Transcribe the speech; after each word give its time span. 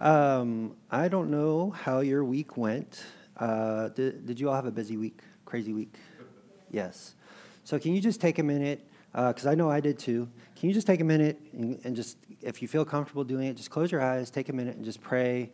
Um, 0.00 0.76
I 0.90 1.08
don't 1.08 1.30
know 1.30 1.70
how 1.70 2.00
your 2.00 2.24
week 2.24 2.56
went. 2.56 3.04
Uh, 3.36 3.88
did, 3.88 4.26
did 4.26 4.38
you 4.38 4.48
all 4.48 4.54
have 4.54 4.66
a 4.66 4.70
busy 4.70 4.96
week, 4.96 5.20
crazy 5.44 5.72
week? 5.72 5.94
Yes. 6.70 7.14
So, 7.64 7.78
can 7.78 7.94
you 7.94 8.00
just 8.00 8.20
take 8.20 8.38
a 8.38 8.42
minute? 8.42 8.86
Because 9.12 9.46
uh, 9.46 9.50
I 9.50 9.54
know 9.54 9.70
I 9.70 9.80
did 9.80 9.98
too. 9.98 10.28
Can 10.54 10.68
you 10.68 10.74
just 10.74 10.86
take 10.86 11.00
a 11.00 11.04
minute 11.04 11.40
and, 11.52 11.80
and, 11.84 11.96
just, 11.96 12.18
if 12.42 12.62
you 12.62 12.68
feel 12.68 12.84
comfortable 12.84 13.24
doing 13.24 13.48
it, 13.48 13.56
just 13.56 13.70
close 13.70 13.90
your 13.90 14.00
eyes, 14.00 14.30
take 14.30 14.48
a 14.48 14.52
minute, 14.52 14.76
and 14.76 14.84
just 14.84 15.00
pray. 15.00 15.50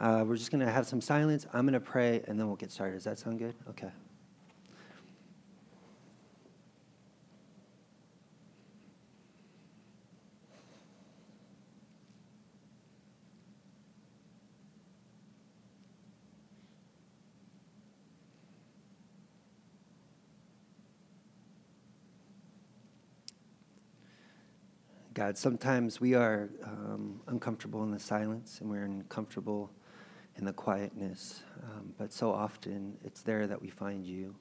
Uh, 0.00 0.24
we're 0.26 0.36
just 0.36 0.50
going 0.50 0.64
to 0.64 0.70
have 0.70 0.86
some 0.86 1.00
silence. 1.00 1.46
I'm 1.52 1.64
going 1.64 1.74
to 1.74 1.80
pray, 1.80 2.22
and 2.26 2.38
then 2.38 2.46
we'll 2.46 2.56
get 2.56 2.70
started. 2.70 2.94
Does 2.94 3.04
that 3.04 3.18
sound 3.18 3.38
good? 3.38 3.54
Okay. 3.70 3.90
God, 25.18 25.36
sometimes 25.36 26.00
we 26.00 26.14
are 26.14 26.48
um, 26.62 27.20
uncomfortable 27.26 27.82
in 27.82 27.90
the 27.90 27.98
silence 27.98 28.60
and 28.60 28.70
we're 28.70 28.84
uncomfortable 28.84 29.68
in 30.36 30.44
the 30.44 30.52
quietness, 30.52 31.42
um, 31.64 31.92
but 31.98 32.12
so 32.12 32.30
often 32.30 32.96
it's 33.02 33.22
there 33.22 33.48
that 33.48 33.60
we 33.60 33.68
find 33.68 34.06
you. 34.06 34.36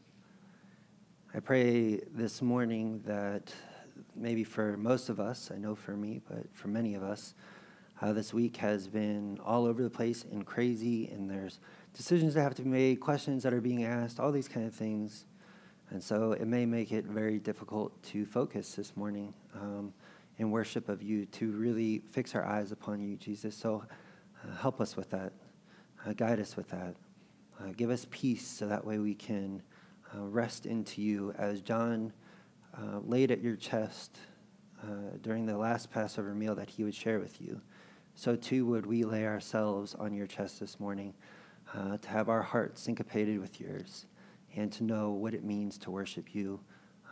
I 1.34 1.40
pray 1.40 2.02
this 2.13 2.44
morning 2.44 3.02
that 3.08 3.52
maybe 4.16 4.44
for 4.44 4.77
most 4.77 5.09
of 5.09 5.20
us, 5.20 5.50
I 5.52 5.58
know 5.58 5.73
for 5.73 5.98
me, 5.98 6.22
but 6.30 6.45
for 6.53 6.67
many 6.67 6.94
of 6.94 7.02
us, 7.02 7.34
uh, 8.00 8.14
this 8.14 8.31
week 8.31 8.58
has 8.58 8.88
been 8.88 9.39
all 9.44 9.66
over 9.66 9.81
the 9.81 9.89
place 9.89 10.25
and 10.31 10.45
crazy, 10.45 11.08
and 11.08 11.28
there's 11.28 11.58
decisions 11.95 12.36
that 12.36 12.44
have 12.44 12.53
to 12.53 12.62
be 12.62 12.70
made, 12.70 13.00
questions 13.00 13.42
that 13.42 13.52
are 13.52 13.61
being 13.61 13.83
asked, 13.83 14.20
all 14.20 14.31
these 14.31 14.48
kind 14.48 14.67
of 14.67 14.75
things. 14.75 15.25
And 15.89 16.03
so 16.03 16.33
it 16.33 16.45
may 16.45 16.67
make 16.67 16.92
it 16.92 17.05
very 17.05 17.39
difficult 17.39 18.03
to 18.11 18.28
focus 18.28 18.75
this 18.75 18.95
morning. 18.95 19.33
Um, 19.55 19.92
in 20.38 20.52
worship 20.52 20.89
of 20.89 21.02
you 21.02 21.25
to 21.25 21.52
really 21.52 22.02
fix 22.11 22.35
our 22.35 22.45
eyes 22.45 22.71
upon 22.71 23.02
you, 23.02 23.16
Jesus. 23.17 23.55
So 23.55 23.83
uh, 24.43 24.55
help 24.57 24.80
us 24.80 24.95
with 24.95 25.09
that. 25.09 25.33
Uh, 26.05 26.13
guide 26.13 26.39
us 26.39 26.55
with 26.55 26.69
that. 26.69 26.95
Uh, 27.59 27.71
give 27.75 27.89
us 27.89 28.05
peace 28.11 28.45
so 28.45 28.67
that 28.67 28.85
way 28.85 28.99
we 28.99 29.15
can 29.15 29.61
uh, 30.15 30.21
rest 30.21 30.65
into 30.65 31.02
you 31.02 31.33
as 31.38 31.61
John 31.61 32.13
uh, 32.77 32.99
laid 32.99 33.31
at 33.31 33.41
your 33.41 33.55
chest 33.55 34.17
uh, 34.83 35.17
during 35.21 35.47
the 35.47 35.58
last 35.58 35.91
Passover 35.91 36.35
meal 36.35 36.53
that 36.55 36.69
he 36.69 36.83
would 36.83 36.93
share 36.93 37.19
with 37.19 37.41
you. 37.41 37.59
So 38.13 38.35
too 38.35 38.65
would 38.67 38.85
we 38.85 39.03
lay 39.03 39.25
ourselves 39.25 39.95
on 39.95 40.13
your 40.13 40.27
chest 40.27 40.59
this 40.59 40.80
morning 40.80 41.13
to 42.02 42.09
have 42.09 42.30
our 42.30 42.41
hearts 42.41 42.81
syncopated 42.81 43.39
with 43.39 43.59
yours 43.59 44.05
and 44.55 44.71
to 44.71 44.83
know 44.83 45.11
what 45.11 45.33
it 45.33 45.43
means 45.43 45.77
to 45.77 45.91
worship 45.91 46.33
you 46.33 46.59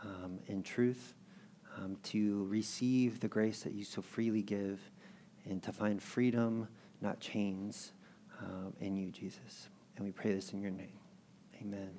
um, 0.02 0.40
in 0.46 0.62
truth 0.62 1.14
um, 1.76 1.96
to 2.04 2.44
receive 2.44 3.20
the 3.20 3.28
grace 3.28 3.62
that 3.62 3.72
you 3.72 3.84
so 3.84 4.02
freely 4.02 4.42
give, 4.42 4.80
and 5.44 5.62
to 5.62 5.72
find 5.72 6.02
freedom, 6.02 6.68
not 7.00 7.20
chains, 7.20 7.92
um, 8.40 8.72
in 8.80 8.96
you, 8.96 9.10
Jesus. 9.10 9.68
And 9.96 10.04
we 10.04 10.12
pray 10.12 10.32
this 10.32 10.52
in 10.52 10.60
your 10.60 10.70
name. 10.70 10.98
Amen. 11.60 11.90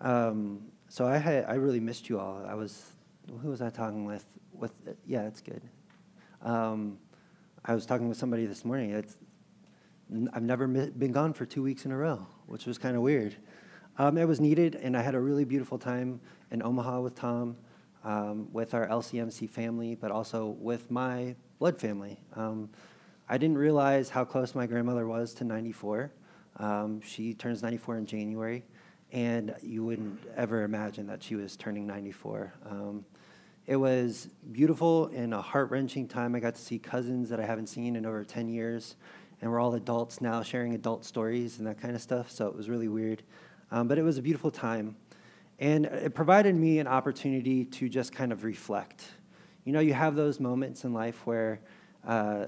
Um, 0.00 0.62
so 0.88 1.06
I 1.06 1.18
had 1.18 1.44
I 1.46 1.54
really 1.54 1.80
missed 1.80 2.08
you 2.08 2.18
all. 2.18 2.44
I 2.46 2.54
was 2.54 2.92
who 3.40 3.48
was 3.48 3.62
I 3.62 3.70
talking 3.70 4.04
with? 4.04 4.24
With 4.52 4.72
yeah, 5.06 5.26
it's 5.26 5.40
good. 5.40 5.62
Um, 6.42 6.98
I 7.64 7.74
was 7.74 7.86
talking 7.86 8.08
with 8.08 8.18
somebody 8.18 8.46
this 8.46 8.64
morning. 8.64 8.90
It's, 8.90 9.16
I've 10.32 10.42
never 10.42 10.66
been 10.66 11.12
gone 11.12 11.32
for 11.32 11.46
two 11.46 11.62
weeks 11.62 11.84
in 11.86 11.92
a 11.92 11.96
row, 11.96 12.26
which 12.46 12.66
was 12.66 12.76
kind 12.76 12.96
of 12.96 13.02
weird. 13.02 13.36
Um, 13.98 14.18
it 14.18 14.26
was 14.26 14.40
needed, 14.40 14.74
and 14.74 14.96
I 14.96 15.02
had 15.02 15.14
a 15.14 15.20
really 15.20 15.44
beautiful 15.44 15.78
time 15.78 16.20
in 16.52 16.62
Omaha 16.62 17.00
with 17.00 17.14
Tom, 17.14 17.56
um, 18.04 18.48
with 18.52 18.74
our 18.74 18.86
LCMC 18.86 19.48
family, 19.48 19.94
but 19.96 20.10
also 20.10 20.46
with 20.60 20.90
my 20.90 21.34
blood 21.58 21.80
family. 21.80 22.20
Um, 22.36 22.68
I 23.28 23.38
didn't 23.38 23.58
realize 23.58 24.10
how 24.10 24.24
close 24.24 24.54
my 24.54 24.66
grandmother 24.66 25.06
was 25.06 25.32
to 25.34 25.44
94. 25.44 26.12
Um, 26.58 27.00
she 27.00 27.32
turns 27.32 27.62
94 27.62 27.96
in 27.96 28.06
January, 28.06 28.64
and 29.10 29.54
you 29.62 29.82
wouldn't 29.82 30.20
ever 30.36 30.62
imagine 30.62 31.06
that 31.06 31.22
she 31.22 31.34
was 31.34 31.56
turning 31.56 31.86
94. 31.86 32.52
Um, 32.68 33.04
it 33.66 33.76
was 33.76 34.28
beautiful 34.50 35.06
and 35.14 35.32
a 35.32 35.40
heart 35.40 35.70
wrenching 35.70 36.08
time. 36.08 36.34
I 36.34 36.40
got 36.40 36.56
to 36.56 36.60
see 36.60 36.78
cousins 36.78 37.30
that 37.30 37.40
I 37.40 37.46
haven't 37.46 37.68
seen 37.68 37.96
in 37.96 38.04
over 38.04 38.24
10 38.24 38.48
years, 38.48 38.96
and 39.40 39.50
we're 39.50 39.60
all 39.60 39.74
adults 39.74 40.20
now 40.20 40.42
sharing 40.42 40.74
adult 40.74 41.04
stories 41.06 41.58
and 41.58 41.66
that 41.66 41.80
kind 41.80 41.94
of 41.94 42.02
stuff, 42.02 42.30
so 42.30 42.48
it 42.48 42.54
was 42.54 42.68
really 42.68 42.88
weird. 42.88 43.22
Um, 43.70 43.88
but 43.88 43.96
it 43.96 44.02
was 44.02 44.18
a 44.18 44.22
beautiful 44.22 44.50
time. 44.50 44.96
And 45.62 45.86
it 45.86 46.12
provided 46.12 46.56
me 46.56 46.80
an 46.80 46.88
opportunity 46.88 47.64
to 47.66 47.88
just 47.88 48.12
kind 48.12 48.32
of 48.32 48.42
reflect. 48.42 49.04
You 49.62 49.72
know, 49.72 49.78
you 49.78 49.94
have 49.94 50.16
those 50.16 50.40
moments 50.40 50.82
in 50.82 50.92
life 50.92 51.24
where 51.24 51.60
uh, 52.04 52.46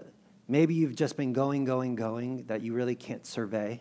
maybe 0.49 0.75
you've 0.75 0.97
just 0.97 1.17
been 1.17 1.33
going, 1.33 1.65
going, 1.65 1.95
going 1.95 2.43
that 2.47 2.63
you 2.63 2.73
really 2.73 2.97
can't 2.97 3.25
survey. 3.25 3.81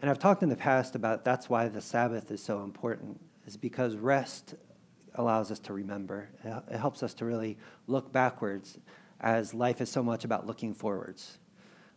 And 0.00 0.10
I've 0.10 0.18
talked 0.18 0.42
in 0.42 0.48
the 0.48 0.56
past 0.56 0.96
about 0.96 1.24
that's 1.24 1.48
why 1.48 1.68
the 1.68 1.80
Sabbath 1.80 2.32
is 2.32 2.42
so 2.42 2.64
important, 2.64 3.20
is 3.46 3.56
because 3.56 3.94
rest 3.94 4.56
allows 5.14 5.52
us 5.52 5.60
to 5.60 5.72
remember. 5.72 6.28
It 6.42 6.78
helps 6.78 7.04
us 7.04 7.14
to 7.14 7.24
really 7.24 7.58
look 7.86 8.10
backwards 8.10 8.76
as 9.20 9.54
life 9.54 9.80
is 9.80 9.88
so 9.88 10.02
much 10.02 10.24
about 10.24 10.48
looking 10.48 10.74
forwards. 10.74 11.38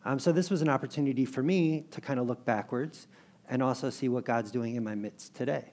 Um, 0.06 0.20
so 0.20 0.32
this 0.32 0.52
was 0.52 0.62
an 0.62 0.70
opportunity 0.70 1.26
for 1.26 1.42
me 1.42 1.86
to 1.90 2.02
kind 2.02 2.20
of 2.20 2.28
look 2.28 2.46
backwards 2.46 3.08
and 3.50 3.64
also 3.64 3.90
see 3.90 4.10
what 4.10 4.26
God's 4.26 4.52
doing 4.52 4.76
in 4.76 4.84
my 4.84 4.94
midst 4.94 5.34
today. 5.34 5.72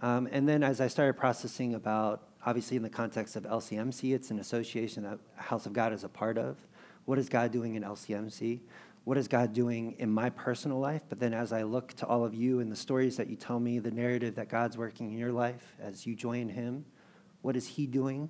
Um, 0.00 0.28
and 0.30 0.48
then 0.48 0.62
as 0.62 0.80
I 0.80 0.88
started 0.88 1.14
processing 1.14 1.74
about, 1.74 2.22
obviously 2.46 2.76
in 2.76 2.82
the 2.82 2.90
context 2.90 3.36
of 3.36 3.44
LCMC, 3.44 4.14
it's 4.14 4.30
an 4.30 4.38
association 4.38 5.02
that 5.02 5.18
House 5.36 5.66
of 5.66 5.72
God 5.72 5.92
is 5.92 6.04
a 6.04 6.08
part 6.08 6.38
of. 6.38 6.56
What 7.04 7.18
is 7.18 7.28
God 7.28 7.50
doing 7.52 7.74
in 7.74 7.82
LCMC? 7.82 8.60
What 9.04 9.16
is 9.16 9.26
God 9.26 9.54
doing 9.54 9.96
in 9.98 10.10
my 10.10 10.28
personal 10.30 10.78
life? 10.78 11.02
But 11.08 11.18
then 11.18 11.32
as 11.32 11.52
I 11.52 11.62
look 11.62 11.94
to 11.94 12.06
all 12.06 12.24
of 12.24 12.34
you 12.34 12.60
and 12.60 12.70
the 12.70 12.76
stories 12.76 13.16
that 13.16 13.28
you 13.28 13.36
tell 13.36 13.58
me, 13.58 13.78
the 13.78 13.90
narrative 13.90 14.34
that 14.34 14.50
God's 14.50 14.76
working 14.76 15.10
in 15.10 15.18
your 15.18 15.32
life 15.32 15.74
as 15.80 16.06
you 16.06 16.14
join 16.14 16.50
Him, 16.50 16.84
what 17.40 17.56
is 17.56 17.66
He 17.66 17.86
doing 17.86 18.28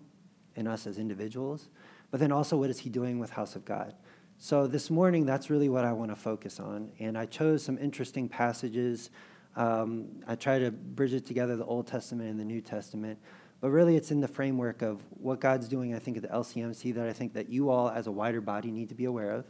in 0.54 0.66
us 0.66 0.86
as 0.86 0.98
individuals? 0.98 1.68
But 2.10 2.20
then 2.20 2.30
also, 2.30 2.56
what 2.56 2.70
is 2.70 2.78
He 2.78 2.90
doing 2.90 3.18
with 3.18 3.30
House 3.30 3.56
of 3.56 3.64
God? 3.64 3.94
So 4.38 4.68
this 4.68 4.88
morning, 4.88 5.26
that's 5.26 5.50
really 5.50 5.68
what 5.68 5.84
I 5.84 5.92
want 5.92 6.12
to 6.12 6.16
focus 6.16 6.60
on. 6.60 6.92
And 7.00 7.18
I 7.18 7.26
chose 7.26 7.64
some 7.64 7.76
interesting 7.76 8.28
passages. 8.28 9.10
Um, 9.58 10.20
I 10.28 10.36
try 10.36 10.60
to 10.60 10.70
bridge 10.70 11.12
it 11.12 11.26
together, 11.26 11.56
the 11.56 11.64
Old 11.64 11.88
Testament 11.88 12.30
and 12.30 12.38
the 12.38 12.44
New 12.44 12.60
Testament. 12.60 13.18
But 13.60 13.70
really, 13.70 13.96
it's 13.96 14.12
in 14.12 14.20
the 14.20 14.28
framework 14.28 14.82
of 14.82 15.02
what 15.10 15.40
God's 15.40 15.66
doing, 15.66 15.96
I 15.96 15.98
think, 15.98 16.16
at 16.16 16.22
the 16.22 16.28
LCMC 16.28 16.94
that 16.94 17.08
I 17.08 17.12
think 17.12 17.34
that 17.34 17.48
you 17.48 17.68
all, 17.68 17.90
as 17.90 18.06
a 18.06 18.12
wider 18.12 18.40
body, 18.40 18.70
need 18.70 18.88
to 18.90 18.94
be 18.94 19.04
aware 19.04 19.32
of. 19.32 19.46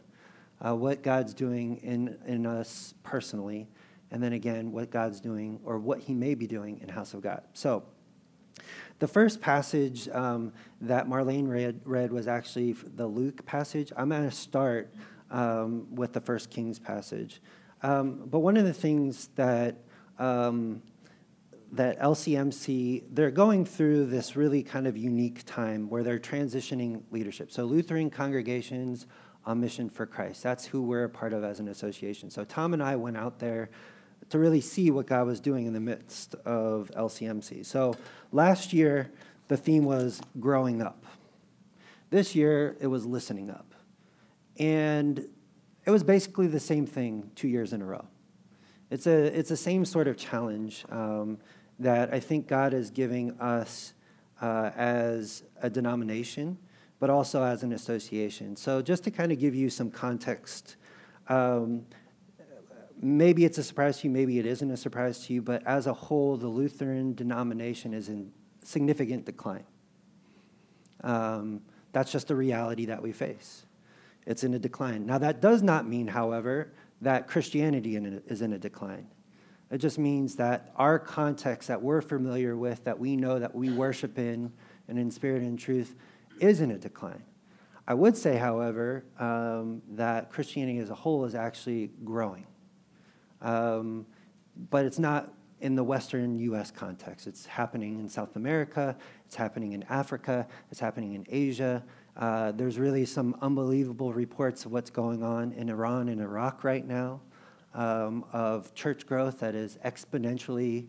Uh, 0.64 0.74
what 0.74 1.02
God's 1.02 1.34
doing 1.34 1.76
in, 1.82 2.18
in 2.26 2.46
us 2.46 2.94
personally. 3.02 3.68
And 4.10 4.22
then 4.22 4.32
again, 4.32 4.72
what 4.72 4.90
God's 4.90 5.20
doing 5.20 5.60
or 5.62 5.78
what 5.78 6.00
He 6.00 6.14
may 6.14 6.34
be 6.34 6.46
doing 6.46 6.80
in 6.82 6.88
House 6.88 7.12
of 7.12 7.20
God. 7.20 7.42
So, 7.52 7.84
the 9.00 9.06
first 9.06 9.42
passage 9.42 10.08
um, 10.08 10.52
that 10.80 11.06
Marlene 11.06 11.48
read, 11.48 11.82
read, 11.84 12.12
was 12.12 12.26
actually 12.26 12.72
the 12.72 13.06
Luke 13.06 13.44
passage. 13.44 13.92
I'm 13.94 14.08
going 14.08 14.24
to 14.24 14.34
start 14.34 14.92
um, 15.30 15.94
with 15.94 16.14
the 16.14 16.20
First 16.20 16.50
Kings 16.50 16.78
passage. 16.78 17.42
Um, 17.82 18.24
but 18.26 18.40
one 18.40 18.56
of 18.56 18.64
the 18.64 18.72
things 18.72 19.28
that 19.36 19.76
um, 20.18 20.82
that 21.72 22.00
LCMC 22.00 23.04
they're 23.10 23.30
going 23.30 23.64
through 23.64 24.06
this 24.06 24.36
really 24.36 24.62
kind 24.62 24.86
of 24.86 24.96
unique 24.96 25.44
time 25.44 25.88
where 25.90 26.02
they're 26.02 26.18
transitioning 26.18 27.02
leadership. 27.10 27.52
So 27.52 27.64
Lutheran 27.64 28.10
congregations 28.10 29.06
on 29.44 29.60
mission 29.60 29.88
for 29.88 30.06
Christ. 30.06 30.42
That's 30.42 30.66
who 30.66 30.82
we're 30.82 31.04
a 31.04 31.08
part 31.08 31.32
of 31.32 31.44
as 31.44 31.60
an 31.60 31.68
association. 31.68 32.30
So 32.30 32.44
Tom 32.44 32.72
and 32.72 32.82
I 32.82 32.96
went 32.96 33.16
out 33.16 33.38
there 33.38 33.70
to 34.30 34.38
really 34.38 34.60
see 34.60 34.90
what 34.90 35.06
God 35.06 35.26
was 35.26 35.40
doing 35.40 35.66
in 35.66 35.72
the 35.72 35.80
midst 35.80 36.34
of 36.44 36.90
LCMC. 36.96 37.64
So 37.64 37.94
last 38.32 38.72
year, 38.72 39.10
the 39.48 39.56
theme 39.56 39.84
was 39.84 40.20
growing 40.38 40.82
up. 40.82 41.04
This 42.10 42.34
year, 42.34 42.76
it 42.80 42.86
was 42.86 43.06
listening 43.06 43.50
up. 43.50 43.74
And 44.58 45.26
it 45.86 45.90
was 45.90 46.02
basically 46.02 46.46
the 46.46 46.60
same 46.60 46.86
thing 46.86 47.30
two 47.34 47.48
years 47.48 47.72
in 47.72 47.80
a 47.80 47.86
row. 47.86 48.06
It's, 48.90 49.06
a, 49.06 49.38
it's 49.38 49.50
the 49.50 49.56
same 49.56 49.84
sort 49.84 50.08
of 50.08 50.16
challenge 50.16 50.84
um, 50.90 51.38
that 51.78 52.12
I 52.12 52.20
think 52.20 52.48
God 52.48 52.72
is 52.72 52.90
giving 52.90 53.38
us 53.40 53.92
uh, 54.40 54.70
as 54.76 55.42
a 55.60 55.68
denomination, 55.68 56.58
but 56.98 57.10
also 57.10 57.42
as 57.42 57.62
an 57.62 57.72
association. 57.72 58.56
So, 58.56 58.80
just 58.82 59.04
to 59.04 59.10
kind 59.10 59.30
of 59.30 59.38
give 59.38 59.54
you 59.54 59.68
some 59.68 59.90
context, 59.90 60.76
um, 61.28 61.84
maybe 63.00 63.44
it's 63.44 63.58
a 63.58 63.64
surprise 63.64 64.00
to 64.00 64.08
you, 64.08 64.12
maybe 64.12 64.38
it 64.38 64.46
isn't 64.46 64.70
a 64.70 64.76
surprise 64.76 65.26
to 65.26 65.34
you, 65.34 65.42
but 65.42 65.66
as 65.66 65.86
a 65.86 65.92
whole, 65.92 66.36
the 66.36 66.48
Lutheran 66.48 67.14
denomination 67.14 67.92
is 67.92 68.08
in 68.08 68.32
significant 68.64 69.24
decline. 69.24 69.64
Um, 71.04 71.62
that's 71.92 72.10
just 72.10 72.30
a 72.30 72.34
reality 72.34 72.86
that 72.86 73.02
we 73.02 73.12
face. 73.12 73.64
It's 74.26 74.44
in 74.44 74.54
a 74.54 74.58
decline. 74.58 75.06
Now, 75.06 75.18
that 75.18 75.40
does 75.40 75.62
not 75.62 75.86
mean, 75.86 76.08
however, 76.08 76.72
that 77.00 77.28
Christianity 77.28 77.96
is 77.96 78.42
in 78.42 78.52
a 78.52 78.58
decline. 78.58 79.08
It 79.70 79.78
just 79.78 79.98
means 79.98 80.36
that 80.36 80.72
our 80.76 80.98
context 80.98 81.68
that 81.68 81.82
we're 81.82 82.00
familiar 82.00 82.56
with, 82.56 82.84
that 82.84 82.98
we 82.98 83.16
know 83.16 83.38
that 83.38 83.54
we 83.54 83.70
worship 83.70 84.18
in, 84.18 84.52
and 84.88 84.98
in 84.98 85.10
spirit 85.10 85.42
and 85.42 85.58
truth, 85.58 85.94
is 86.40 86.60
in 86.60 86.70
a 86.70 86.78
decline. 86.78 87.22
I 87.86 87.94
would 87.94 88.16
say, 88.16 88.36
however, 88.36 89.04
um, 89.18 89.82
that 89.92 90.30
Christianity 90.30 90.78
as 90.78 90.90
a 90.90 90.94
whole 90.94 91.24
is 91.24 91.34
actually 91.34 91.90
growing. 92.04 92.46
Um, 93.40 94.06
but 94.70 94.84
it's 94.84 94.98
not 94.98 95.32
in 95.60 95.74
the 95.74 95.84
Western 95.84 96.38
US 96.38 96.70
context. 96.70 97.26
It's 97.26 97.46
happening 97.46 97.98
in 97.98 98.08
South 98.08 98.36
America, 98.36 98.96
it's 99.26 99.36
happening 99.36 99.72
in 99.72 99.82
Africa, 99.84 100.46
it's 100.70 100.80
happening 100.80 101.14
in 101.14 101.26
Asia. 101.28 101.82
Uh, 102.18 102.52
there's 102.52 102.78
really 102.78 103.04
some 103.04 103.36
unbelievable 103.40 104.12
reports 104.12 104.64
of 104.64 104.72
what's 104.72 104.90
going 104.90 105.22
on 105.22 105.52
in 105.52 105.68
Iran 105.68 106.08
and 106.08 106.20
Iraq 106.20 106.64
right 106.64 106.86
now, 106.86 107.20
um, 107.74 108.24
of 108.32 108.74
church 108.74 109.06
growth 109.06 109.38
that 109.40 109.54
is 109.54 109.78
exponentially 109.84 110.88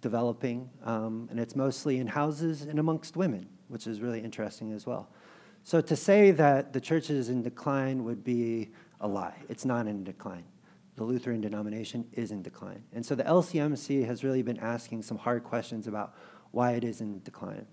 developing, 0.00 0.70
um, 0.84 1.26
and 1.30 1.40
it's 1.40 1.56
mostly 1.56 1.98
in 1.98 2.06
houses 2.06 2.62
and 2.62 2.78
amongst 2.78 3.16
women, 3.16 3.48
which 3.68 3.86
is 3.86 4.00
really 4.00 4.20
interesting 4.20 4.72
as 4.72 4.86
well. 4.86 5.10
So 5.64 5.80
to 5.80 5.96
say 5.96 6.30
that 6.30 6.72
the 6.72 6.80
church 6.80 7.10
is 7.10 7.28
in 7.28 7.42
decline 7.42 8.04
would 8.04 8.22
be 8.22 8.70
a 9.00 9.08
lie. 9.08 9.36
It's 9.48 9.64
not 9.64 9.86
in 9.86 10.04
decline 10.04 10.44
the 10.96 11.04
Lutheran 11.04 11.40
denomination 11.40 12.06
is 12.12 12.30
in 12.30 12.42
decline. 12.42 12.82
And 12.92 13.04
so 13.04 13.14
the 13.14 13.24
LCMC 13.24 14.06
has 14.06 14.22
really 14.22 14.42
been 14.42 14.58
asking 14.58 15.02
some 15.02 15.16
hard 15.16 15.42
questions 15.42 15.86
about 15.86 16.14
why 16.50 16.72
it 16.72 16.84
is 16.84 17.00
in 17.00 17.22
decline. 17.22 17.66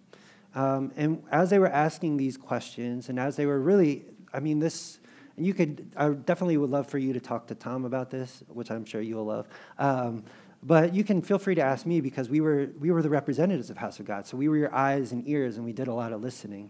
Um, 0.56 0.92
and 0.96 1.24
as 1.32 1.50
they 1.50 1.60
were 1.60 1.70
asking 1.70 2.18
these 2.18 2.38
questions, 2.38 3.10
and 3.10 3.20
as 3.20 3.36
they 3.36 3.46
were 3.46 3.60
really, 3.60 4.06
I 4.34 4.40
mean, 4.40 4.60
this, 4.60 5.00
and 5.38 5.46
you 5.46 5.54
could, 5.54 5.92
I 5.96 6.10
definitely 6.10 6.58
would 6.58 6.70
love 6.70 6.88
for 6.88 6.98
you 6.98 7.14
to 7.14 7.20
talk 7.20 7.48
to 7.48 7.56
Tom 7.56 7.86
about 7.86 8.10
this, 8.10 8.44
which 8.48 8.72
I'm 8.72 8.86
sure 8.86 9.02
you'll 9.02 9.26
love. 9.26 9.48
Um, 9.78 10.24
but 10.62 10.94
you 10.94 11.04
can 11.04 11.22
feel 11.22 11.40
free 11.40 11.56
to 11.56 11.62
ask 11.62 11.86
me 11.86 12.02
because 12.02 12.30
we 12.30 12.42
were, 12.42 12.70
we 12.80 12.92
were 12.92 13.02
the 13.02 13.10
representatives 13.10 13.70
of 13.70 13.78
House 13.78 14.00
of 14.00 14.06
God. 14.06 14.28
So 14.28 14.36
we 14.36 14.50
were 14.50 14.58
your 14.58 14.74
eyes 14.74 15.12
and 15.12 15.28
ears, 15.28 15.56
and 15.58 15.66
we 15.66 15.72
did 15.72 15.88
a 15.88 15.94
lot 15.94 16.12
of 16.12 16.22
listening. 16.22 16.70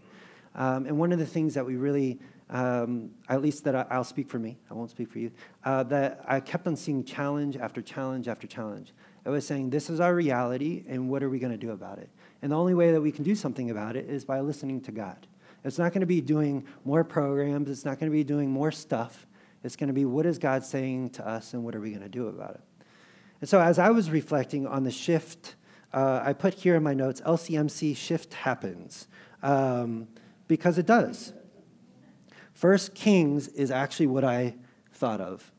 Um, 0.54 0.86
and 0.86 0.98
one 0.98 1.12
of 1.12 1.18
the 1.18 1.26
things 1.26 1.54
that 1.54 1.64
we 1.64 1.76
really 1.76 2.20
um, 2.50 3.10
at 3.28 3.40
least 3.40 3.64
that 3.64 3.74
I, 3.74 3.96
will 3.96 4.04
speak 4.04 4.28
for 4.28 4.38
me, 4.38 4.58
I 4.70 4.74
won't 4.74 4.90
speak 4.90 5.10
for 5.10 5.18
you, 5.18 5.30
uh, 5.64 5.84
that 5.84 6.24
I 6.26 6.40
kept 6.40 6.66
on 6.66 6.76
seeing 6.76 7.04
challenge 7.04 7.56
after 7.56 7.80
challenge 7.80 8.28
after 8.28 8.46
challenge. 8.46 8.92
I 9.24 9.30
was 9.30 9.46
saying, 9.46 9.70
this 9.70 9.88
is 9.88 10.00
our 10.00 10.14
reality, 10.14 10.84
and 10.88 11.08
what 11.08 11.22
are 11.22 11.30
we 11.30 11.38
going 11.38 11.52
to 11.52 11.58
do 11.58 11.70
about 11.70 11.98
it? 11.98 12.10
And 12.42 12.52
the 12.52 12.56
only 12.56 12.74
way 12.74 12.92
that 12.92 13.00
we 13.00 13.12
can 13.12 13.24
do 13.24 13.34
something 13.34 13.70
about 13.70 13.96
it 13.96 14.08
is 14.08 14.24
by 14.24 14.40
listening 14.40 14.80
to 14.82 14.92
God. 14.92 15.26
It's 15.64 15.78
not 15.78 15.92
going 15.92 16.00
to 16.00 16.06
be 16.06 16.20
doing 16.20 16.64
more 16.84 17.04
programs, 17.04 17.68
it's 17.68 17.84
not 17.84 17.98
going 17.98 18.10
to 18.10 18.16
be 18.16 18.24
doing 18.24 18.50
more 18.50 18.72
stuff. 18.72 19.26
It's 19.62 19.76
going 19.76 19.88
to 19.88 19.94
be 19.94 20.06
what 20.06 20.24
is 20.24 20.38
God 20.38 20.64
saying 20.64 21.10
to 21.10 21.26
us, 21.26 21.52
and 21.52 21.62
what 21.62 21.74
are 21.74 21.80
we 21.80 21.90
going 21.90 22.02
to 22.02 22.08
do 22.08 22.28
about 22.28 22.54
it? 22.54 22.60
And 23.40 23.48
so, 23.48 23.60
as 23.60 23.78
I 23.78 23.90
was 23.90 24.10
reflecting 24.10 24.66
on 24.66 24.84
the 24.84 24.90
shift, 24.90 25.54
uh, 25.92 26.22
I 26.24 26.32
put 26.32 26.54
here 26.54 26.76
in 26.76 26.82
my 26.82 26.94
notes 26.94 27.20
LCMC 27.20 27.96
shift 27.96 28.32
happens 28.32 29.06
um, 29.42 30.08
because 30.48 30.78
it 30.78 30.86
does. 30.86 31.34
First 32.54 32.94
Kings 32.94 33.48
is 33.48 33.70
actually 33.70 34.06
what 34.06 34.24
I 34.24 34.54
thought 34.92 35.20
of. 35.20 35.50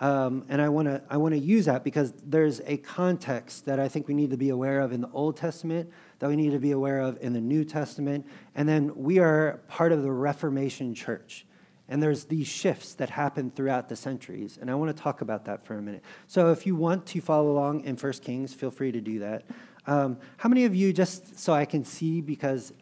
Um, 0.00 0.46
and 0.48 0.62
I 0.62 0.70
want 0.70 0.88
to 0.88 1.02
I 1.10 1.18
want 1.18 1.34
to 1.34 1.38
use 1.38 1.66
that 1.66 1.84
because 1.84 2.12
there's 2.24 2.62
a 2.66 2.78
context 2.78 3.66
that 3.66 3.78
I 3.78 3.88
think 3.88 4.08
we 4.08 4.14
need 4.14 4.30
to 4.30 4.38
be 4.38 4.48
aware 4.48 4.80
of 4.80 4.92
in 4.92 5.02
the 5.02 5.10
Old 5.10 5.36
Testament, 5.36 5.90
that 6.20 6.28
we 6.28 6.36
need 6.36 6.52
to 6.52 6.58
be 6.58 6.70
aware 6.70 7.00
of 7.00 7.18
in 7.20 7.32
the 7.32 7.40
New 7.40 7.64
Testament, 7.64 8.26
and 8.54 8.68
then 8.68 8.92
we 8.94 9.18
are 9.18 9.60
part 9.68 9.90
of 9.90 10.02
the 10.02 10.12
Reformation 10.12 10.94
Church, 10.94 11.44
and 11.88 12.02
there's 12.02 12.24
these 12.24 12.46
shifts 12.46 12.94
that 12.94 13.10
happen 13.10 13.50
throughout 13.50 13.88
the 13.88 13.96
centuries, 13.96 14.58
and 14.60 14.70
I 14.70 14.74
want 14.76 14.96
to 14.96 15.02
talk 15.02 15.20
about 15.20 15.46
that 15.46 15.66
for 15.66 15.76
a 15.76 15.82
minute. 15.82 16.02
So 16.28 16.52
if 16.52 16.66
you 16.66 16.76
want 16.76 17.06
to 17.06 17.20
follow 17.20 17.50
along 17.50 17.84
in 17.84 17.96
First 17.96 18.22
Kings, 18.22 18.54
feel 18.54 18.70
free 18.70 18.92
to 18.92 19.00
do 19.00 19.18
that. 19.18 19.44
Um, 19.86 20.18
how 20.36 20.48
many 20.48 20.66
of 20.66 20.74
you, 20.74 20.92
just 20.92 21.38
so 21.38 21.52
I 21.52 21.64
can 21.64 21.84
see, 21.84 22.20
because 22.20 22.72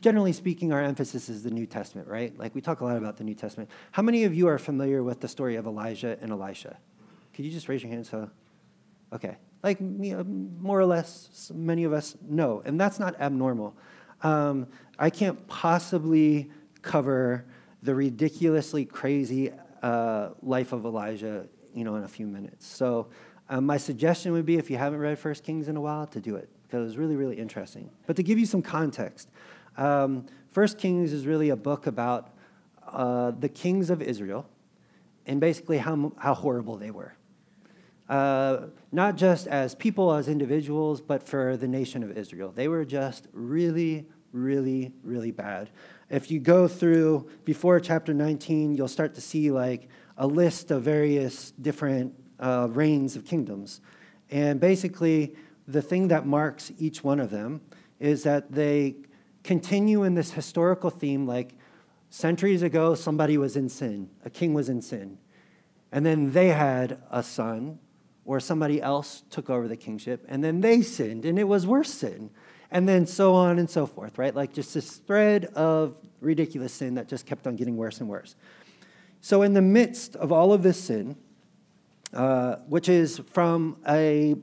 generally 0.00 0.32
speaking, 0.32 0.72
our 0.72 0.82
emphasis 0.82 1.28
is 1.28 1.42
the 1.42 1.50
New 1.50 1.66
Testament, 1.66 2.08
right? 2.08 2.36
Like 2.38 2.54
we 2.54 2.60
talk 2.60 2.80
a 2.80 2.84
lot 2.84 2.96
about 2.96 3.18
the 3.18 3.24
New 3.24 3.34
Testament. 3.34 3.70
How 3.92 4.02
many 4.02 4.24
of 4.24 4.34
you 4.34 4.48
are 4.48 4.58
familiar 4.58 5.02
with 5.02 5.20
the 5.20 5.28
story 5.28 5.56
of 5.56 5.66
Elijah 5.66 6.18
and 6.20 6.32
Elisha? 6.32 6.76
Could 7.34 7.44
you 7.44 7.52
just 7.52 7.68
raise 7.68 7.82
your 7.82 7.92
hand? 7.92 8.06
So, 8.06 8.30
okay, 9.12 9.36
like 9.64 9.80
you 9.80 10.16
know, 10.16 10.24
more 10.24 10.78
or 10.78 10.84
less, 10.84 11.50
many 11.54 11.84
of 11.84 11.94
us 11.94 12.16
know, 12.22 12.62
and 12.66 12.78
that's 12.78 13.00
not 13.00 13.18
abnormal. 13.18 13.74
Um, 14.22 14.68
I 14.98 15.08
can't 15.08 15.48
possibly 15.48 16.50
cover 16.82 17.46
the 17.82 17.94
ridiculously 17.94 18.84
crazy 18.84 19.50
uh, 19.82 20.30
life 20.42 20.72
of 20.72 20.84
Elijah, 20.84 21.46
you 21.74 21.82
know, 21.82 21.96
in 21.96 22.04
a 22.04 22.08
few 22.08 22.26
minutes. 22.26 22.66
So, 22.66 23.08
um, 23.48 23.64
my 23.66 23.78
suggestion 23.78 24.32
would 24.32 24.46
be, 24.46 24.56
if 24.56 24.70
you 24.70 24.76
haven't 24.76 25.00
read 25.00 25.18
First 25.18 25.44
Kings 25.44 25.68
in 25.68 25.76
a 25.76 25.80
while, 25.80 26.06
to 26.08 26.20
do 26.20 26.36
it 26.36 26.48
because 26.64 26.80
it 26.80 26.84
was 26.84 26.98
really, 26.98 27.16
really 27.16 27.36
interesting. 27.36 27.90
But 28.06 28.16
to 28.16 28.22
give 28.22 28.38
you 28.38 28.46
some 28.46 28.62
context, 28.62 29.30
um, 29.78 30.26
First 30.50 30.76
Kings 30.78 31.12
is 31.12 31.26
really 31.26 31.48
a 31.48 31.56
book 31.56 31.86
about 31.86 32.34
uh, 32.86 33.32
the 33.32 33.48
kings 33.48 33.88
of 33.88 34.02
Israel 34.02 34.46
and 35.26 35.40
basically 35.40 35.78
how, 35.78 36.12
how 36.18 36.34
horrible 36.34 36.76
they 36.76 36.90
were. 36.90 37.14
Uh, 38.08 38.66
not 38.92 39.16
just 39.16 39.46
as 39.46 39.74
people, 39.74 40.12
as 40.12 40.28
individuals, 40.28 41.00
but 41.00 41.22
for 41.22 41.56
the 41.56 41.66
nation 41.66 42.02
of 42.02 42.16
Israel. 42.16 42.52
They 42.54 42.68
were 42.68 42.84
just 42.84 43.28
really, 43.32 44.06
really, 44.32 44.92
really 45.02 45.30
bad. 45.30 45.70
If 46.10 46.30
you 46.30 46.38
go 46.38 46.68
through 46.68 47.30
before 47.44 47.80
chapter 47.80 48.12
19, 48.12 48.74
you'll 48.74 48.88
start 48.88 49.14
to 49.14 49.20
see 49.20 49.50
like 49.50 49.88
a 50.18 50.26
list 50.26 50.70
of 50.70 50.82
various 50.82 51.52
different 51.52 52.14
uh, 52.38 52.68
reigns 52.70 53.16
of 53.16 53.24
kingdoms. 53.24 53.80
And 54.30 54.60
basically, 54.60 55.34
the 55.66 55.80
thing 55.80 56.08
that 56.08 56.26
marks 56.26 56.72
each 56.78 57.02
one 57.02 57.20
of 57.20 57.30
them 57.30 57.62
is 57.98 58.22
that 58.24 58.52
they 58.52 58.96
continue 59.42 60.02
in 60.02 60.14
this 60.14 60.32
historical 60.32 60.90
theme 60.90 61.26
like 61.26 61.54
centuries 62.10 62.62
ago, 62.62 62.94
somebody 62.94 63.38
was 63.38 63.56
in 63.56 63.68
sin, 63.68 64.10
a 64.24 64.30
king 64.30 64.54
was 64.54 64.68
in 64.68 64.82
sin. 64.82 65.18
And 65.90 66.04
then 66.04 66.32
they 66.32 66.48
had 66.48 66.98
a 67.10 67.22
son, 67.22 67.78
or 68.24 68.40
somebody 68.40 68.80
else 68.80 69.22
took 69.30 69.50
over 69.50 69.68
the 69.68 69.76
kingship, 69.76 70.24
and 70.28 70.42
then 70.42 70.60
they 70.60 70.82
sinned, 70.82 71.24
and 71.24 71.38
it 71.38 71.44
was 71.44 71.66
worse 71.66 71.92
sin. 71.92 72.30
And 72.70 72.88
then 72.88 73.06
so 73.06 73.34
on 73.34 73.60
and 73.60 73.70
so 73.70 73.86
forth, 73.86 74.18
right? 74.18 74.34
Like 74.34 74.52
just 74.52 74.74
this 74.74 74.96
thread 74.96 75.44
of 75.54 75.94
ridiculous 76.20 76.72
sin 76.72 76.94
that 76.94 77.06
just 77.06 77.24
kept 77.24 77.46
on 77.46 77.54
getting 77.54 77.76
worse 77.76 78.00
and 78.00 78.08
worse. 78.08 78.34
So, 79.20 79.42
in 79.42 79.52
the 79.52 79.62
midst 79.62 80.16
of 80.16 80.32
all 80.32 80.52
of 80.52 80.64
this 80.64 80.82
sin, 80.82 81.16
uh, 82.12 82.56
which 82.66 82.88
is 82.88 83.20
from 83.32 83.76
a 83.86 84.34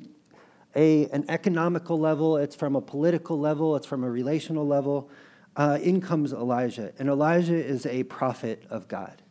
a, 0.75 1.10
an 1.10 1.25
economical 1.27 2.00
level, 2.00 2.38
it's 2.38 2.56
from 2.56 2.75
a 2.75 2.82
political 2.82 3.39
level, 3.39 3.75
it's 3.75 3.88
from 3.88 4.03
a 4.03 4.10
relational 4.10 4.65
level. 4.65 5.10
Uh, 5.56 5.77
in 5.82 6.00
comes 6.00 6.32
Elijah, 6.32 6.94
and 6.98 7.10
Elijah 7.10 7.62
is 7.62 7.86
a 7.86 8.03
prophet 8.03 8.63
of 8.70 8.88
God. 8.88 9.22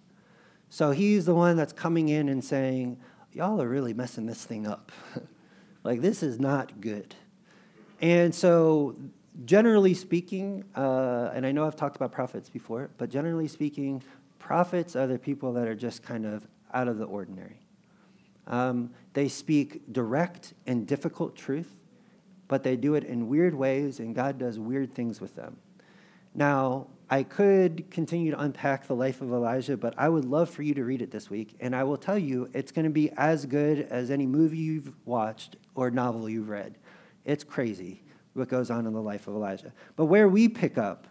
So 0.69 0.91
he's 0.91 1.25
the 1.25 1.35
one 1.35 1.57
that's 1.57 1.73
coming 1.73 2.11
in 2.11 2.29
and 2.29 2.45
saying, 2.45 2.99
Y'all 3.33 3.63
are 3.63 3.69
really 3.69 3.95
messing 3.95 4.27
this 4.27 4.45
thing 4.45 4.67
up. 4.67 4.91
like, 5.85 6.01
this 6.01 6.23
is 6.23 6.41
not 6.41 6.81
good. 6.81 7.15
And 8.01 8.35
so, 8.35 8.97
generally 9.45 9.95
speaking, 9.95 10.65
uh, 10.75 11.31
and 11.33 11.47
I 11.47 11.53
know 11.53 11.65
I've 11.65 11.77
talked 11.77 11.95
about 11.95 12.11
prophets 12.11 12.49
before, 12.49 12.91
but 12.99 13.09
generally 13.09 13.47
speaking, 13.47 14.03
prophets 14.41 14.97
are 14.97 15.07
the 15.07 15.19
people 15.19 15.53
that 15.53 15.69
are 15.69 15.77
just 15.77 16.03
kind 16.03 16.27
of 16.27 16.45
out 16.75 16.89
of 16.89 16.99
the 16.99 17.05
ordinary. 17.05 17.61
Um, 18.49 18.91
they 19.13 19.29
speak 19.29 19.93
direct 19.93 20.55
and 20.67 20.85
difficult 20.85 21.37
truth, 21.37 21.77
but 22.49 22.65
they 22.65 22.75
do 22.75 22.95
it 22.95 23.05
in 23.05 23.29
weird 23.29 23.55
ways, 23.55 24.01
and 24.01 24.13
God 24.13 24.39
does 24.39 24.59
weird 24.59 24.93
things 24.93 25.21
with 25.21 25.37
them. 25.37 25.57
Now, 26.35 26.89
I 27.13 27.25
could 27.25 27.91
continue 27.91 28.31
to 28.31 28.41
unpack 28.41 28.87
the 28.87 28.95
life 28.95 29.21
of 29.21 29.33
Elijah, 29.33 29.77
but 29.77 29.95
I 29.99 30.09
would 30.09 30.25
love 30.25 30.49
for 30.49 30.63
you 30.63 30.75
to 30.75 30.85
read 30.85 31.03
it 31.03 31.11
this 31.11 31.29
week. 31.29 31.57
And 31.59 31.75
I 31.75 31.83
will 31.83 31.97
tell 31.97 32.17
you, 32.17 32.49
it's 32.55 32.71
going 32.71 32.85
to 32.85 32.91
be 32.91 33.11
as 33.17 33.47
good 33.47 33.81
as 33.91 34.13
any 34.13 34.27
movie 34.27 34.59
you've 34.59 34.93
watched 35.05 35.57
or 35.75 35.91
novel 35.91 36.31
you've 36.31 36.49
read. 36.49 36.79
It's 37.25 37.43
crazy 37.43 38.05
what 38.35 38.49
goes 38.49 38.71
on 38.71 38.87
in 38.87 38.93
the 38.93 39.03
life 39.03 39.27
of 39.27 39.35
Elijah. 39.35 39.73
But 39.97 40.05
where 40.05 40.29
we 40.29 40.49
pick 40.49 40.79
up 40.79 41.09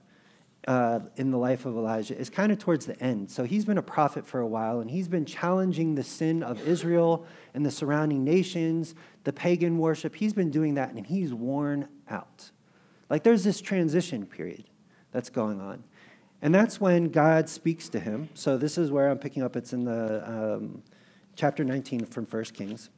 uh, 0.69 1.01
in 1.17 1.31
the 1.31 1.37
life 1.37 1.65
of 1.65 1.75
Elijah 1.75 2.17
is 2.17 2.29
kind 2.29 2.53
of 2.53 2.59
towards 2.59 2.85
the 2.85 2.97
end. 3.03 3.29
So 3.29 3.43
he's 3.43 3.65
been 3.65 3.77
a 3.77 3.83
prophet 3.83 4.25
for 4.25 4.39
a 4.39 4.47
while, 4.47 4.79
and 4.79 4.89
he's 4.89 5.09
been 5.09 5.25
challenging 5.25 5.95
the 5.95 6.03
sin 6.03 6.43
of 6.43 6.65
Israel 6.65 7.25
and 7.53 7.65
the 7.65 7.71
surrounding 7.71 8.23
nations, 8.23 8.95
the 9.25 9.33
pagan 9.33 9.77
worship. 9.77 10.15
He's 10.15 10.33
been 10.33 10.49
doing 10.49 10.75
that, 10.75 10.93
and 10.93 11.05
he's 11.05 11.33
worn 11.33 11.89
out. 12.09 12.51
Like 13.09 13.23
there's 13.23 13.43
this 13.43 13.59
transition 13.59 14.25
period 14.25 14.68
that's 15.11 15.29
going 15.29 15.59
on. 15.59 15.83
And 16.41 16.55
that's 16.55 16.79
when 16.79 17.09
God 17.09 17.49
speaks 17.49 17.89
to 17.89 17.99
him. 17.99 18.29
So 18.33 18.57
this 18.57 18.77
is 18.77 18.91
where 18.91 19.09
I'm 19.09 19.17
picking 19.17 19.43
up. 19.43 19.55
It's 19.55 19.73
in 19.73 19.83
the 19.85 20.23
um, 20.25 20.83
chapter 21.35 21.63
19 21.63 22.05
from 22.05 22.25
1 22.25 22.43
Kings. 22.45 22.89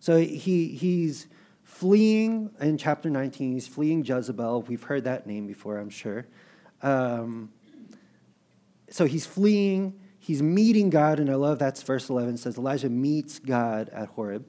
So 0.00 0.18
he, 0.18 0.68
he's 0.68 1.28
fleeing 1.62 2.50
in 2.60 2.76
chapter 2.76 3.08
19. 3.08 3.52
He's 3.52 3.68
fleeing 3.68 4.04
Jezebel. 4.04 4.62
We've 4.62 4.82
heard 4.82 5.04
that 5.04 5.26
name 5.26 5.46
before, 5.46 5.78
I'm 5.78 5.90
sure. 5.90 6.26
Um, 6.82 7.50
so 8.90 9.06
he's 9.06 9.26
fleeing, 9.26 9.98
he's 10.18 10.42
meeting 10.42 10.90
God, 10.90 11.20
and 11.20 11.30
I 11.30 11.34
love 11.34 11.58
that's 11.58 11.82
verse 11.82 12.08
11 12.10 12.36
says 12.36 12.58
Elijah 12.58 12.88
meets 12.88 13.38
God 13.38 13.88
at 13.90 14.08
Horeb. 14.08 14.44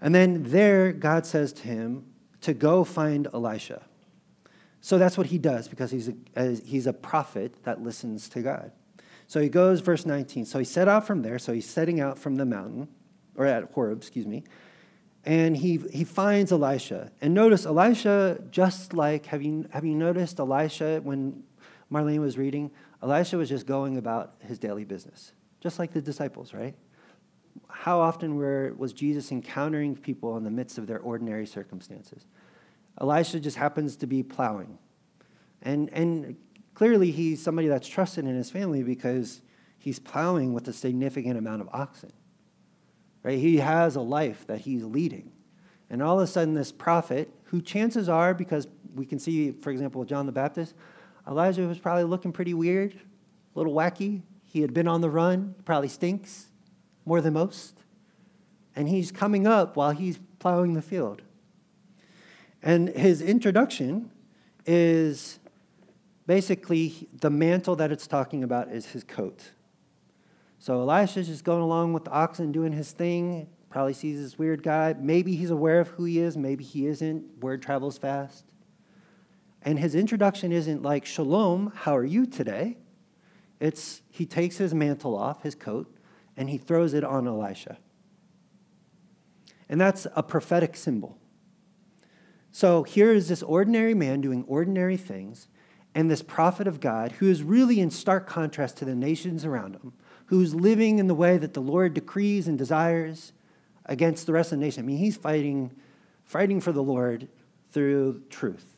And 0.00 0.14
then 0.14 0.44
there, 0.44 0.92
God 0.92 1.26
says 1.26 1.52
to 1.54 1.62
him 1.62 2.06
to 2.40 2.54
go 2.54 2.84
find 2.84 3.28
Elisha. 3.32 3.82
So 4.80 4.98
that's 4.98 5.18
what 5.18 5.26
he 5.28 5.38
does 5.38 5.68
because 5.68 5.90
he's 5.90 6.10
a, 6.36 6.54
he's 6.64 6.86
a 6.86 6.92
prophet 6.92 7.64
that 7.64 7.82
listens 7.82 8.28
to 8.30 8.42
God. 8.42 8.72
So 9.26 9.40
he 9.40 9.48
goes, 9.48 9.80
verse 9.80 10.06
19. 10.06 10.46
So 10.46 10.58
he 10.58 10.64
set 10.64 10.88
out 10.88 11.06
from 11.06 11.22
there. 11.22 11.38
So 11.38 11.52
he's 11.52 11.68
setting 11.68 12.00
out 12.00 12.18
from 12.18 12.36
the 12.36 12.46
mountain, 12.46 12.88
or 13.36 13.44
at 13.44 13.70
Horeb, 13.72 13.98
excuse 13.98 14.26
me. 14.26 14.44
And 15.24 15.56
he, 15.56 15.78
he 15.92 16.04
finds 16.04 16.52
Elisha. 16.52 17.12
And 17.20 17.34
notice 17.34 17.66
Elisha, 17.66 18.42
just 18.50 18.94
like, 18.94 19.26
have 19.26 19.42
you, 19.42 19.66
have 19.70 19.84
you 19.84 19.94
noticed 19.94 20.38
Elisha 20.38 21.00
when 21.02 21.42
Marlene 21.92 22.20
was 22.20 22.38
reading? 22.38 22.70
Elisha 23.02 23.36
was 23.36 23.50
just 23.50 23.66
going 23.66 23.98
about 23.98 24.34
his 24.40 24.58
daily 24.58 24.84
business, 24.84 25.32
just 25.60 25.78
like 25.78 25.92
the 25.92 26.00
disciples, 26.00 26.54
right? 26.54 26.74
How 27.68 28.00
often 28.00 28.36
were, 28.36 28.74
was 28.78 28.92
Jesus 28.94 29.30
encountering 29.30 29.96
people 29.96 30.36
in 30.38 30.44
the 30.44 30.50
midst 30.50 30.78
of 30.78 30.86
their 30.86 31.00
ordinary 31.00 31.46
circumstances? 31.46 32.26
Elisha 33.00 33.40
just 33.40 33.56
happens 33.56 33.96
to 33.96 34.06
be 34.06 34.22
plowing. 34.22 34.78
And, 35.62 35.90
and 35.92 36.36
clearly, 36.74 37.10
he's 37.10 37.42
somebody 37.42 37.68
that's 37.68 37.88
trusted 37.88 38.24
in 38.24 38.34
his 38.34 38.50
family 38.50 38.82
because 38.82 39.42
he's 39.78 39.98
plowing 39.98 40.52
with 40.52 40.66
a 40.68 40.72
significant 40.72 41.38
amount 41.38 41.62
of 41.62 41.68
oxen. 41.72 42.12
Right? 43.22 43.38
He 43.38 43.58
has 43.58 43.96
a 43.96 44.00
life 44.00 44.46
that 44.46 44.60
he's 44.60 44.84
leading. 44.84 45.32
And 45.90 46.02
all 46.02 46.18
of 46.18 46.24
a 46.24 46.26
sudden, 46.26 46.54
this 46.54 46.72
prophet, 46.72 47.30
who 47.44 47.60
chances 47.60 48.08
are, 48.08 48.34
because 48.34 48.68
we 48.94 49.06
can 49.06 49.18
see, 49.18 49.52
for 49.52 49.70
example, 49.70 50.04
John 50.04 50.26
the 50.26 50.32
Baptist, 50.32 50.74
Elijah 51.26 51.66
was 51.66 51.78
probably 51.78 52.04
looking 52.04 52.32
pretty 52.32 52.54
weird, 52.54 52.94
a 52.94 53.58
little 53.58 53.74
wacky. 53.74 54.22
He 54.44 54.60
had 54.60 54.72
been 54.72 54.88
on 54.88 55.00
the 55.00 55.10
run, 55.10 55.54
probably 55.64 55.88
stinks 55.88 56.46
more 57.04 57.20
than 57.20 57.34
most. 57.34 57.74
And 58.76 58.88
he's 58.88 59.10
coming 59.10 59.46
up 59.46 59.76
while 59.76 59.90
he's 59.90 60.18
plowing 60.38 60.74
the 60.74 60.82
field. 60.82 61.22
And 62.62 62.88
his 62.88 63.22
introduction 63.22 64.10
is 64.66 65.38
basically 66.26 67.08
the 67.20 67.30
mantle 67.30 67.76
that 67.76 67.90
it's 67.90 68.06
talking 68.06 68.44
about 68.44 68.68
is 68.68 68.86
his 68.86 69.04
coat. 69.04 69.52
So 70.58 70.80
Elisha's 70.80 71.28
just 71.28 71.44
going 71.44 71.62
along 71.62 71.92
with 71.92 72.04
the 72.04 72.10
oxen, 72.10 72.52
doing 72.52 72.72
his 72.72 72.90
thing. 72.90 73.48
Probably 73.70 73.92
sees 73.94 74.20
this 74.20 74.38
weird 74.38 74.62
guy. 74.62 74.94
Maybe 74.98 75.36
he's 75.36 75.50
aware 75.50 75.80
of 75.80 75.88
who 75.88 76.04
he 76.04 76.18
is, 76.18 76.36
maybe 76.36 76.64
he 76.64 76.86
isn't. 76.86 77.38
Word 77.40 77.62
travels 77.62 77.98
fast. 77.98 78.44
And 79.62 79.78
his 79.78 79.94
introduction 79.94 80.52
isn't 80.52 80.82
like, 80.82 81.04
Shalom, 81.04 81.72
how 81.74 81.96
are 81.96 82.04
you 82.04 82.26
today? 82.26 82.78
It's 83.60 84.02
he 84.10 84.24
takes 84.24 84.56
his 84.56 84.74
mantle 84.74 85.16
off, 85.16 85.42
his 85.42 85.54
coat, 85.54 85.92
and 86.36 86.48
he 86.48 86.58
throws 86.58 86.94
it 86.94 87.04
on 87.04 87.26
Elisha. 87.26 87.78
And 89.68 89.80
that's 89.80 90.06
a 90.14 90.22
prophetic 90.22 90.76
symbol. 90.76 91.18
So 92.50 92.82
here 92.82 93.12
is 93.12 93.28
this 93.28 93.42
ordinary 93.42 93.94
man 93.94 94.20
doing 94.20 94.44
ordinary 94.48 94.96
things, 94.96 95.48
and 95.94 96.10
this 96.10 96.22
prophet 96.22 96.66
of 96.66 96.80
God 96.80 97.12
who 97.12 97.28
is 97.28 97.42
really 97.42 97.80
in 97.80 97.90
stark 97.90 98.26
contrast 98.26 98.76
to 98.78 98.84
the 98.84 98.94
nations 98.94 99.44
around 99.44 99.74
him, 99.74 99.92
who's 100.26 100.54
living 100.54 100.98
in 100.98 101.06
the 101.06 101.14
way 101.14 101.38
that 101.38 101.54
the 101.54 101.60
Lord 101.60 101.94
decrees 101.94 102.46
and 102.46 102.58
desires 102.58 103.32
against 103.86 104.26
the 104.26 104.32
rest 104.32 104.52
of 104.52 104.58
the 104.58 104.64
nation. 104.64 104.84
I 104.84 104.86
mean, 104.86 104.98
he's 104.98 105.16
fighting, 105.16 105.72
fighting 106.24 106.60
for 106.60 106.72
the 106.72 106.82
Lord 106.82 107.28
through 107.72 108.22
truth. 108.30 108.76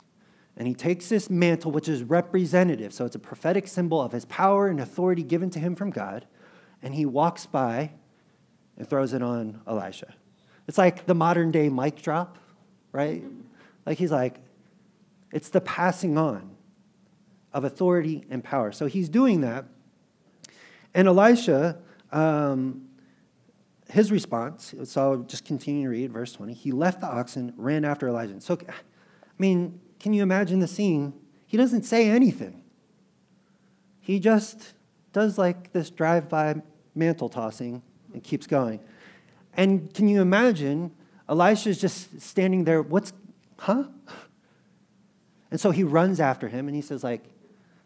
And 0.56 0.68
he 0.68 0.74
takes 0.74 1.08
this 1.08 1.30
mantle, 1.30 1.72
which 1.72 1.88
is 1.88 2.02
representative, 2.02 2.92
so 2.92 3.04
it's 3.04 3.16
a 3.16 3.20
prophetic 3.20 3.66
symbol 3.66 4.00
of 4.00 4.12
his 4.12 4.24
power 4.26 4.68
and 4.68 4.80
authority 4.80 5.22
given 5.22 5.50
to 5.50 5.58
him 5.58 5.74
from 5.74 5.90
God, 5.90 6.26
and 6.82 6.94
he 6.94 7.06
walks 7.06 7.46
by 7.46 7.92
and 8.76 8.88
throws 8.88 9.12
it 9.12 9.22
on 9.22 9.60
Elisha. 9.66 10.14
It's 10.68 10.78
like 10.78 11.06
the 11.06 11.14
modern 11.14 11.50
day 11.50 11.68
mic 11.68 12.02
drop, 12.02 12.38
right? 12.92 13.22
Like 13.90 13.98
he's 13.98 14.12
like, 14.12 14.36
it's 15.32 15.48
the 15.48 15.60
passing 15.60 16.16
on 16.16 16.54
of 17.52 17.64
authority 17.64 18.24
and 18.30 18.44
power. 18.44 18.70
So 18.70 18.86
he's 18.86 19.08
doing 19.08 19.40
that. 19.40 19.64
And 20.94 21.08
Elisha, 21.08 21.76
um, 22.12 22.86
his 23.88 24.12
response, 24.12 24.76
so 24.84 25.00
I'll 25.02 25.16
just 25.22 25.44
continue 25.44 25.82
to 25.82 25.88
read 25.88 26.12
verse 26.12 26.32
20. 26.34 26.54
He 26.54 26.70
left 26.70 27.00
the 27.00 27.08
oxen, 27.08 27.52
ran 27.56 27.84
after 27.84 28.06
Elijah. 28.06 28.40
So, 28.40 28.58
I 28.68 28.72
mean, 29.40 29.80
can 29.98 30.12
you 30.12 30.22
imagine 30.22 30.60
the 30.60 30.68
scene? 30.68 31.12
He 31.44 31.56
doesn't 31.56 31.82
say 31.82 32.08
anything. 32.08 32.62
He 33.98 34.20
just 34.20 34.74
does 35.12 35.36
like 35.36 35.72
this 35.72 35.90
drive 35.90 36.28
by 36.28 36.62
mantle 36.94 37.28
tossing 37.28 37.82
and 38.14 38.22
keeps 38.22 38.46
going. 38.46 38.78
And 39.54 39.92
can 39.92 40.06
you 40.06 40.22
imagine 40.22 40.92
Elisha's 41.28 41.80
just 41.80 42.20
standing 42.20 42.64
there, 42.64 42.82
what's, 42.82 43.12
huh? 43.60 43.84
And 45.50 45.60
so 45.60 45.70
he 45.70 45.84
runs 45.84 46.18
after 46.18 46.48
him 46.48 46.66
and 46.66 46.74
he 46.74 46.80
says, 46.80 47.04
like, 47.04 47.24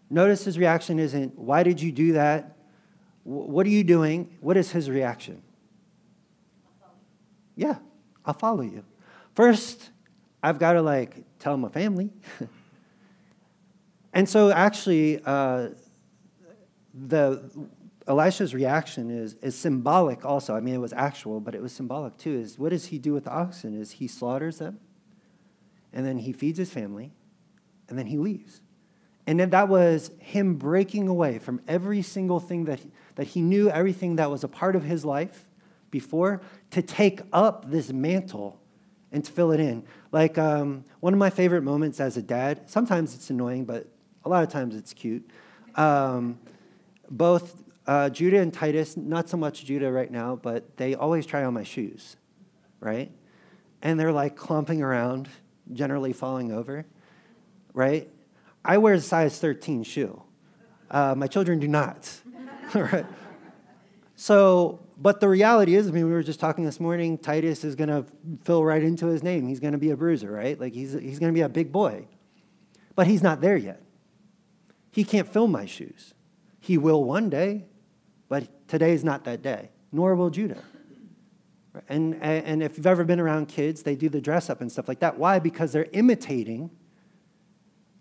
notice 0.09 0.45
his 0.45 0.57
reaction 0.57 1.01
isn't, 1.01 1.37
why 1.37 1.65
did 1.65 1.81
you 1.81 1.91
do 1.91 2.13
that? 2.13 2.57
What 3.25 3.67
are 3.67 3.71
you 3.71 3.83
doing? 3.83 4.31
What 4.41 4.57
is 4.57 4.71
his 4.71 4.89
reaction? 4.89 5.43
Yeah, 7.57 7.77
I'll 8.25 8.35
follow 8.35 8.63
you. 8.63 8.85
First, 9.35 9.91
I've 10.43 10.61
got 10.61 10.75
to 10.75 10.83
like 10.83 11.25
tell 11.41 11.57
my 11.57 11.71
family. 11.71 12.11
and 14.13 14.29
so 14.29 14.51
actually, 14.51 15.21
uh, 15.25 15.71
the 16.93 17.51
Elisha's 18.07 18.55
reaction 18.55 19.11
is, 19.11 19.35
is 19.43 19.57
symbolic 19.57 20.25
also. 20.25 20.55
I 20.55 20.61
mean, 20.61 20.75
it 20.75 20.81
was 20.81 20.93
actual, 20.93 21.41
but 21.41 21.55
it 21.57 21.63
was 21.63 21.73
symbolic 21.73 22.17
too. 22.17 22.39
Is 22.39 22.59
what 22.59 22.69
does 22.69 22.87
he 22.87 22.99
do 22.99 23.13
with 23.13 23.25
the 23.25 23.33
oxen? 23.33 23.81
Is 23.81 23.93
he 23.93 24.07
slaughters 24.07 24.59
them, 24.59 24.79
and 25.95 26.05
then 26.05 26.19
he 26.19 26.33
feeds 26.33 26.59
his 26.59 26.71
family, 26.71 27.13
and 27.89 27.99
then 27.99 28.07
he 28.07 28.19
leaves. 28.19 28.61
And 29.27 29.41
then 29.41 29.51
that 29.51 29.69
was 29.69 30.11
him 30.19 30.57
breaking 30.57 31.09
away 31.09 31.39
from 31.39 31.63
every 31.67 32.03
single 32.03 32.41
thing 32.41 32.67
that 32.67 32.81
he, 32.81 32.91
that 33.15 33.29
he 33.29 33.41
knew, 33.41 33.71
everything 33.71 34.17
that 34.17 34.31
was 34.31 34.45
a 34.45 34.49
part 34.49 34.77
of 34.77 34.83
his 34.83 35.05
life 35.05 35.47
before, 35.91 36.43
to 36.73 36.83
take 36.83 37.23
up 37.33 37.71
this 37.71 37.91
mantle 37.91 38.61
and 39.13 39.25
to 39.25 39.33
fill 39.33 39.53
it 39.53 39.61
in. 39.61 39.85
Like 40.13 40.37
um, 40.37 40.85
one 41.01 41.15
of 41.15 41.19
my 41.19 41.31
favorite 41.31 41.63
moments 41.63 42.01
as 42.01 42.17
a 42.17 42.23
dad, 42.23 42.69
sometimes 42.69 43.15
it's 43.15 43.31
annoying, 43.31 43.65
but 43.65 43.89
a 44.25 44.29
lot 44.29 44.43
of 44.43 44.51
times 44.51 44.75
it's 44.75 44.93
cute. 44.93 45.31
Um, 45.77 46.39
both 47.11 47.63
uh, 47.87 48.11
Judah 48.11 48.41
and 48.41 48.53
Titus, 48.53 48.97
not 48.97 49.29
so 49.29 49.37
much 49.37 49.65
Judah 49.65 49.91
right 49.93 50.11
now, 50.11 50.37
but 50.37 50.77
they 50.77 50.95
always 50.95 51.25
try 51.25 51.45
on 51.45 51.55
my 51.55 51.63
shoes, 51.63 52.17
right? 52.81 53.11
And 53.81 53.99
they're 53.99 54.13
like 54.13 54.37
clumping 54.37 54.83
around, 54.83 55.29
generally 55.73 56.13
falling 56.13 56.53
over, 56.53 56.87
right? 57.73 58.09
I 58.65 58.79
wear 58.79 58.95
a 58.95 59.01
size 59.01 59.39
13 59.39 59.83
shoe. 59.83 60.23
Uh, 60.91 61.15
my 61.17 61.27
children 61.27 61.59
do 61.59 61.69
not, 61.69 62.11
right? 62.75 63.07
So, 64.17 64.81
but 64.97 65.21
the 65.21 65.29
reality 65.29 65.75
is, 65.75 65.89
I 65.89 65.91
mean, 65.91 66.07
we 66.07 66.13
were 66.13 66.23
just 66.23 66.41
talking 66.41 66.65
this 66.65 66.79
morning, 66.79 67.19
Titus 67.19 67.65
is 67.65 67.75
going 67.75 67.89
to 67.89 68.05
fill 68.45 68.65
right 68.65 68.83
into 68.83 69.07
his 69.07 69.23
name. 69.23 69.49
He's 69.49 69.61
going 69.61 69.73
to 69.73 69.79
be 69.79 69.91
a 69.91 69.97
bruiser, 69.97 70.31
right? 70.31 70.59
Like 70.59 70.73
he's, 70.73 70.93
he's 70.93 71.19
going 71.19 71.33
to 71.33 71.35
be 71.35 71.41
a 71.43 71.49
big 71.49 71.73
boy. 71.73 72.07
But 72.95 73.07
he's 73.07 73.23
not 73.23 73.41
there 73.41 73.57
yet. 73.57 73.83
He 74.93 75.03
can't 75.03 75.29
fill 75.29 75.49
my 75.49 75.67
shoes. 75.67 76.15
He 76.61 76.79
will 76.79 77.03
one 77.03 77.29
day, 77.29 77.65
but 78.29 78.69
today 78.69 78.93
is 78.93 79.03
not 79.03 79.25
that 79.25 79.43
day, 79.43 79.71
nor 79.91 80.15
will 80.15 80.31
Judah. 80.31 80.63
And, 81.89 82.15
and 82.23 82.63
if 82.63 82.77
you've 82.77 82.87
ever 82.87 83.05
been 83.05 83.19
around 83.19 83.47
kids, 83.47 83.83
they 83.83 83.97
do 83.97 84.09
the 84.09 84.21
dress 84.21 84.49
up 84.49 84.61
and 84.61 84.71
stuff 84.71 84.87
like 84.87 85.01
that. 85.01 85.19
Why? 85.19 85.39
Because 85.39 85.73
they're 85.73 85.89
imitating 85.93 86.71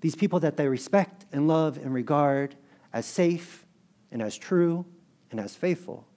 these 0.01 0.15
people 0.15 0.39
that 0.41 0.57
they 0.57 0.67
respect 0.67 1.25
and 1.31 1.47
love 1.47 1.77
and 1.77 1.93
regard 1.93 2.55
as 2.91 3.05
safe 3.05 3.65
and 4.11 4.21
as 4.21 4.37
true 4.37 4.85
and 5.31 5.39
as 5.39 5.55
faithful. 5.55 6.07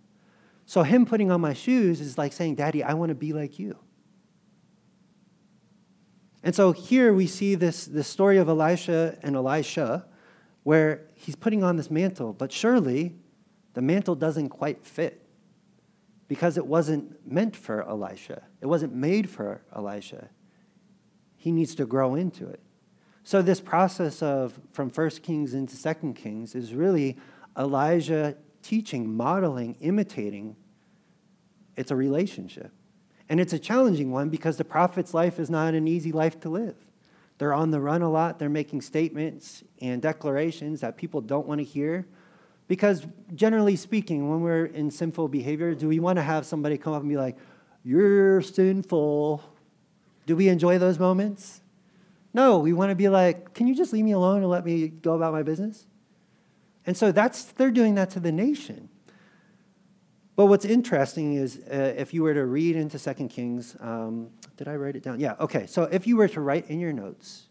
So, 0.66 0.82
him 0.82 1.06
putting 1.06 1.30
on 1.30 1.40
my 1.40 1.54
shoes 1.54 2.00
is 2.00 2.18
like 2.18 2.32
saying, 2.32 2.56
Daddy, 2.56 2.82
I 2.82 2.94
want 2.94 3.10
to 3.10 3.14
be 3.14 3.32
like 3.32 3.58
you. 3.58 3.78
And 6.46 6.54
so 6.54 6.70
here 6.70 7.12
we 7.12 7.26
see 7.26 7.56
this, 7.56 7.86
this 7.86 8.06
story 8.06 8.38
of 8.38 8.48
Elisha 8.48 9.18
and 9.22 9.34
Elisha, 9.34 10.06
where 10.62 11.08
he's 11.14 11.34
putting 11.34 11.64
on 11.64 11.76
this 11.76 11.90
mantle, 11.90 12.32
but 12.32 12.52
surely 12.52 13.16
the 13.74 13.82
mantle 13.82 14.14
doesn't 14.14 14.50
quite 14.50 14.84
fit 14.84 15.25
because 16.28 16.56
it 16.56 16.66
wasn't 16.66 17.26
meant 17.30 17.56
for 17.56 17.82
Elisha. 17.88 18.42
It 18.60 18.66
wasn't 18.66 18.94
made 18.94 19.30
for 19.30 19.62
Elisha. 19.74 20.28
He 21.36 21.52
needs 21.52 21.74
to 21.76 21.86
grow 21.86 22.14
into 22.14 22.48
it. 22.48 22.60
So 23.22 23.42
this 23.42 23.60
process 23.60 24.22
of 24.22 24.58
from 24.72 24.90
1 24.90 25.10
Kings 25.22 25.54
into 25.54 25.80
2 25.80 26.12
Kings 26.14 26.54
is 26.54 26.74
really 26.74 27.16
Elijah 27.58 28.36
teaching, 28.62 29.16
modeling, 29.16 29.76
imitating. 29.80 30.56
It's 31.76 31.90
a 31.90 31.96
relationship. 31.96 32.72
And 33.28 33.40
it's 33.40 33.52
a 33.52 33.58
challenging 33.58 34.12
one 34.12 34.28
because 34.28 34.56
the 34.56 34.64
prophet's 34.64 35.12
life 35.12 35.38
is 35.38 35.50
not 35.50 35.74
an 35.74 35.88
easy 35.88 36.12
life 36.12 36.38
to 36.40 36.48
live. 36.48 36.76
They're 37.38 37.52
on 37.52 37.70
the 37.70 37.80
run 37.80 38.02
a 38.02 38.10
lot. 38.10 38.38
They're 38.38 38.48
making 38.48 38.80
statements 38.82 39.62
and 39.80 40.00
declarations 40.00 40.80
that 40.80 40.96
people 40.96 41.20
don't 41.20 41.46
want 41.46 41.58
to 41.58 41.64
hear. 41.64 42.06
Because 42.68 43.06
generally 43.34 43.76
speaking, 43.76 44.28
when 44.28 44.40
we're 44.40 44.66
in 44.66 44.90
sinful 44.90 45.28
behavior, 45.28 45.74
do 45.74 45.88
we 45.88 46.00
want 46.00 46.16
to 46.16 46.22
have 46.22 46.44
somebody 46.46 46.76
come 46.78 46.92
up 46.92 47.00
and 47.00 47.08
be 47.08 47.16
like, 47.16 47.36
You're 47.84 48.42
sinful? 48.42 49.42
Do 50.26 50.34
we 50.34 50.48
enjoy 50.48 50.78
those 50.78 50.98
moments? 50.98 51.60
No, 52.34 52.58
we 52.58 52.72
want 52.72 52.90
to 52.90 52.96
be 52.96 53.08
like, 53.08 53.54
Can 53.54 53.66
you 53.66 53.74
just 53.74 53.92
leave 53.92 54.04
me 54.04 54.12
alone 54.12 54.38
and 54.38 54.48
let 54.48 54.64
me 54.64 54.88
go 54.88 55.14
about 55.14 55.32
my 55.32 55.42
business? 55.42 55.86
And 56.86 56.96
so 56.96 57.12
that's, 57.12 57.44
they're 57.44 57.70
doing 57.70 57.94
that 57.96 58.10
to 58.10 58.20
the 58.20 58.32
nation. 58.32 58.88
But 60.36 60.46
what's 60.46 60.64
interesting 60.64 61.34
is 61.34 61.60
uh, 61.70 61.94
if 61.96 62.12
you 62.12 62.22
were 62.22 62.34
to 62.34 62.44
read 62.44 62.76
into 62.76 62.98
Second 62.98 63.28
Kings, 63.30 63.74
um, 63.80 64.28
did 64.56 64.68
I 64.68 64.76
write 64.76 64.94
it 64.94 65.02
down? 65.02 65.18
Yeah, 65.18 65.34
okay. 65.40 65.66
So 65.66 65.84
if 65.84 66.06
you 66.06 66.16
were 66.16 66.28
to 66.28 66.40
write 66.40 66.68
in 66.68 66.78
your 66.78 66.92
notes, 66.92 67.46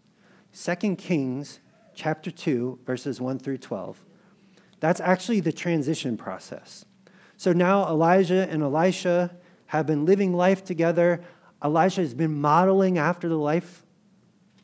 Second 0.51 0.97
Kings 0.97 1.59
chapter 1.95 2.29
2, 2.29 2.79
verses 2.85 3.19
1 3.19 3.39
through 3.39 3.57
12, 3.57 4.05
that's 4.79 4.99
actually 4.99 5.39
the 5.39 5.53
transition 5.53 6.17
process. 6.17 6.85
So 7.37 7.53
now 7.53 7.87
Elijah 7.87 8.47
and 8.49 8.61
Elisha 8.61 9.35
have 9.67 9.85
been 9.85 10.05
living 10.05 10.33
life 10.33 10.63
together. 10.63 11.21
Elisha 11.61 12.01
has 12.01 12.13
been 12.13 12.39
modeling 12.39 12.97
after 12.97 13.27
the 13.27 13.37
life 13.37 13.83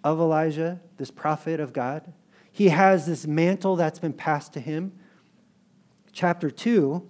of 0.03 0.19
Elijah, 0.19 0.79
this 0.97 1.11
prophet 1.11 1.59
of 1.59 1.73
God. 1.73 2.13
He 2.51 2.69
has 2.69 3.05
this 3.05 3.25
mantle 3.25 3.75
that's 3.75 3.99
been 3.99 4.13
passed 4.13 4.53
to 4.53 4.59
him. 4.59 4.93
Chapter 6.11 6.49
2, 6.51 7.07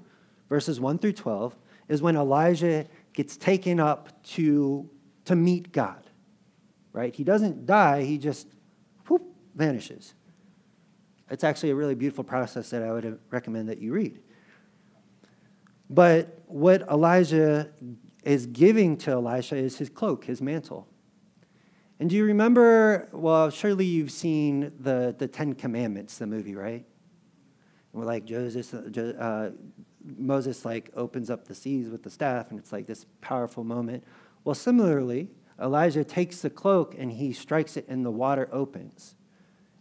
verses 0.49 0.79
1 0.79 0.99
through 0.99 1.13
12, 1.13 1.55
is 1.87 2.01
when 2.01 2.15
Elijah 2.15 2.85
gets 3.13 3.35
taken 3.37 3.79
up 3.79 4.23
to, 4.23 4.89
to 5.25 5.35
meet 5.35 5.71
God. 5.71 6.09
Right? 6.93 7.15
He 7.15 7.23
doesn't 7.23 7.65
die, 7.65 8.03
he 8.03 8.17
just 8.17 8.47
whoop, 9.07 9.23
vanishes. 9.55 10.13
It's 11.31 11.45
actually 11.45 11.69
a 11.69 11.75
really 11.75 11.95
beautiful 11.95 12.25
process 12.25 12.69
that 12.71 12.83
I 12.83 12.91
would 12.91 13.17
recommend 13.31 13.69
that 13.69 13.79
you 13.79 13.93
read. 13.93 14.19
But 15.89 16.41
what 16.45 16.81
Elijah 16.83 17.69
is 18.23 18.45
giving 18.45 18.97
to 18.97 19.11
Elisha 19.11 19.55
is 19.55 19.77
his 19.77 19.89
cloak, 19.89 20.25
his 20.25 20.41
mantle. 20.41 20.87
And 21.99 22.09
do 22.09 22.17
you 22.17 22.25
remember? 22.25 23.07
Well, 23.13 23.49
surely 23.49 23.85
you've 23.85 24.11
seen 24.11 24.73
the, 24.77 25.15
the 25.17 25.27
Ten 25.27 25.53
Commandments, 25.53 26.17
the 26.17 26.27
movie, 26.27 26.55
right? 26.55 26.85
Where 27.91 28.05
like 28.05 28.25
Joseph, 28.25 28.73
uh, 29.17 29.51
Moses 30.17 30.65
like 30.65 30.91
opens 30.95 31.29
up 31.29 31.47
the 31.47 31.55
seas 31.55 31.89
with 31.89 32.03
the 32.03 32.09
staff, 32.09 32.49
and 32.49 32.59
it's 32.59 32.73
like 32.73 32.87
this 32.87 33.05
powerful 33.21 33.63
moment. 33.63 34.03
Well, 34.43 34.55
similarly, 34.55 35.29
Elijah 35.61 36.03
takes 36.03 36.41
the 36.41 36.49
cloak 36.49 36.95
and 36.97 37.11
he 37.11 37.31
strikes 37.31 37.77
it, 37.77 37.85
and 37.87 38.05
the 38.05 38.11
water 38.11 38.49
opens. 38.51 39.15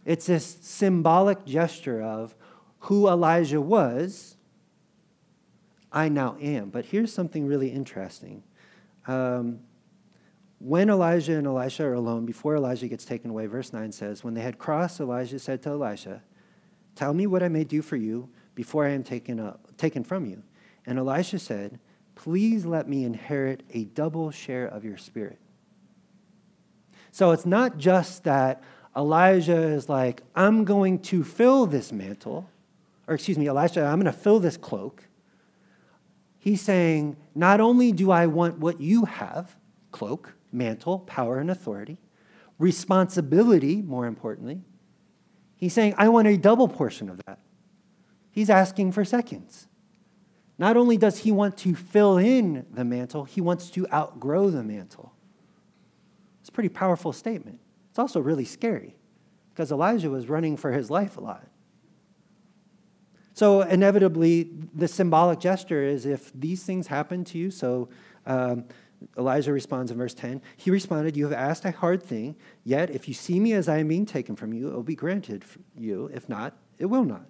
It's 0.05 0.25
this 0.25 0.57
symbolic 0.61 1.45
gesture 1.45 2.01
of 2.01 2.35
who 2.79 3.07
Elijah 3.07 3.61
was, 3.61 4.35
I 5.91 6.09
now 6.09 6.37
am. 6.41 6.69
But 6.69 6.85
here's 6.85 7.13
something 7.13 7.45
really 7.45 7.69
interesting. 7.69 8.43
Um, 9.07 9.59
when 10.59 10.89
Elijah 10.89 11.37
and 11.37 11.47
Elisha 11.47 11.85
are 11.85 11.93
alone, 11.93 12.25
before 12.25 12.55
Elijah 12.55 12.87
gets 12.87 13.03
taken 13.03 13.29
away, 13.29 13.47
verse 13.47 13.73
9 13.73 13.91
says, 13.91 14.23
When 14.23 14.33
they 14.33 14.41
had 14.41 14.57
crossed, 14.57 14.99
Elijah 14.99 15.39
said 15.39 15.61
to 15.63 15.69
Elisha, 15.69 16.23
Tell 16.95 17.13
me 17.13 17.27
what 17.27 17.43
I 17.43 17.47
may 17.47 17.63
do 17.63 17.81
for 17.81 17.95
you 17.95 18.29
before 18.55 18.85
I 18.85 18.91
am 18.91 19.03
taken, 19.03 19.39
up, 19.39 19.75
taken 19.77 20.03
from 20.03 20.25
you. 20.25 20.43
And 20.85 20.99
Elisha 20.99 21.39
said, 21.39 21.79
Please 22.15 22.65
let 22.65 22.87
me 22.87 23.03
inherit 23.03 23.63
a 23.71 23.85
double 23.85 24.29
share 24.31 24.67
of 24.67 24.83
your 24.83 24.97
spirit. 24.97 25.39
So 27.11 27.31
it's 27.31 27.45
not 27.45 27.77
just 27.77 28.23
that 28.23 28.63
Elijah 28.95 29.61
is 29.61 29.87
like, 29.87 30.21
I'm 30.35 30.65
going 30.65 30.99
to 30.99 31.23
fill 31.23 31.65
this 31.65 31.91
mantle, 31.91 32.49
or 33.07 33.15
excuse 33.15 33.37
me, 33.37 33.47
Elisha, 33.47 33.83
I'm 33.83 33.99
going 34.01 34.13
to 34.13 34.19
fill 34.19 34.39
this 34.39 34.57
cloak. 34.57 35.07
He's 36.39 36.61
saying, 36.61 37.15
Not 37.33 37.61
only 37.61 37.91
do 37.91 38.11
I 38.11 38.27
want 38.27 38.57
what 38.57 38.81
you 38.81 39.05
have 39.05 39.55
cloak, 39.91 40.33
mantle, 40.51 40.99
power, 40.99 41.39
and 41.39 41.49
authority, 41.49 41.97
responsibility, 42.59 43.81
more 43.81 44.05
importantly, 44.05 44.61
he's 45.55 45.73
saying, 45.73 45.95
I 45.97 46.09
want 46.09 46.27
a 46.27 46.37
double 46.37 46.67
portion 46.67 47.09
of 47.09 47.21
that. 47.25 47.39
He's 48.31 48.49
asking 48.49 48.91
for 48.91 49.05
seconds. 49.05 49.67
Not 50.57 50.77
only 50.77 50.97
does 50.97 51.19
he 51.19 51.31
want 51.31 51.57
to 51.59 51.75
fill 51.75 52.17
in 52.17 52.65
the 52.71 52.85
mantle, 52.85 53.23
he 53.23 53.41
wants 53.41 53.69
to 53.71 53.87
outgrow 53.91 54.49
the 54.49 54.63
mantle. 54.63 55.13
It's 56.41 56.49
a 56.49 56.51
pretty 56.51 56.69
powerful 56.69 57.13
statement. 57.13 57.60
It's 57.91 57.99
also 57.99 58.19
really 58.19 58.45
scary 58.45 58.95
because 59.49 59.71
Elijah 59.71 60.09
was 60.09 60.29
running 60.29 60.57
for 60.57 60.71
his 60.71 60.89
life 60.89 61.17
a 61.17 61.21
lot. 61.21 61.45
So, 63.33 63.61
inevitably, 63.61 64.49
the 64.73 64.87
symbolic 64.87 65.39
gesture 65.39 65.83
is 65.83 66.05
if 66.05 66.31
these 66.33 66.63
things 66.63 66.87
happen 66.87 67.23
to 67.25 67.37
you, 67.37 67.51
so 67.51 67.89
um, 68.25 68.65
Elijah 69.17 69.51
responds 69.51 69.91
in 69.91 69.97
verse 69.97 70.13
10 70.13 70.41
He 70.57 70.71
responded, 70.71 71.17
You 71.17 71.25
have 71.25 71.33
asked 71.33 71.65
a 71.65 71.71
hard 71.71 72.01
thing, 72.01 72.35
yet 72.63 72.89
if 72.89 73.07
you 73.07 73.13
see 73.13 73.39
me 73.39 73.53
as 73.53 73.67
I 73.67 73.79
am 73.79 73.87
being 73.87 74.05
taken 74.05 74.35
from 74.35 74.53
you, 74.53 74.69
it 74.69 74.73
will 74.73 74.83
be 74.83 74.95
granted 74.95 75.43
you. 75.77 76.09
If 76.13 76.29
not, 76.29 76.55
it 76.77 76.85
will 76.85 77.05
not. 77.05 77.25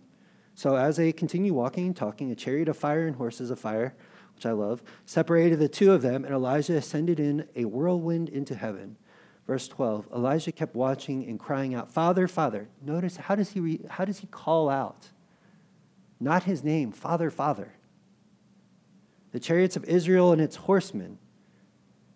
So 0.54 0.76
as 0.76 0.98
they 0.98 1.12
continued 1.12 1.54
walking 1.54 1.88
and 1.88 1.96
talking, 1.96 2.30
a 2.32 2.36
chariot 2.36 2.68
of 2.68 2.78
fire 2.78 3.08
and 3.08 3.16
horses 3.16 3.50
of 3.50 3.60
fire, 3.60 3.96
which 4.36 4.46
I 4.46 4.52
love, 4.52 4.84
separated 5.06 5.60
the 5.60 5.70
two 5.70 5.92
of 5.92 6.02
them, 6.02 6.24
and 6.24 6.34
Elijah 6.34 6.76
ascended 6.76 7.20
in 7.20 7.48
a 7.56 7.66
whirlwind 7.66 8.30
into 8.30 8.56
heaven. 8.56 8.98
Verse 9.52 9.68
12 9.68 10.08
Elijah 10.16 10.54
kept 10.54 10.76
watching 10.76 11.28
and 11.28 11.38
crying 11.38 11.76
out, 11.76 11.90
Father, 11.90 12.26
Father. 12.26 12.70
Notice 12.82 13.18
how 13.18 13.36
does 13.36 13.52
he, 13.52 13.60
re- 13.60 13.86
how 13.90 14.06
does 14.06 14.20
he 14.20 14.28
call 14.28 14.70
out? 14.70 15.10
Not 16.22 16.44
his 16.44 16.64
name, 16.64 16.94
Father, 16.94 17.30
Father. 17.30 17.74
The 19.34 19.42
chariots 19.42 19.76
of 19.76 19.84
Israel 19.84 20.32
and 20.32 20.42
its 20.42 20.56
horsemen. 20.56 21.18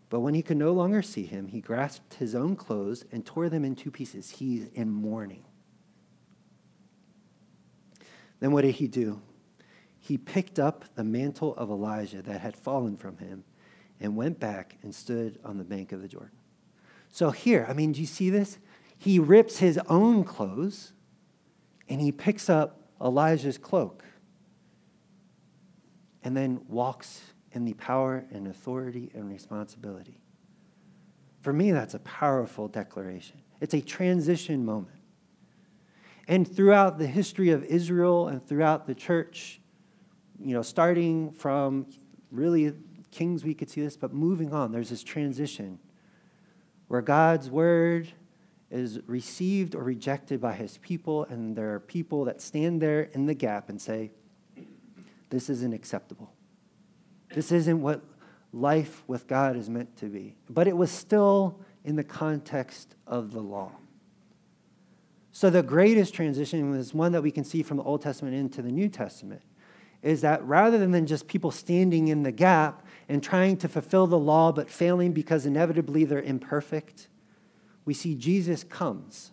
But 0.08 0.22
when 0.22 0.34
he 0.34 0.42
could 0.42 0.56
no 0.56 0.72
longer 0.72 1.02
see 1.02 1.26
him, 1.26 1.50
he 1.50 1.60
grasped 1.60 2.14
his 2.14 2.36
own 2.36 2.56
clothes 2.56 3.04
and 3.12 3.26
tore 3.26 3.50
them 3.50 3.66
in 3.66 3.76
two 3.76 3.92
pieces. 3.92 4.30
He's 4.30 4.70
in 4.74 4.90
mourning. 4.90 5.44
Then 8.40 8.54
what 8.54 8.62
did 8.62 8.76
he 8.76 8.88
do? 8.88 9.22
He 10.00 10.18
picked 10.18 10.58
up 10.58 10.86
the 10.96 11.04
mantle 11.04 11.54
of 11.58 11.70
Elijah 11.70 12.22
that 12.22 12.40
had 12.40 12.56
fallen 12.56 12.96
from 12.96 13.18
him 13.18 13.44
and 14.00 14.16
went 14.16 14.40
back 14.40 14.78
and 14.84 14.96
stood 14.96 15.38
on 15.44 15.58
the 15.58 15.66
bank 15.66 15.92
of 15.92 16.02
the 16.02 16.08
Jordan. 16.08 16.32
So 17.16 17.32
here, 17.32 17.66
I 17.70 17.72
mean, 17.72 17.94
do 17.94 18.02
you 18.02 18.06
see 18.06 18.30
this? 18.30 18.58
He 18.98 19.20
rips 19.20 19.60
his 19.60 19.80
own 19.88 20.26
clothes 20.26 20.92
and 21.88 22.02
he 22.02 22.12
picks 22.12 22.50
up 22.50 22.90
Elijah's 23.02 23.58
cloak 23.58 24.04
and 26.26 26.36
then 26.36 26.60
walks 26.68 27.22
in 27.54 27.64
the 27.64 27.72
power 27.76 28.26
and 28.32 28.50
authority 28.50 29.12
and 29.14 29.30
responsibility. 29.30 30.20
For 31.40 31.54
me, 31.54 31.72
that's 31.72 31.94
a 31.94 32.00
powerful 32.00 32.68
declaration. 32.68 33.40
It's 33.62 33.74
a 33.74 33.80
transition 33.80 34.66
moment. 34.66 35.00
And 36.28 36.46
throughout 36.46 36.98
the 36.98 37.08
history 37.08 37.52
of 37.52 37.64
Israel 37.64 38.28
and 38.28 38.46
throughout 38.46 38.88
the 38.88 38.96
church, 38.96 39.62
you 40.38 40.54
know, 40.54 40.62
starting 40.62 41.32
from 41.32 41.88
really 42.30 42.74
kings, 43.12 43.46
we 43.46 43.54
could 43.54 43.70
see 43.70 43.80
this, 43.80 43.96
but 43.96 44.14
moving 44.14 44.54
on, 44.54 44.74
there's 44.74 44.90
this 44.90 45.02
transition 45.02 45.80
where 46.88 47.02
God's 47.02 47.50
word 47.50 48.10
is 48.72 49.00
received 49.08 49.76
or 49.76 49.84
rejected 49.84 50.42
by 50.42 50.54
his 50.54 50.78
people, 50.80 51.24
and 51.26 51.56
there 51.56 51.74
are 51.74 51.80
people 51.80 52.26
that 52.26 52.42
stand 52.42 52.82
there 52.82 53.04
in 53.14 53.26
the 53.26 53.34
gap 53.34 53.70
and 53.70 53.82
say, 53.82 54.12
This 55.30 55.50
isn't 55.50 55.74
acceptable. 55.74 56.32
This 57.34 57.52
isn't 57.52 57.82
what 57.82 58.02
life 58.54 59.04
with 59.08 59.28
God 59.28 59.56
is 59.56 59.70
meant 59.70 59.96
to 59.98 60.06
be. 60.06 60.36
But 60.50 60.68
it 60.68 60.78
was 60.78 60.92
still 60.92 61.60
in 61.84 61.96
the 61.96 62.04
context 62.04 62.96
of 63.06 63.32
the 63.32 63.42
law. 63.42 63.72
So 65.32 65.50
the 65.50 65.62
greatest 65.62 66.14
transition 66.14 66.72
was 66.72 66.94
one 66.94 67.12
that 67.12 67.22
we 67.22 67.32
can 67.32 67.44
see 67.44 67.62
from 67.62 67.78
the 67.78 67.84
Old 67.84 68.02
Testament 68.02 68.36
into 68.36 68.62
the 68.62 68.72
New 68.72 68.88
Testament 68.88 69.42
is 70.02 70.22
that 70.22 70.42
rather 70.44 70.78
than 70.78 71.06
just 71.06 71.28
people 71.28 71.52
standing 71.52 72.08
in 72.08 72.24
the 72.24 72.32
gap 72.32 72.85
and 73.08 73.24
trying 73.24 73.58
to 73.58 73.68
fulfill 73.68 74.08
the 74.08 74.18
law 74.18 74.52
but 74.52 74.70
failing 74.70 75.12
because 75.12 75.46
inevitably 75.46 76.06
they're 76.06 76.22
imperfect, 76.22 77.08
we 77.86 77.94
see 77.94 78.16
Jesus 78.16 78.64
comes. 78.64 79.32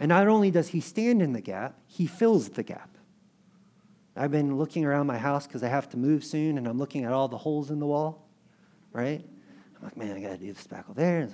And 0.00 0.08
not 0.08 0.28
only 0.28 0.50
does 0.50 0.68
he 0.68 0.80
stand 0.80 1.22
in 1.22 1.32
the 1.32 1.40
gap, 1.40 1.78
he 1.86 2.06
fills 2.06 2.50
the 2.50 2.62
gap. 2.62 2.96
I've 4.14 4.30
been 4.30 4.58
looking 4.58 4.84
around 4.84 5.06
my 5.06 5.18
house 5.18 5.46
because 5.46 5.62
I 5.62 5.68
have 5.68 5.88
to 5.90 5.96
move 5.96 6.22
soon, 6.22 6.58
and 6.58 6.68
I'm 6.68 6.78
looking 6.78 7.04
at 7.04 7.12
all 7.12 7.28
the 7.28 7.38
holes 7.38 7.70
in 7.70 7.78
the 7.78 7.86
wall, 7.86 8.28
right? 8.92 9.24
I'm 9.76 9.82
like, 9.82 9.96
man, 9.96 10.16
I 10.16 10.20
got 10.20 10.30
to 10.30 10.36
do 10.36 10.52
the 10.52 10.62
spackle 10.62 10.94
there. 10.94 11.28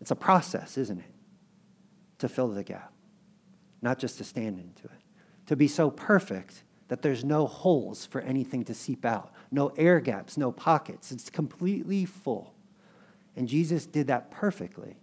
It's 0.00 0.10
a 0.10 0.16
process, 0.16 0.76
isn't 0.76 0.98
it? 0.98 1.12
to 2.22 2.28
fill 2.28 2.46
the 2.46 2.62
gap, 2.62 2.92
not 3.82 3.98
just 3.98 4.16
to 4.16 4.22
stand 4.22 4.56
into 4.56 4.84
it. 4.84 5.00
To 5.46 5.56
be 5.56 5.66
so 5.66 5.90
perfect 5.90 6.62
that 6.92 7.00
there's 7.00 7.24
no 7.24 7.46
holes 7.46 8.04
for 8.04 8.20
anything 8.20 8.66
to 8.66 8.74
seep 8.74 9.06
out, 9.06 9.32
no 9.50 9.68
air 9.78 9.98
gaps, 9.98 10.36
no 10.36 10.52
pockets. 10.52 11.10
It's 11.10 11.30
completely 11.30 12.04
full. 12.04 12.52
And 13.34 13.48
Jesus 13.48 13.86
did 13.86 14.08
that 14.08 14.30
perfectly. 14.30 14.98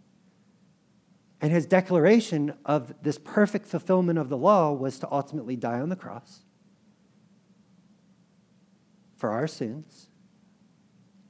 And 1.41 1.51
his 1.51 1.65
declaration 1.65 2.53
of 2.63 2.93
this 3.01 3.17
perfect 3.17 3.65
fulfillment 3.65 4.19
of 4.19 4.29
the 4.29 4.37
law 4.37 4.71
was 4.71 4.99
to 4.99 5.11
ultimately 5.11 5.55
die 5.55 5.79
on 5.79 5.89
the 5.89 5.95
cross 5.95 6.41
for 9.17 9.31
our 9.31 9.47
sins. 9.47 10.09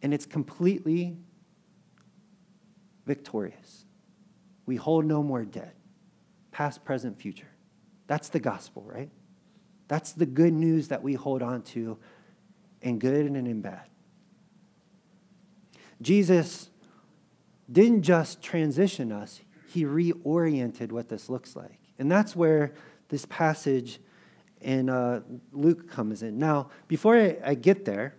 And 0.01 0.13
it's 0.13 0.25
completely 0.25 1.15
victorious. 3.05 3.85
We 4.65 4.75
hold 4.75 5.05
no 5.05 5.23
more 5.23 5.45
debt, 5.45 5.77
past, 6.51 6.83
present, 6.83 7.17
future. 7.17 7.47
That's 8.07 8.27
the 8.27 8.41
gospel, 8.41 8.83
right? 8.85 9.09
That's 9.89 10.13
the 10.13 10.25
good 10.25 10.53
news 10.53 10.87
that 10.87 11.03
we 11.03 11.15
hold 11.15 11.41
on 11.41 11.63
to 11.63 11.97
in 12.81 12.99
good 12.99 13.25
and 13.25 13.35
in 13.35 13.59
bad. 13.59 13.81
Jesus 16.01 16.69
didn't 17.69 18.03
just 18.03 18.41
transition 18.41 19.11
us, 19.11 19.41
he 19.67 19.83
reoriented 19.83 20.91
what 20.91 21.09
this 21.09 21.27
looks 21.27 21.55
like. 21.55 21.79
And 21.99 22.09
that's 22.09 22.35
where 22.35 22.71
this 23.09 23.25
passage 23.25 23.99
in 24.61 24.89
uh, 24.89 25.21
Luke 25.51 25.89
comes 25.89 26.23
in. 26.23 26.37
Now, 26.37 26.69
before 26.87 27.17
I, 27.17 27.37
I 27.43 27.53
get 27.55 27.85
there, 27.85 28.15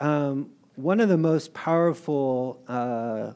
um, 0.00 0.50
one 0.76 1.00
of 1.00 1.08
the 1.08 1.16
most 1.16 1.54
powerful, 1.54 2.62
uh, 2.68 3.32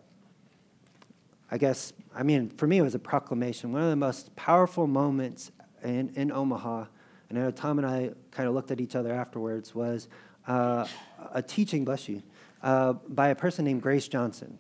I 1.51 1.59
guess, 1.59 1.93
I 2.15 2.23
mean, 2.23 2.51
for 2.51 2.67
me, 2.67 2.79
it 2.79 2.83
was 2.83 2.95
a 2.95 3.01
proclamation. 3.01 3.73
One 3.73 3.83
of 3.83 3.91
the 3.91 3.97
most 3.97 4.35
powerful 4.37 4.87
moments 4.87 5.51
in, 5.83 6.13
in 6.15 6.31
Omaha, 6.31 6.87
and 7.31 7.39
I 7.39 7.43
know 7.43 7.51
Tom 7.53 7.79
and 7.79 7.87
I 7.87 8.11
kind 8.33 8.49
of 8.49 8.55
looked 8.55 8.73
at 8.73 8.81
each 8.81 8.97
other 8.97 9.13
afterwards, 9.13 9.73
was 9.73 10.09
uh, 10.49 10.85
a 11.33 11.41
teaching, 11.41 11.85
bless 11.85 12.09
you, 12.09 12.23
uh, 12.63 12.95
by 13.09 13.29
a 13.29 13.37
person 13.37 13.65
named 13.65 13.83
Grace 13.83 14.09
Johnson. 14.09 14.59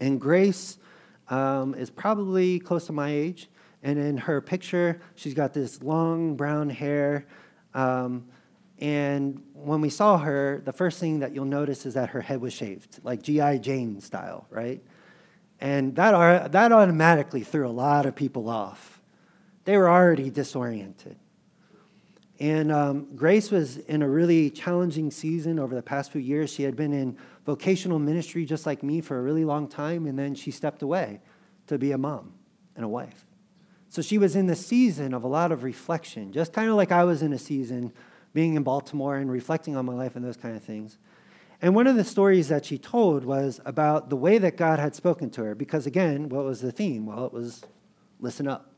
And 0.00 0.18
Grace 0.18 0.78
um, 1.28 1.74
is 1.74 1.90
probably 1.90 2.58
close 2.58 2.86
to 2.86 2.92
my 2.92 3.10
age. 3.10 3.48
And 3.82 3.98
in 3.98 4.16
her 4.16 4.40
picture, 4.40 5.00
she's 5.14 5.34
got 5.34 5.52
this 5.52 5.82
long 5.82 6.34
brown 6.34 6.70
hair. 6.70 7.26
Um, 7.74 8.28
and 8.78 9.42
when 9.52 9.82
we 9.82 9.90
saw 9.90 10.16
her, 10.16 10.62
the 10.64 10.72
first 10.72 10.98
thing 10.98 11.20
that 11.20 11.34
you'll 11.34 11.44
notice 11.44 11.84
is 11.84 11.92
that 11.92 12.10
her 12.10 12.22
head 12.22 12.40
was 12.40 12.54
shaved, 12.54 13.00
like 13.04 13.22
G.I. 13.22 13.58
Jane 13.58 14.00
style, 14.00 14.46
right? 14.48 14.82
And 15.60 15.94
that, 15.96 16.52
that 16.52 16.72
automatically 16.72 17.42
threw 17.42 17.68
a 17.68 17.70
lot 17.70 18.06
of 18.06 18.16
people 18.16 18.48
off. 18.48 19.02
They 19.64 19.76
were 19.76 19.88
already 19.88 20.30
disoriented. 20.30 21.16
And 22.40 22.72
um, 22.72 23.08
Grace 23.14 23.50
was 23.50 23.76
in 23.76 24.02
a 24.02 24.08
really 24.08 24.50
challenging 24.50 25.10
season 25.10 25.58
over 25.58 25.74
the 25.74 25.82
past 25.82 26.10
few 26.10 26.20
years. 26.20 26.52
She 26.52 26.64
had 26.64 26.74
been 26.74 26.92
in 26.92 27.16
vocational 27.46 27.98
ministry 27.98 28.44
just 28.44 28.66
like 28.66 28.82
me 28.82 29.00
for 29.00 29.18
a 29.18 29.22
really 29.22 29.44
long 29.44 29.68
time, 29.68 30.06
and 30.06 30.18
then 30.18 30.34
she 30.34 30.50
stepped 30.50 30.82
away 30.82 31.20
to 31.68 31.78
be 31.78 31.92
a 31.92 31.98
mom 31.98 32.34
and 32.74 32.84
a 32.84 32.88
wife. 32.88 33.24
So 33.88 34.02
she 34.02 34.18
was 34.18 34.34
in 34.34 34.48
the 34.48 34.56
season 34.56 35.14
of 35.14 35.22
a 35.22 35.28
lot 35.28 35.52
of 35.52 35.62
reflection, 35.62 36.32
just 36.32 36.52
kind 36.52 36.68
of 36.68 36.74
like 36.74 36.90
I 36.90 37.04
was 37.04 37.22
in 37.22 37.32
a 37.32 37.38
season 37.38 37.92
being 38.32 38.54
in 38.54 38.64
Baltimore 38.64 39.16
and 39.16 39.30
reflecting 39.30 39.76
on 39.76 39.86
my 39.86 39.94
life 39.94 40.16
and 40.16 40.24
those 40.24 40.36
kind 40.36 40.56
of 40.56 40.64
things. 40.64 40.98
And 41.62 41.76
one 41.76 41.86
of 41.86 41.94
the 41.94 42.04
stories 42.04 42.48
that 42.48 42.66
she 42.66 42.76
told 42.76 43.24
was 43.24 43.60
about 43.64 44.10
the 44.10 44.16
way 44.16 44.38
that 44.38 44.56
God 44.56 44.80
had 44.80 44.96
spoken 44.96 45.30
to 45.30 45.44
her, 45.44 45.54
because 45.54 45.86
again, 45.86 46.28
what 46.28 46.44
was 46.44 46.60
the 46.60 46.72
theme? 46.72 47.06
Well, 47.06 47.24
it 47.24 47.32
was 47.32 47.64
listen 48.18 48.48
up. 48.48 48.73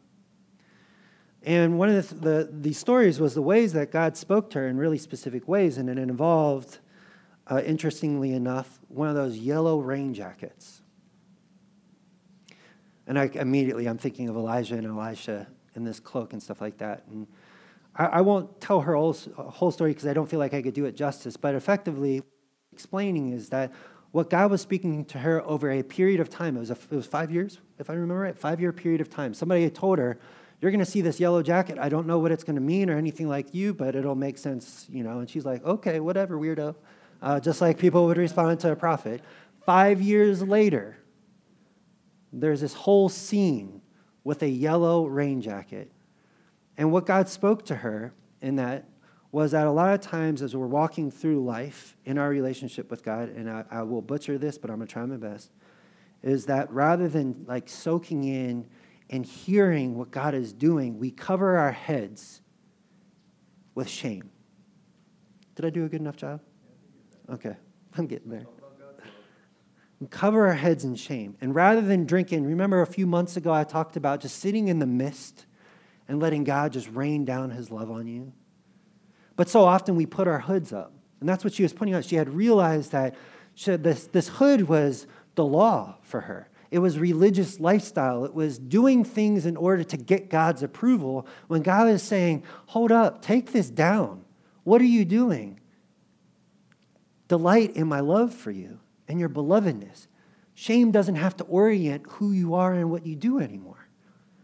And 1.43 1.79
one 1.79 1.89
of 1.89 2.09
the, 2.09 2.15
the, 2.15 2.51
the, 2.53 2.73
stories 2.73 3.21
was 3.21 3.35
the 3.35 3.43
ways 3.43 3.73
that 3.75 3.93
God 3.93 4.17
spoke 4.17 4.51
to 4.51 4.59
her 4.59 4.69
in 4.69 4.77
really 4.79 4.99
specific 4.99 5.47
ways, 5.47 5.79
and 5.79 5.89
it 5.89 5.99
involved, 5.99 6.79
uh, 7.47 7.63
interestingly 7.65 8.33
enough, 8.33 8.81
one 8.89 9.09
of 9.09 9.15
those 9.15 9.37
yellow 9.37 9.79
rain 9.79 10.13
jackets. 10.13 10.83
And 13.07 13.19
I 13.19 13.31
immediately 13.35 13.87
I'm 13.87 13.99
thinking 13.99 14.29
of 14.29 14.37
Elijah 14.37 14.75
and 14.75 14.87
Elisha 14.87 15.47
in 15.75 15.85
this 15.85 16.01
cloak 16.01 16.33
and 16.33 16.43
stuff 16.43 16.61
like 16.61 16.79
that. 16.79 17.05
And 17.09 17.29
I, 17.95 18.07
I 18.07 18.21
won't 18.23 18.61
tell 18.61 18.81
her 18.81 18.95
whole, 18.97 19.17
whole 19.37 19.71
story 19.71 19.91
because 19.91 20.07
I 20.07 20.13
don't 20.13 20.29
feel 20.29 20.41
like 20.41 20.55
I 20.55 20.63
could 20.63 20.75
do 20.75 20.87
it 20.87 20.97
justice. 20.97 21.37
But 21.37 21.55
effectively, 21.55 22.23
explaining 22.73 23.33
is 23.33 23.51
that 23.51 23.73
what 24.11 24.31
God 24.31 24.51
was 24.51 24.61
speaking 24.61 25.05
to 25.07 25.19
her 25.19 25.43
over 25.43 25.71
a 25.71 25.83
period 25.83 26.21
of 26.21 26.31
time. 26.31 26.57
It 26.57 26.61
was 26.61 26.71
a, 26.71 26.79
it 26.91 26.97
was 26.97 27.07
five 27.07 27.31
years, 27.31 27.61
if 27.79 27.91
I 27.91 27.93
remember 27.93 28.15
right, 28.19 28.37
five 28.37 28.61
year 28.61 28.73
period 28.73 29.01
of 29.01 29.11
time. 29.11 29.35
Somebody 29.35 29.63
had 29.63 29.75
told 29.75 29.99
her 29.99 30.19
you're 30.61 30.71
going 30.71 30.85
to 30.85 30.91
see 30.91 31.01
this 31.01 31.21
yellow 31.21 31.43
jacket. 31.43 31.79
I 31.79 31.89
don't 31.89 32.07
know 32.07 32.19
what 32.19 32.33
it's 32.33 32.45
going 32.45 32.57
to 32.57 32.63
mean 32.63 32.89
or 32.89 32.97
anything 32.97 33.29
like 33.29 33.55
you, 33.55 33.75
but 33.75 33.95
it'll 33.95 34.15
make 34.15 34.39
sense, 34.39 34.87
you 34.91 35.05
know. 35.05 35.19
And 35.19 35.29
she's 35.29 35.45
like, 35.45 35.65
okay, 35.65 36.01
whatever, 36.01 36.39
weirdo. 36.39 36.75
Uh, 37.21 37.41
just 37.41 37.61
like 37.61 37.79
people 37.79 38.07
would 38.07 38.17
respond 38.17 38.61
to 38.61 38.73
a 38.73 38.77
prophet. 38.77 39.23
Five 39.65 40.01
years 40.01 40.43
later, 40.43 40.97
there's 42.33 42.61
this 42.61 42.75
whole 42.75 43.09
scene 43.09 43.83
with 44.25 44.43
a 44.43 44.49
yellow 44.49 45.07
rain 45.07 45.41
jacket. 45.41 45.91
And 46.77 46.93
what 46.93 47.07
God 47.07 47.29
spoke 47.29 47.65
to 47.67 47.77
her 47.77 48.13
in 48.41 48.57
that 48.57 48.89
was 49.33 49.53
that 49.53 49.67
a 49.67 49.71
lot 49.71 49.93
of 49.93 50.01
times 50.01 50.41
as 50.41 50.57
we're 50.57 50.67
walking 50.67 51.11
through 51.11 51.45
life 51.45 51.97
in 52.05 52.17
our 52.17 52.29
relationship 52.29 52.91
with 52.91 53.03
God, 53.03 53.29
and 53.29 53.51
I, 53.51 53.65
I 53.71 53.83
will 53.83 54.03
butcher 54.03 54.39
this, 54.39 54.57
but 54.57 54.71
I'm 54.71 54.77
going 54.77 54.87
to 54.87 54.93
try 54.93 55.05
my 55.05 55.17
best, 55.17 55.51
is 56.23 56.47
that 56.47 56.71
rather 56.73 57.09
than 57.09 57.45
like 57.47 57.69
soaking 57.69 58.25
in 58.25 58.67
and 59.11 59.25
hearing 59.25 59.97
what 59.97 60.11
God 60.11 60.35
is 60.35 60.53
doing, 60.53 60.99
we 60.99 61.11
cover 61.11 61.57
our 61.57 61.73
heads 61.73 62.41
with 63.75 63.89
shame. 63.89 64.31
Did 65.55 65.65
I 65.65 65.71
do 65.71 65.85
a 65.85 65.89
good 65.89 66.01
enough 66.01 66.17
job? 66.17 66.41
Okay, 67.31 67.57
I'm 67.97 68.07
getting 68.07 68.31
there. 68.31 68.47
We 70.01 70.09
cover 70.09 70.47
our 70.47 70.55
heads 70.55 70.85
in 70.85 70.95
shame. 70.95 71.37
And 71.41 71.55
rather 71.55 71.81
than 71.81 72.05
drinking, 72.05 72.45
remember 72.45 72.83
a 72.83 72.87
few 72.87 73.07
months 73.07 73.37
ago 73.37 73.53
I 73.53 73.65
talked 73.65 73.97
about 73.97 74.21
just 74.21 74.39
sitting 74.41 74.69
in 74.69 74.79
the 74.79 74.87
mist 74.87 75.47
and 76.07 76.21
letting 76.21 76.45
God 76.45 76.73
just 76.73 76.89
rain 76.91 77.25
down 77.25 77.51
his 77.51 77.71
love 77.71 77.91
on 77.91 78.07
you? 78.07 78.33
But 79.37 79.49
so 79.49 79.65
often 79.65 79.97
we 79.97 80.05
put 80.05 80.29
our 80.29 80.41
hoods 80.41 80.73
up. 80.73 80.93
And 81.21 81.29
that's 81.29 81.45
what 81.45 81.55
she 81.55 81.63
was 81.63 81.73
pointing 81.73 81.95
out. 81.95 82.05
She 82.05 82.17
had 82.17 82.29
realized 82.29 82.93
that 82.93 83.15
this, 83.65 84.07
this 84.07 84.29
hood 84.29 84.63
was 84.69 85.07
the 85.35 85.45
law 85.45 85.97
for 86.03 86.23
her. 86.23 86.51
It 86.77 86.81
was 86.81 86.99
religious 86.99 87.59
lifestyle. 87.59 88.27
It 88.27 88.35
was 88.35 88.59
doing 88.59 89.03
things 89.03 89.47
in 89.47 89.57
order 89.57 89.83
to 89.83 89.97
get 89.97 90.29
God's 90.29 90.63
approval 90.63 91.27
when 91.47 91.63
God 91.63 91.89
is 91.89 92.03
saying, 92.03 92.43
Hold 92.67 92.93
up, 92.93 93.23
take 93.23 93.53
this 93.53 93.71
down. 93.71 94.27
What 94.63 94.83
are 94.83 94.85
you 94.85 95.07
doing? 95.07 95.59
Delight 97.29 97.75
in 97.77 97.87
my 97.87 98.01
love 98.01 98.35
for 98.35 98.51
you 98.51 98.81
and 99.09 99.19
your 99.19 99.31
belovedness. 99.31 100.07
Shame 100.53 100.91
doesn't 100.91 101.15
have 101.15 101.35
to 101.39 101.45
orient 101.45 102.05
who 102.11 102.33
you 102.33 102.53
are 102.53 102.75
and 102.75 102.91
what 102.91 103.07
you 103.07 103.17
do 103.17 103.39
anymore. 103.39 103.89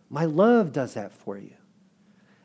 My 0.08 0.24
love 0.24 0.72
does 0.72 0.94
that 0.94 1.12
for 1.12 1.36
you. 1.36 1.52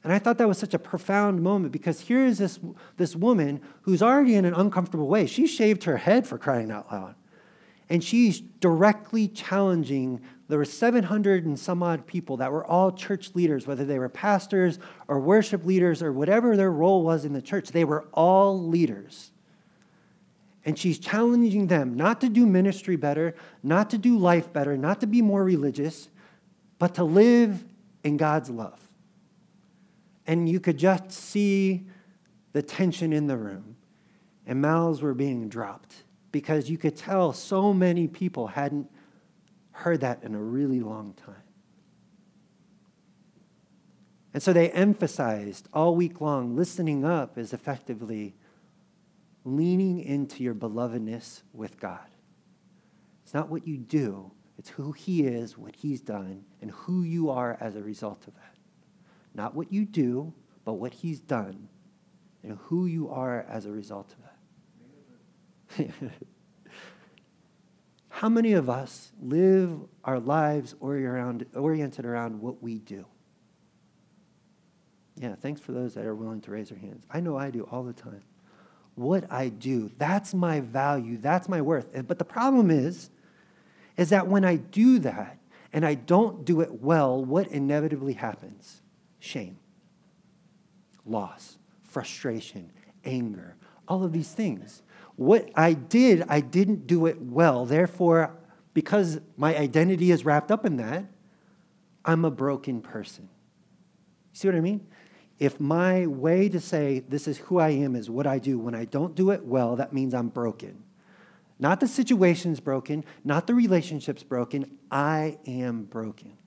And 0.04 0.12
I 0.12 0.20
thought 0.20 0.38
that 0.40 0.50
was 0.50 0.58
such 0.58 0.74
a 0.74 0.80
profound 0.80 1.42
moment 1.42 1.72
because 1.72 2.02
here 2.02 2.26
is 2.26 2.40
this, 2.40 2.60
this 2.98 3.16
woman 3.16 3.62
who's 3.84 4.02
already 4.02 4.36
in 4.36 4.44
an 4.44 4.54
uncomfortable 4.54 5.08
way. 5.08 5.28
She 5.28 5.48
shaved 5.48 5.86
her 5.86 5.96
head 5.96 6.28
for 6.28 6.38
crying 6.38 6.72
out 6.72 6.92
loud 6.92 7.16
and 7.90 8.04
she's 8.04 8.40
directly 8.40 9.28
challenging 9.28 10.22
there 10.48 10.58
were 10.58 10.66
700 10.66 11.46
and 11.46 11.60
some 11.60 11.84
odd 11.84 12.08
people 12.08 12.38
that 12.38 12.52
were 12.52 12.66
all 12.66 12.92
church 12.92 13.36
leaders, 13.36 13.68
whether 13.68 13.84
they 13.84 14.00
were 14.00 14.10
pastors 14.10 14.80
or 15.08 15.20
worship 15.20 15.66
leaders 15.66 16.02
or 16.02 16.14
whatever 16.14 16.56
their 16.56 16.72
role 16.72 17.04
was 17.04 17.26
in 17.26 17.34
the 17.34 17.42
church. 17.42 17.70
They 17.70 17.84
were 17.84 18.08
all 18.14 18.62
leaders. 18.62 19.32
And 20.64 20.80
she's 20.80 21.00
challenging 21.00 21.68
them 21.68 21.96
not 21.96 22.22
to 22.22 22.30
do 22.30 22.46
ministry 22.46 22.96
better, 22.96 23.36
not 23.62 23.90
to 23.90 23.98
do 23.98 24.18
life 24.18 24.52
better, 24.52 24.78
not 24.78 25.02
to 25.02 25.08
be 25.08 25.22
more 25.22 25.44
religious, 25.44 26.10
but 26.80 26.96
to 26.96 27.04
live 27.04 27.66
in 28.04 28.16
God's 28.16 28.50
love. 28.50 28.80
And 30.26 30.48
you 30.48 30.60
could 30.60 30.78
just 30.78 31.12
see 31.12 31.88
the 32.54 32.62
tension 32.62 33.14
in 33.14 33.28
the 33.28 33.38
room, 33.38 33.78
and 34.46 34.62
mouths 34.62 35.02
were 35.02 35.14
being 35.14 35.48
dropped 35.48 36.04
because 36.32 36.70
you 36.70 36.78
could 36.78 36.96
tell 36.96 37.34
so 37.34 37.74
many 37.74 38.08
people 38.08 38.48
hadn't 38.48 38.90
heard 39.72 40.02
that 40.02 40.24
in 40.24 40.36
a 40.36 40.42
really 40.42 40.80
long 40.80 41.14
time. 41.14 41.36
And 44.34 44.44
so 44.44 44.54
they 44.54 44.70
emphasized 44.70 45.68
all 45.74 45.96
week 45.96 46.22
long 46.22 46.56
listening 46.56 47.04
up 47.06 47.38
is 47.38 47.54
effectively 47.54 48.36
leaning 49.44 50.00
into 50.00 50.44
your 50.44 50.54
belovedness 50.54 51.42
with 51.54 51.80
God. 51.80 52.08
It's 53.24 53.34
not 53.34 53.50
what 53.50 53.68
you 53.68 53.78
do, 53.78 54.32
it's 54.58 54.70
who 54.70 54.92
He 54.92 55.26
is, 55.26 55.58
what 55.58 55.76
He's 55.76 56.02
done, 56.02 56.44
and 56.62 56.72
who 56.72 57.04
you 57.04 57.30
are 57.30 57.58
as 57.60 57.76
a 57.76 57.82
result 57.82 58.28
of 58.28 58.36
that. 58.36 58.56
Not 59.34 59.56
what 59.56 59.72
you 59.72 59.86
do, 59.86 60.34
but 60.66 60.74
what 60.74 60.94
He's 60.94 61.20
done 61.20 61.70
and 62.44 62.58
who 62.64 62.86
you 62.86 63.10
are 63.10 63.46
as 63.50 63.66
a 63.66 63.72
result 63.72 64.14
of 64.14 64.24
that. 64.24 64.37
How 68.10 68.30
many 68.30 68.54
of 68.54 68.70
us 68.70 69.12
live 69.22 69.80
our 70.04 70.20
lives 70.20 70.74
oriented 70.80 72.06
around 72.06 72.42
what 72.42 72.64
we 72.64 72.80
do? 72.80 73.06
Yeah, 75.20 75.36
thanks 75.36 75.62
for 75.62 75.72
those 75.72 75.94
that 75.96 76.06
are 76.06 76.16
willing 76.16 76.42
to 76.42 76.52
raise 76.52 76.70
their 76.70 76.78
hands. 76.78 77.06
I 77.12 77.20
know 77.20 77.38
I 77.38 77.50
do 77.50 77.68
all 77.72 77.84
the 77.84 77.94
time. 77.94 78.24
What 78.96 79.32
I 79.32 79.50
do, 79.50 79.92
that's 79.98 80.34
my 80.34 80.60
value, 80.62 81.18
that's 81.18 81.48
my 81.48 81.62
worth. 81.62 81.90
But 82.08 82.18
the 82.18 82.26
problem 82.26 82.72
is, 82.72 83.10
is 83.98 84.10
that 84.10 84.28
when 84.28 84.44
I 84.46 84.56
do 84.56 85.00
that, 85.00 85.38
and 85.74 85.86
I 85.86 85.96
don't 85.96 86.46
do 86.46 86.62
it 86.62 86.82
well, 86.82 87.24
what 87.24 87.48
inevitably 87.50 88.14
happens? 88.14 88.82
Shame, 89.20 89.60
loss, 91.06 91.58
frustration, 91.84 92.72
anger, 93.06 93.56
all 93.88 94.04
of 94.04 94.12
these 94.12 94.32
things. 94.32 94.82
What 95.18 95.50
I 95.56 95.74
did, 95.74 96.24
I 96.30 96.40
didn't 96.40 96.88
do 96.88 97.08
it 97.08 97.20
well. 97.22 97.66
Therefore, 97.66 98.38
because 98.74 99.20
my 99.36 99.58
identity 99.58 100.12
is 100.12 100.24
wrapped 100.24 100.52
up 100.52 100.66
in 100.66 100.78
that, 100.78 101.06
I'm 102.06 102.24
a 102.24 102.32
broken 102.32 102.82
person. 102.82 103.28
See 104.32 104.48
what 104.48 104.56
I 104.56 104.62
mean? 104.62 104.88
If 105.40 105.60
my 105.60 106.06
way 106.06 106.50
to 106.50 106.60
say 106.60 107.00
this 107.00 107.28
is 107.28 107.40
who 107.40 107.58
I 107.58 107.70
am 107.70 107.96
is 107.96 108.10
what 108.10 108.28
I 108.28 108.38
do, 108.38 108.60
when 108.60 108.76
I 108.76 108.86
don't 108.86 109.16
do 109.16 109.32
it 109.32 109.44
well, 109.44 109.76
that 109.76 109.92
means 109.92 110.14
I'm 110.14 110.30
broken. 110.30 110.84
Not 111.60 111.80
the 111.80 111.88
situation's 111.88 112.60
broken, 112.60 113.04
not 113.24 113.48
the 113.48 113.56
relationship's 113.56 114.24
broken. 114.24 114.78
I 114.92 115.40
am 115.48 115.86
broken. 115.86 116.38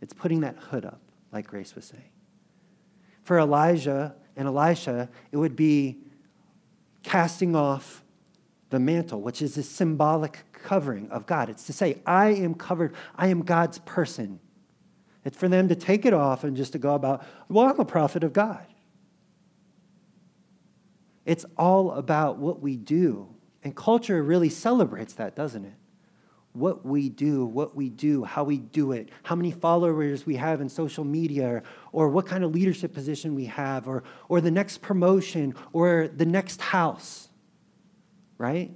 It's 0.00 0.12
putting 0.12 0.40
that 0.40 0.56
hood 0.56 0.84
up, 0.84 1.00
like 1.32 1.46
Grace 1.46 1.76
was 1.76 1.84
saying. 1.84 2.10
For 3.22 3.38
Elijah 3.38 4.16
and 4.36 4.48
Elisha, 4.48 5.08
it 5.30 5.36
would 5.36 5.54
be 5.54 5.98
casting 7.02 7.54
off 7.56 8.02
the 8.70 8.80
mantle, 8.80 9.20
which 9.20 9.42
is 9.42 9.56
a 9.56 9.62
symbolic 9.62 10.44
covering 10.52 11.10
of 11.10 11.26
God. 11.26 11.50
It's 11.50 11.64
to 11.64 11.72
say, 11.72 12.00
I 12.06 12.28
am 12.28 12.54
covered, 12.54 12.94
I 13.16 13.28
am 13.28 13.42
God's 13.42 13.78
person. 13.80 14.40
It's 15.24 15.36
for 15.36 15.48
them 15.48 15.68
to 15.68 15.74
take 15.74 16.04
it 16.04 16.14
off 16.14 16.42
and 16.42 16.56
just 16.56 16.72
to 16.72 16.78
go 16.78 16.94
about, 16.94 17.24
well, 17.48 17.66
I'm 17.66 17.78
a 17.78 17.84
prophet 17.84 18.24
of 18.24 18.32
God. 18.32 18.66
It's 21.24 21.44
all 21.56 21.92
about 21.92 22.38
what 22.38 22.60
we 22.60 22.76
do. 22.76 23.28
And 23.62 23.76
culture 23.76 24.22
really 24.22 24.48
celebrates 24.48 25.12
that, 25.14 25.36
doesn't 25.36 25.64
it? 25.64 25.74
What 26.54 26.84
we 26.84 27.08
do, 27.08 27.46
what 27.46 27.74
we 27.74 27.88
do, 27.88 28.24
how 28.24 28.44
we 28.44 28.58
do 28.58 28.92
it, 28.92 29.08
how 29.22 29.34
many 29.34 29.50
followers 29.50 30.26
we 30.26 30.36
have 30.36 30.60
in 30.60 30.68
social 30.68 31.04
media, 31.04 31.48
or, 31.48 31.62
or 31.92 32.08
what 32.10 32.26
kind 32.26 32.44
of 32.44 32.52
leadership 32.52 32.92
position 32.92 33.34
we 33.34 33.46
have, 33.46 33.88
or, 33.88 34.04
or 34.28 34.40
the 34.40 34.50
next 34.50 34.82
promotion, 34.82 35.54
or 35.72 36.08
the 36.08 36.26
next 36.26 36.60
house, 36.60 37.28
right? 38.36 38.70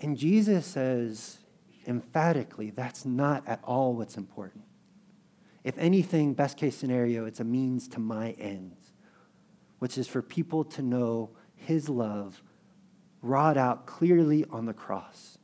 And 0.00 0.16
Jesus 0.16 0.66
says 0.66 1.38
emphatically 1.86 2.70
that's 2.70 3.04
not 3.04 3.46
at 3.46 3.60
all 3.64 3.94
what's 3.94 4.16
important. 4.16 4.64
If 5.64 5.76
anything, 5.78 6.34
best 6.34 6.56
case 6.56 6.76
scenario, 6.76 7.26
it's 7.26 7.40
a 7.40 7.44
means 7.44 7.88
to 7.88 8.00
my 8.00 8.30
ends, 8.38 8.92
which 9.80 9.98
is 9.98 10.06
for 10.06 10.22
people 10.22 10.62
to 10.64 10.82
know 10.82 11.30
his 11.56 11.88
love 11.88 12.40
wrought 13.20 13.56
out 13.56 13.86
clearly 13.86 14.44
on 14.50 14.66
the 14.66 14.72
cross. 14.72 15.35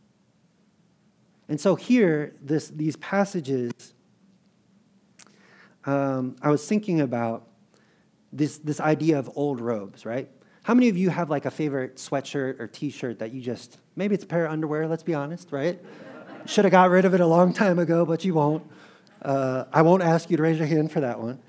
And 1.48 1.60
so 1.60 1.74
here, 1.74 2.34
this, 2.40 2.68
these 2.68 2.96
passages, 2.96 3.72
um, 5.84 6.36
I 6.40 6.50
was 6.50 6.66
thinking 6.66 7.00
about 7.00 7.46
this, 8.32 8.58
this 8.58 8.80
idea 8.80 9.18
of 9.18 9.30
old 9.34 9.60
robes, 9.60 10.06
right? 10.06 10.30
How 10.62 10.74
many 10.74 10.88
of 10.88 10.96
you 10.96 11.10
have 11.10 11.28
like 11.28 11.44
a 11.44 11.50
favorite 11.50 11.96
sweatshirt 11.96 12.60
or 12.60 12.68
t 12.68 12.90
shirt 12.90 13.18
that 13.18 13.32
you 13.32 13.40
just, 13.40 13.78
maybe 13.96 14.14
it's 14.14 14.24
a 14.24 14.26
pair 14.26 14.46
of 14.46 14.52
underwear, 14.52 14.86
let's 14.86 15.02
be 15.02 15.14
honest, 15.14 15.50
right? 15.50 15.80
Should 16.46 16.64
have 16.64 16.72
got 16.72 16.90
rid 16.90 17.04
of 17.04 17.14
it 17.14 17.20
a 17.20 17.26
long 17.26 17.52
time 17.52 17.78
ago, 17.78 18.04
but 18.04 18.24
you 18.24 18.34
won't. 18.34 18.64
Uh, 19.20 19.64
I 19.72 19.82
won't 19.82 20.02
ask 20.02 20.30
you 20.30 20.36
to 20.36 20.42
raise 20.42 20.58
your 20.58 20.66
hand 20.66 20.90
for 20.90 21.00
that 21.00 21.20
one. 21.20 21.40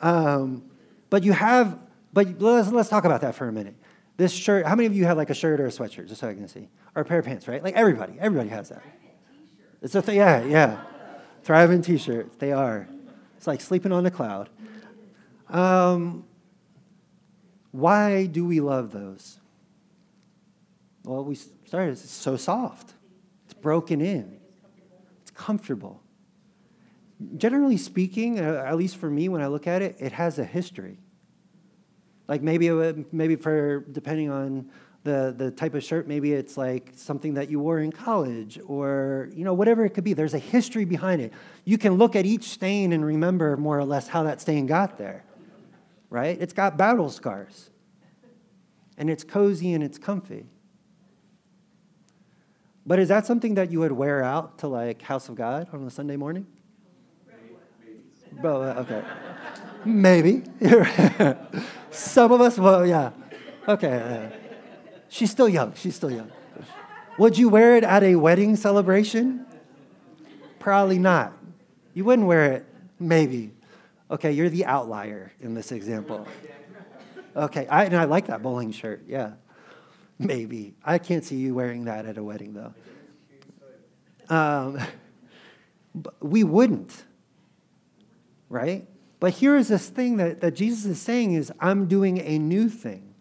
Um, 0.00 0.64
but 1.08 1.22
you 1.22 1.32
have, 1.32 1.78
but 2.12 2.40
let's, 2.40 2.70
let's 2.70 2.88
talk 2.88 3.04
about 3.04 3.20
that 3.22 3.34
for 3.34 3.48
a 3.48 3.52
minute. 3.52 3.74
This 4.16 4.32
shirt, 4.32 4.66
how 4.66 4.74
many 4.74 4.86
of 4.86 4.94
you 4.94 5.04
have 5.06 5.16
like 5.16 5.30
a 5.30 5.34
shirt 5.34 5.60
or 5.60 5.66
a 5.66 5.70
sweatshirt, 5.70 6.08
just 6.08 6.20
so 6.20 6.28
I 6.28 6.34
can 6.34 6.48
see? 6.48 6.68
Or 6.94 7.02
a 7.02 7.04
pair 7.04 7.18
of 7.18 7.24
pants, 7.24 7.48
right? 7.48 7.62
Like 7.62 7.74
everybody, 7.74 8.14
everybody 8.18 8.50
has 8.50 8.68
that. 8.70 8.82
It's 9.82 9.94
a 9.96 10.02
thing, 10.02 10.16
yeah, 10.16 10.44
yeah. 10.44 10.80
Thriving 11.42 11.82
t 11.82 11.98
shirts, 11.98 12.36
they 12.38 12.52
are. 12.52 12.88
It's 13.36 13.46
like 13.48 13.60
sleeping 13.60 13.90
on 13.90 14.06
a 14.06 14.10
cloud. 14.10 14.48
Um, 15.48 16.24
why 17.72 18.26
do 18.26 18.46
we 18.46 18.60
love 18.60 18.92
those? 18.92 19.38
Well, 21.04 21.24
we 21.24 21.34
started, 21.34 21.92
it's 21.92 22.08
so 22.08 22.36
soft, 22.36 22.94
it's 23.44 23.54
broken 23.54 24.00
in, 24.00 24.38
it's 25.20 25.32
comfortable. 25.32 26.00
Generally 27.36 27.78
speaking, 27.78 28.38
uh, 28.38 28.64
at 28.66 28.76
least 28.76 28.96
for 28.96 29.10
me, 29.10 29.28
when 29.28 29.42
I 29.42 29.48
look 29.48 29.66
at 29.66 29.82
it, 29.82 29.96
it 29.98 30.12
has 30.12 30.38
a 30.38 30.44
history. 30.44 30.98
Like 32.28 32.40
maybe, 32.40 32.70
maybe 33.10 33.34
for 33.36 33.80
depending 33.80 34.30
on 34.30 34.70
the, 35.04 35.34
the 35.36 35.50
type 35.50 35.74
of 35.74 35.82
shirt, 35.82 36.06
maybe 36.06 36.32
it's 36.32 36.56
like 36.56 36.92
something 36.94 37.34
that 37.34 37.50
you 37.50 37.58
wore 37.58 37.80
in 37.80 37.90
college 37.90 38.58
or, 38.66 39.28
you 39.34 39.44
know, 39.44 39.52
whatever 39.52 39.84
it 39.84 39.90
could 39.90 40.04
be. 40.04 40.12
There's 40.12 40.34
a 40.34 40.38
history 40.38 40.84
behind 40.84 41.20
it. 41.20 41.32
You 41.64 41.76
can 41.76 41.94
look 41.94 42.14
at 42.14 42.24
each 42.24 42.44
stain 42.44 42.92
and 42.92 43.04
remember 43.04 43.56
more 43.56 43.78
or 43.78 43.84
less 43.84 44.08
how 44.08 44.22
that 44.24 44.40
stain 44.40 44.66
got 44.66 44.98
there, 44.98 45.24
right? 46.08 46.36
It's 46.40 46.52
got 46.52 46.76
battle 46.76 47.10
scars. 47.10 47.70
And 48.96 49.10
it's 49.10 49.24
cozy 49.24 49.72
and 49.72 49.82
it's 49.82 49.98
comfy. 49.98 50.46
But 52.86 52.98
is 52.98 53.08
that 53.08 53.26
something 53.26 53.54
that 53.54 53.72
you 53.72 53.80
would 53.80 53.92
wear 53.92 54.22
out 54.22 54.58
to 54.58 54.68
like 54.68 55.02
House 55.02 55.28
of 55.28 55.34
God 55.34 55.68
on 55.72 55.84
a 55.86 55.90
Sunday 55.90 56.16
morning? 56.16 56.46
Bro, 58.40 58.62
uh, 58.62 58.74
okay. 58.80 59.02
Maybe. 59.84 60.42
Some 61.90 62.32
of 62.32 62.40
us, 62.40 62.58
well, 62.58 62.86
yeah. 62.86 63.10
Okay. 63.68 64.30
She's 65.12 65.30
still 65.30 65.48
young. 65.48 65.74
She's 65.74 65.94
still 65.94 66.10
young. 66.10 66.32
Would 67.18 67.36
you 67.36 67.50
wear 67.50 67.76
it 67.76 67.84
at 67.84 68.02
a 68.02 68.16
wedding 68.16 68.56
celebration? 68.56 69.44
Probably 70.58 70.98
not. 70.98 71.34
You 71.92 72.04
wouldn't 72.04 72.26
wear 72.26 72.54
it, 72.54 72.66
maybe. 72.98 73.50
Okay, 74.10 74.32
you're 74.32 74.48
the 74.48 74.64
outlier 74.64 75.30
in 75.42 75.52
this 75.52 75.70
example. 75.70 76.26
Okay, 77.36 77.66
I, 77.66 77.84
and 77.84 77.94
I 77.94 78.04
like 78.04 78.28
that 78.28 78.42
bowling 78.42 78.72
shirt, 78.72 79.04
yeah. 79.06 79.32
Maybe. 80.18 80.76
I 80.82 80.96
can't 80.96 81.22
see 81.22 81.36
you 81.36 81.54
wearing 81.54 81.84
that 81.84 82.06
at 82.06 82.16
a 82.16 82.24
wedding, 82.24 82.54
though. 82.54 84.34
Um, 84.34 84.80
we 86.20 86.42
wouldn't, 86.42 87.04
right? 88.48 88.88
But 89.20 89.34
here 89.34 89.58
is 89.58 89.68
this 89.68 89.90
thing 89.90 90.16
that, 90.16 90.40
that 90.40 90.52
Jesus 90.52 90.86
is 90.86 90.98
saying 90.98 91.34
is, 91.34 91.52
I'm 91.60 91.84
doing 91.84 92.16
a 92.18 92.38
new 92.38 92.70
thing. 92.70 93.11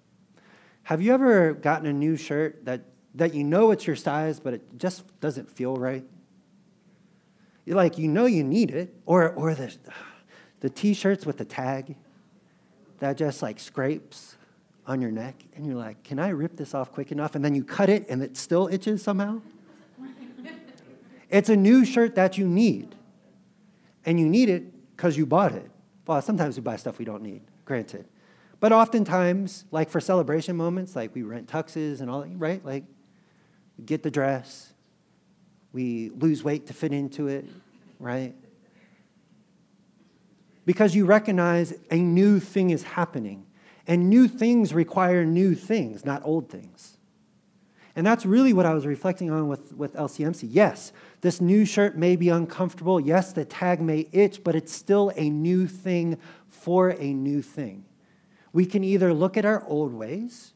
Have 0.83 1.01
you 1.01 1.13
ever 1.13 1.53
gotten 1.53 1.87
a 1.87 1.93
new 1.93 2.17
shirt 2.17 2.65
that, 2.65 2.81
that 3.15 3.33
you 3.33 3.43
know 3.43 3.71
it's 3.71 3.85
your 3.85 3.95
size, 3.95 4.39
but 4.39 4.53
it 4.53 4.77
just 4.77 5.03
doesn't 5.19 5.49
feel 5.49 5.75
right? 5.75 6.05
You're 7.65 7.75
like, 7.75 7.97
you 7.97 8.07
know 8.07 8.25
you 8.25 8.43
need 8.43 8.71
it. 8.71 8.93
Or, 9.05 9.29
or 9.29 9.53
the, 9.53 9.75
the 10.59 10.69
t-shirts 10.69 11.25
with 11.25 11.37
the 11.37 11.45
tag 11.45 11.95
that 12.99 13.17
just 13.17 13.41
like 13.41 13.59
scrapes 13.59 14.35
on 14.87 15.01
your 15.01 15.11
neck. 15.11 15.35
And 15.55 15.65
you're 15.65 15.75
like, 15.75 16.03
can 16.03 16.19
I 16.19 16.29
rip 16.29 16.55
this 16.55 16.73
off 16.73 16.91
quick 16.91 17.11
enough? 17.11 17.35
And 17.35 17.45
then 17.45 17.55
you 17.55 17.63
cut 17.63 17.89
it 17.89 18.09
and 18.09 18.21
it 18.21 18.37
still 18.37 18.67
itches 18.71 19.03
somehow. 19.03 19.41
it's 21.29 21.49
a 21.49 21.55
new 21.55 21.85
shirt 21.85 22.15
that 22.15 22.37
you 22.37 22.47
need. 22.47 22.95
And 24.05 24.19
you 24.19 24.27
need 24.27 24.49
it 24.49 24.95
because 24.95 25.17
you 25.17 25.25
bought 25.25 25.53
it. 25.53 25.69
Well, 26.05 26.21
sometimes 26.21 26.57
we 26.57 26.61
buy 26.61 26.75
stuff 26.75 26.97
we 26.97 27.05
don't 27.05 27.21
need, 27.21 27.41
granted. 27.63 28.05
But 28.61 28.71
oftentimes, 28.71 29.65
like 29.71 29.89
for 29.89 29.99
celebration 29.99 30.55
moments, 30.55 30.95
like 30.95 31.13
we 31.15 31.23
rent 31.23 31.49
tuxes 31.49 31.99
and 31.99 32.09
all, 32.09 32.23
right? 32.25 32.63
Like, 32.63 32.85
we 33.77 33.83
get 33.83 34.03
the 34.03 34.11
dress, 34.11 34.71
we 35.73 36.11
lose 36.11 36.43
weight 36.43 36.67
to 36.67 36.73
fit 36.73 36.93
into 36.93 37.27
it, 37.27 37.45
right? 37.99 38.35
Because 40.63 40.93
you 40.93 41.05
recognize 41.05 41.73
a 41.89 41.97
new 41.97 42.39
thing 42.39 42.69
is 42.69 42.83
happening. 42.83 43.47
And 43.87 44.11
new 44.11 44.27
things 44.27 44.75
require 44.75 45.25
new 45.25 45.55
things, 45.55 46.05
not 46.05 46.21
old 46.23 46.49
things. 46.49 46.97
And 47.95 48.05
that's 48.05 48.27
really 48.27 48.53
what 48.53 48.67
I 48.67 48.75
was 48.75 48.85
reflecting 48.85 49.31
on 49.31 49.47
with, 49.47 49.73
with 49.73 49.95
LCMC. 49.95 50.47
Yes, 50.51 50.93
this 51.21 51.41
new 51.41 51.65
shirt 51.65 51.97
may 51.97 52.15
be 52.15 52.29
uncomfortable. 52.29 52.99
Yes, 52.99 53.33
the 53.33 53.43
tag 53.43 53.81
may 53.81 54.07
itch, 54.11 54.43
but 54.43 54.55
it's 54.55 54.71
still 54.71 55.11
a 55.15 55.31
new 55.31 55.65
thing 55.65 56.19
for 56.47 56.89
a 56.89 57.11
new 57.11 57.41
thing. 57.41 57.85
We 58.53 58.65
can 58.65 58.83
either 58.83 59.13
look 59.13 59.37
at 59.37 59.45
our 59.45 59.63
old 59.67 59.93
ways 59.93 60.53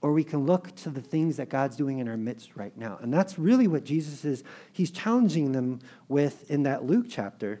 or 0.00 0.12
we 0.12 0.24
can 0.24 0.46
look 0.46 0.74
to 0.74 0.90
the 0.90 1.00
things 1.00 1.36
that 1.36 1.48
God's 1.48 1.76
doing 1.76 1.98
in 1.98 2.08
our 2.08 2.16
midst 2.16 2.56
right 2.56 2.76
now. 2.76 2.98
And 3.00 3.14
that's 3.14 3.38
really 3.38 3.68
what 3.68 3.84
Jesus 3.84 4.24
is, 4.24 4.42
he's 4.72 4.90
challenging 4.90 5.52
them 5.52 5.80
with 6.08 6.50
in 6.50 6.64
that 6.64 6.84
Luke 6.84 7.06
chapter, 7.08 7.60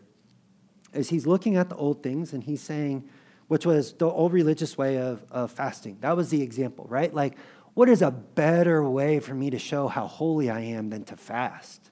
is 0.92 1.08
he's 1.08 1.26
looking 1.26 1.56
at 1.56 1.68
the 1.68 1.76
old 1.76 2.02
things 2.02 2.32
and 2.32 2.42
he's 2.42 2.60
saying, 2.60 3.08
which 3.46 3.64
was 3.64 3.92
the 3.92 4.06
old 4.06 4.32
religious 4.32 4.76
way 4.76 4.98
of, 4.98 5.22
of 5.30 5.52
fasting. 5.52 5.98
That 6.00 6.16
was 6.16 6.30
the 6.30 6.42
example, 6.42 6.86
right? 6.88 7.12
Like, 7.14 7.36
what 7.74 7.88
is 7.88 8.02
a 8.02 8.10
better 8.10 8.82
way 8.88 9.20
for 9.20 9.34
me 9.34 9.50
to 9.50 9.58
show 9.58 9.88
how 9.88 10.06
holy 10.06 10.50
I 10.50 10.60
am 10.60 10.90
than 10.90 11.04
to 11.04 11.16
fast, 11.16 11.90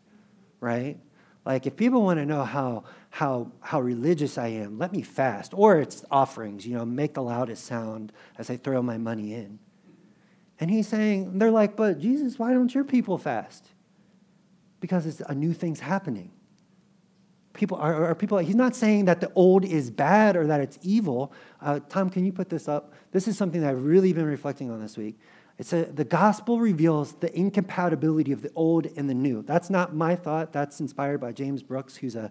right? 0.60 0.98
Like 1.44 1.66
if 1.66 1.76
people 1.76 2.02
want 2.02 2.18
to 2.18 2.26
know 2.26 2.44
how 2.44 2.84
how 3.10 3.50
how 3.60 3.80
religious 3.80 4.38
I 4.38 4.48
am, 4.48 4.78
let 4.78 4.92
me 4.92 5.02
fast. 5.02 5.52
Or 5.54 5.80
it's 5.80 6.04
offerings, 6.10 6.66
you 6.66 6.76
know, 6.76 6.84
make 6.84 7.14
the 7.14 7.22
loudest 7.22 7.64
sound 7.64 8.12
as 8.38 8.48
I 8.48 8.56
throw 8.56 8.80
my 8.82 8.98
money 8.98 9.34
in. 9.34 9.58
And 10.60 10.70
he's 10.70 10.88
saying, 10.88 11.38
they're 11.38 11.50
like, 11.50 11.74
but 11.74 11.98
Jesus, 11.98 12.38
why 12.38 12.52
don't 12.52 12.72
your 12.74 12.84
people 12.84 13.18
fast? 13.18 13.66
Because 14.78 15.06
it's 15.06 15.20
a 15.20 15.34
new 15.34 15.52
thing's 15.52 15.80
happening. 15.80 16.30
People 17.52 17.78
are, 17.78 18.04
are 18.06 18.14
people. 18.14 18.38
He's 18.38 18.54
not 18.54 18.76
saying 18.76 19.06
that 19.06 19.20
the 19.20 19.32
old 19.34 19.64
is 19.64 19.90
bad 19.90 20.36
or 20.36 20.46
that 20.46 20.60
it's 20.60 20.78
evil. 20.82 21.32
Uh, 21.60 21.80
Tom, 21.88 22.08
can 22.10 22.24
you 22.24 22.32
put 22.32 22.48
this 22.48 22.68
up? 22.68 22.92
This 23.10 23.26
is 23.26 23.36
something 23.36 23.60
that 23.62 23.70
I've 23.70 23.84
really 23.84 24.12
been 24.12 24.26
reflecting 24.26 24.70
on 24.70 24.80
this 24.80 24.96
week. 24.96 25.18
It's 25.58 25.72
a, 25.72 25.84
the 25.84 26.04
gospel 26.04 26.60
reveals 26.60 27.12
the 27.14 27.36
incompatibility 27.36 28.32
of 28.32 28.40
the 28.40 28.52
old 28.54 28.86
and 28.96 29.10
the 29.10 29.14
new. 29.14 29.42
That's 29.42 29.68
not 29.68 29.94
my 29.94 30.14
thought. 30.14 30.52
That's 30.52 30.80
inspired 30.80 31.20
by 31.20 31.32
James 31.32 31.62
Brooks, 31.62 31.96
who's 31.96 32.16
a 32.16 32.30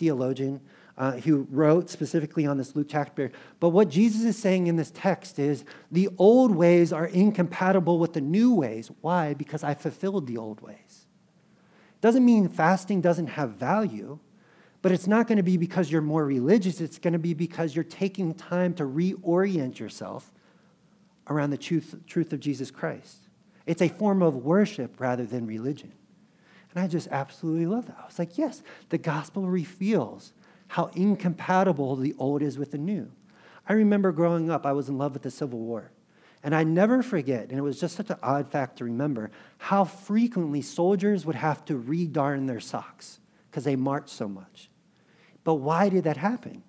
theologian 0.00 0.60
uh, 0.98 1.12
who 1.12 1.46
wrote 1.50 1.88
specifically 1.88 2.46
on 2.46 2.58
this 2.58 2.74
Luke 2.74 2.88
chapter. 2.90 3.30
But 3.60 3.68
what 3.68 3.88
Jesus 3.88 4.22
is 4.22 4.36
saying 4.36 4.66
in 4.66 4.76
this 4.76 4.90
text 4.90 5.38
is 5.38 5.64
the 5.90 6.08
old 6.18 6.54
ways 6.54 6.92
are 6.92 7.06
incompatible 7.06 7.98
with 7.98 8.14
the 8.14 8.20
new 8.20 8.54
ways. 8.54 8.90
Why? 9.00 9.34
Because 9.34 9.62
I 9.62 9.74
fulfilled 9.74 10.26
the 10.26 10.36
old 10.36 10.60
ways. 10.60 11.06
Doesn't 12.00 12.24
mean 12.24 12.48
fasting 12.48 13.00
doesn't 13.00 13.28
have 13.28 13.50
value, 13.50 14.18
but 14.82 14.90
it's 14.90 15.06
not 15.06 15.28
going 15.28 15.36
to 15.36 15.42
be 15.42 15.56
because 15.56 15.92
you're 15.92 16.02
more 16.02 16.24
religious. 16.24 16.80
It's 16.80 16.98
going 16.98 17.12
to 17.12 17.18
be 17.18 17.34
because 17.34 17.76
you're 17.76 17.84
taking 17.84 18.34
time 18.34 18.74
to 18.74 18.84
reorient 18.84 19.78
yourself 19.78 20.32
around 21.28 21.50
the 21.50 21.58
truth, 21.58 21.94
truth 22.06 22.32
of 22.32 22.40
Jesus 22.40 22.70
Christ. 22.70 23.28
It's 23.66 23.82
a 23.82 23.88
form 23.88 24.22
of 24.22 24.36
worship 24.36 24.98
rather 24.98 25.24
than 25.24 25.46
religion. 25.46 25.92
And 26.74 26.84
I 26.84 26.86
just 26.86 27.08
absolutely 27.08 27.66
love 27.66 27.86
that. 27.86 27.98
I 28.00 28.06
was 28.06 28.18
like, 28.18 28.38
yes, 28.38 28.62
the 28.90 28.98
gospel 28.98 29.48
reveals 29.48 30.32
how 30.68 30.86
incompatible 30.94 31.96
the 31.96 32.14
old 32.18 32.42
is 32.42 32.58
with 32.58 32.70
the 32.70 32.78
new. 32.78 33.10
I 33.68 33.72
remember 33.72 34.12
growing 34.12 34.50
up, 34.50 34.64
I 34.64 34.72
was 34.72 34.88
in 34.88 34.98
love 34.98 35.12
with 35.12 35.22
the 35.22 35.30
Civil 35.30 35.58
War. 35.58 35.90
And 36.42 36.54
I 36.54 36.64
never 36.64 37.02
forget, 37.02 37.50
and 37.50 37.58
it 37.58 37.62
was 37.62 37.78
just 37.78 37.96
such 37.96 38.08
an 38.08 38.16
odd 38.22 38.48
fact 38.48 38.78
to 38.78 38.84
remember, 38.84 39.30
how 39.58 39.84
frequently 39.84 40.62
soldiers 40.62 41.26
would 41.26 41.36
have 41.36 41.64
to 41.66 41.74
redarn 41.74 42.46
their 42.46 42.60
socks 42.60 43.20
because 43.50 43.64
they 43.64 43.76
marched 43.76 44.08
so 44.08 44.26
much. 44.26 44.70
But 45.44 45.56
why 45.56 45.88
did 45.88 46.04
that 46.04 46.16
happen? 46.16 46.62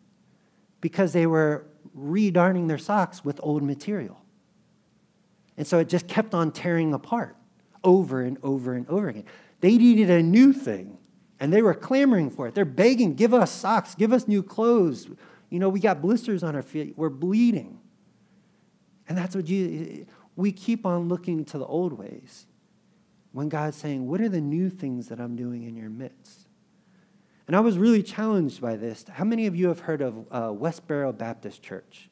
Because 0.82 1.14
they 1.14 1.26
were 1.26 1.68
redarning 1.98 2.68
their 2.68 2.78
socks 2.78 3.24
with 3.24 3.40
old 3.44 3.64
material. 3.64 4.22
And 5.58 5.66
so 5.66 5.80
it 5.80 5.88
just 5.88 6.08
kept 6.08 6.34
on 6.34 6.52
tearing 6.52 6.94
apart 6.94 7.36
over 7.84 8.22
and 8.22 8.38
over 8.44 8.74
and 8.74 8.88
over 8.90 9.10
again. 9.10 9.26
They 9.62 9.78
needed 9.78 10.10
a 10.10 10.22
new 10.22 10.54
thing, 10.54 10.98
and 11.40 11.54
they 11.54 11.62
were 11.62 11.74
clamoring 11.74 12.32
for 12.32 12.48
it. 12.48 12.56
They're 12.56 12.66
begging, 12.66 13.16
give 13.16 13.34
us 13.34 13.52
socks, 13.52 13.96
give 13.96 14.12
us 14.12 14.28
new 14.28 14.44
clothes. 14.44 15.08
You 15.50 15.60
know, 15.60 15.70
we 15.70 15.80
got 15.80 16.02
blisters 16.02 16.44
on 16.44 16.56
our 16.56 16.62
feet, 16.62 16.94
we're 16.98 17.10
bleeding. 17.10 17.80
And 19.08 19.18
that's 19.18 19.36
what 19.36 19.46
Jesus, 19.46 20.08
we 20.36 20.52
keep 20.52 20.86
on 20.86 21.08
looking 21.08 21.46
to 21.46 21.58
the 21.58 21.66
old 21.66 21.94
ways 21.94 22.46
when 23.32 23.50
God's 23.50 23.78
saying, 23.78 24.08
What 24.08 24.22
are 24.22 24.30
the 24.30 24.42
new 24.42 24.70
things 24.70 25.10
that 25.10 25.20
I'm 25.20 25.36
doing 25.36 25.64
in 25.64 25.76
your 25.76 25.90
midst? 25.90 26.48
And 27.48 27.56
I 27.56 27.60
was 27.60 27.78
really 27.78 28.02
challenged 28.02 28.62
by 28.62 28.78
this. 28.78 29.04
How 29.12 29.26
many 29.26 29.46
of 29.46 29.56
you 29.56 29.68
have 29.68 29.82
heard 29.82 30.02
of 30.02 30.26
uh, 30.32 30.50
Westboro 30.50 31.18
Baptist 31.18 31.62
Church? 31.62 32.10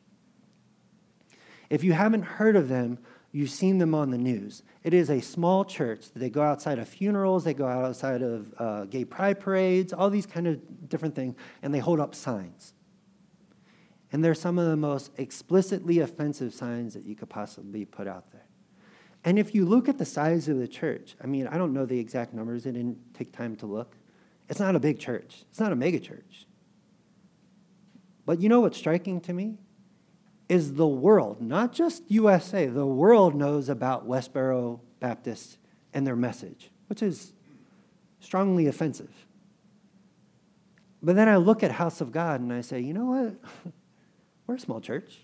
If 1.69 1.83
you 1.83 1.93
haven't 1.93 2.23
heard 2.23 2.55
of 2.55 2.67
them, 2.67 2.97
You've 3.31 3.51
seen 3.51 3.77
them 3.77 3.93
on 3.93 4.09
the 4.09 4.17
news. 4.17 4.63
It 4.83 4.93
is 4.93 5.09
a 5.09 5.21
small 5.21 5.63
church. 5.63 6.11
They 6.15 6.29
go 6.29 6.41
outside 6.41 6.79
of 6.79 6.87
funerals, 6.87 7.43
they 7.43 7.53
go 7.53 7.67
outside 7.67 8.23
of 8.23 8.53
uh, 8.57 8.85
gay 8.85 9.05
pride 9.05 9.39
parades, 9.39 9.93
all 9.93 10.09
these 10.09 10.25
kind 10.25 10.47
of 10.47 10.89
different 10.89 11.15
things, 11.15 11.35
and 11.61 11.73
they 11.73 11.79
hold 11.79 11.99
up 11.99 12.15
signs. 12.15 12.73
And 14.11 14.25
they're 14.25 14.33
some 14.33 14.57
of 14.57 14.65
the 14.65 14.75
most 14.75 15.11
explicitly 15.17 15.99
offensive 15.99 16.53
signs 16.55 16.95
that 16.95 17.05
you 17.05 17.15
could 17.15 17.29
possibly 17.29 17.85
put 17.85 18.07
out 18.07 18.31
there. 18.31 18.45
And 19.23 19.37
if 19.37 19.53
you 19.53 19.65
look 19.65 19.87
at 19.87 19.99
the 19.99 20.05
size 20.05 20.47
of 20.47 20.57
the 20.57 20.67
church, 20.67 21.15
I 21.21 21.27
mean, 21.27 21.45
I 21.45 21.57
don't 21.57 21.73
know 21.73 21.85
the 21.85 21.99
exact 21.99 22.33
numbers, 22.33 22.65
I 22.65 22.71
didn't 22.71 23.13
take 23.13 23.31
time 23.31 23.55
to 23.57 23.67
look. 23.67 23.95
It's 24.47 24.59
not 24.59 24.75
a 24.75 24.79
big 24.79 24.97
church, 24.97 25.43
it's 25.51 25.59
not 25.59 25.71
a 25.71 25.75
mega 25.75 25.99
church. 25.99 26.47
But 28.25 28.39
you 28.39 28.49
know 28.49 28.61
what's 28.61 28.77
striking 28.77 29.21
to 29.21 29.33
me? 29.33 29.57
Is 30.49 30.73
the 30.73 30.87
world, 30.87 31.41
not 31.41 31.71
just 31.71 32.03
USA, 32.07 32.65
the 32.65 32.85
world 32.85 33.35
knows 33.35 33.69
about 33.69 34.07
Westboro 34.07 34.79
Baptist 34.99 35.59
and 35.93 36.05
their 36.05 36.15
message, 36.15 36.71
which 36.87 37.03
is 37.03 37.33
strongly 38.19 38.65
offensive. 38.65 39.13
But 41.01 41.15
then 41.15 41.29
I 41.29 41.37
look 41.37 41.63
at 41.63 41.71
House 41.71 42.01
of 42.01 42.11
God 42.11 42.41
and 42.41 42.51
I 42.51 42.61
say, 42.61 42.79
you 42.81 42.93
know 42.93 43.05
what? 43.05 43.73
We're 44.47 44.55
a 44.55 44.59
small 44.59 44.81
church. 44.81 45.19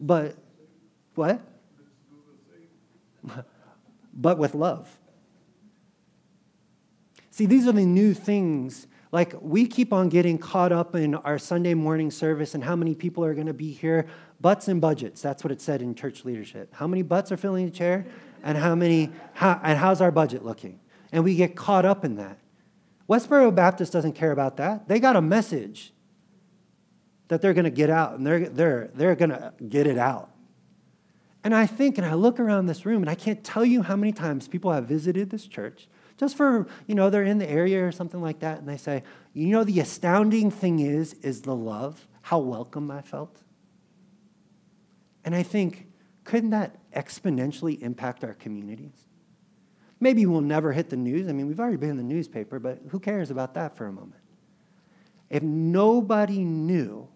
But 0.00 0.36
what? 1.14 1.40
but 4.14 4.38
with 4.38 4.54
love. 4.54 4.98
See, 7.30 7.44
these 7.44 7.68
are 7.68 7.72
the 7.72 7.84
new 7.84 8.14
things 8.14 8.86
like, 9.16 9.32
we 9.40 9.66
keep 9.66 9.94
on 9.94 10.10
getting 10.10 10.36
caught 10.36 10.72
up 10.72 10.94
in 10.94 11.14
our 11.14 11.38
Sunday 11.38 11.72
morning 11.72 12.10
service 12.10 12.54
and 12.54 12.62
how 12.62 12.76
many 12.76 12.94
people 12.94 13.24
are 13.24 13.32
going 13.32 13.46
to 13.46 13.54
be 13.54 13.72
here. 13.72 14.04
Butts 14.42 14.68
and 14.68 14.78
budgets. 14.78 15.22
That's 15.22 15.42
what 15.42 15.50
it 15.50 15.62
said 15.62 15.80
in 15.80 15.94
church 15.94 16.26
leadership. 16.26 16.74
How 16.74 16.86
many 16.86 17.00
butts 17.00 17.32
are 17.32 17.38
filling 17.38 17.64
the 17.64 17.70
chair? 17.70 18.04
And 18.42 18.58
how 18.58 18.74
many, 18.74 19.10
how, 19.32 19.58
and 19.62 19.78
how's 19.78 20.02
our 20.02 20.10
budget 20.10 20.44
looking? 20.44 20.80
And 21.12 21.24
we 21.24 21.34
get 21.34 21.56
caught 21.56 21.86
up 21.86 22.04
in 22.04 22.16
that. 22.16 22.38
Westboro 23.08 23.54
Baptist 23.54 23.90
doesn't 23.90 24.12
care 24.12 24.32
about 24.32 24.58
that. 24.58 24.86
They 24.86 25.00
got 25.00 25.16
a 25.16 25.22
message 25.22 25.94
that 27.28 27.40
they're 27.40 27.54
going 27.54 27.64
to 27.64 27.70
get 27.70 27.88
out, 27.88 28.18
and 28.18 28.26
they're, 28.26 28.50
they're, 28.50 28.90
they're 28.92 29.16
going 29.16 29.30
to 29.30 29.54
get 29.66 29.86
it 29.86 29.96
out. 29.96 30.28
And 31.42 31.54
I 31.54 31.64
think, 31.64 31.96
and 31.96 32.06
I 32.06 32.12
look 32.12 32.38
around 32.38 32.66
this 32.66 32.84
room, 32.84 33.02
and 33.02 33.08
I 33.08 33.14
can't 33.14 33.42
tell 33.42 33.64
you 33.64 33.80
how 33.80 33.96
many 33.96 34.12
times 34.12 34.46
people 34.46 34.70
have 34.72 34.84
visited 34.84 35.30
this 35.30 35.46
church 35.46 35.88
just 36.18 36.36
for, 36.36 36.66
you 36.86 36.94
know, 36.94 37.10
they're 37.10 37.24
in 37.24 37.38
the 37.38 37.48
area 37.48 37.86
or 37.86 37.92
something 37.92 38.20
like 38.22 38.40
that, 38.40 38.58
and 38.58 38.68
they 38.68 38.76
say, 38.76 39.02
you 39.32 39.48
know, 39.48 39.64
the 39.64 39.80
astounding 39.80 40.50
thing 40.50 40.80
is, 40.80 41.14
is 41.14 41.42
the 41.42 41.54
love, 41.54 42.06
how 42.22 42.38
welcome 42.38 42.90
I 42.90 43.02
felt. 43.02 43.42
And 45.24 45.34
I 45.34 45.42
think, 45.42 45.88
couldn't 46.24 46.50
that 46.50 46.76
exponentially 46.92 47.80
impact 47.82 48.24
our 48.24 48.34
communities? 48.34 49.06
Maybe 50.00 50.26
we'll 50.26 50.40
never 50.40 50.72
hit 50.72 50.90
the 50.90 50.96
news. 50.96 51.28
I 51.28 51.32
mean, 51.32 51.46
we've 51.46 51.60
already 51.60 51.76
been 51.76 51.90
in 51.90 51.96
the 51.96 52.02
newspaper, 52.02 52.58
but 52.58 52.80
who 52.90 53.00
cares 53.00 53.30
about 53.30 53.54
that 53.54 53.76
for 53.76 53.86
a 53.86 53.92
moment? 53.92 54.22
If 55.28 55.42
nobody 55.42 56.44
knew 56.44 57.08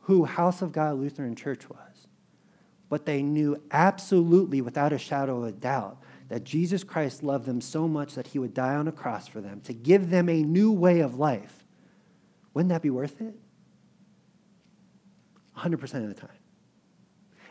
who 0.00 0.24
House 0.24 0.62
of 0.62 0.72
God 0.72 0.98
Lutheran 0.98 1.36
Church 1.36 1.68
was, 1.68 1.78
but 2.88 3.06
they 3.06 3.22
knew 3.22 3.62
absolutely 3.70 4.60
without 4.60 4.92
a 4.92 4.98
shadow 4.98 5.38
of 5.38 5.44
a 5.44 5.52
doubt 5.52 6.02
that 6.32 6.44
Jesus 6.44 6.82
Christ 6.82 7.22
loved 7.22 7.44
them 7.44 7.60
so 7.60 7.86
much 7.86 8.14
that 8.14 8.28
he 8.28 8.38
would 8.38 8.54
die 8.54 8.74
on 8.74 8.88
a 8.88 8.92
cross 8.92 9.28
for 9.28 9.42
them 9.42 9.60
to 9.64 9.74
give 9.74 10.08
them 10.08 10.30
a 10.30 10.42
new 10.42 10.72
way 10.72 11.00
of 11.00 11.18
life, 11.18 11.66
wouldn't 12.54 12.70
that 12.70 12.80
be 12.80 12.88
worth 12.88 13.20
it? 13.20 13.34
100% 15.58 15.82
of 15.82 16.08
the 16.08 16.14
time. 16.14 16.30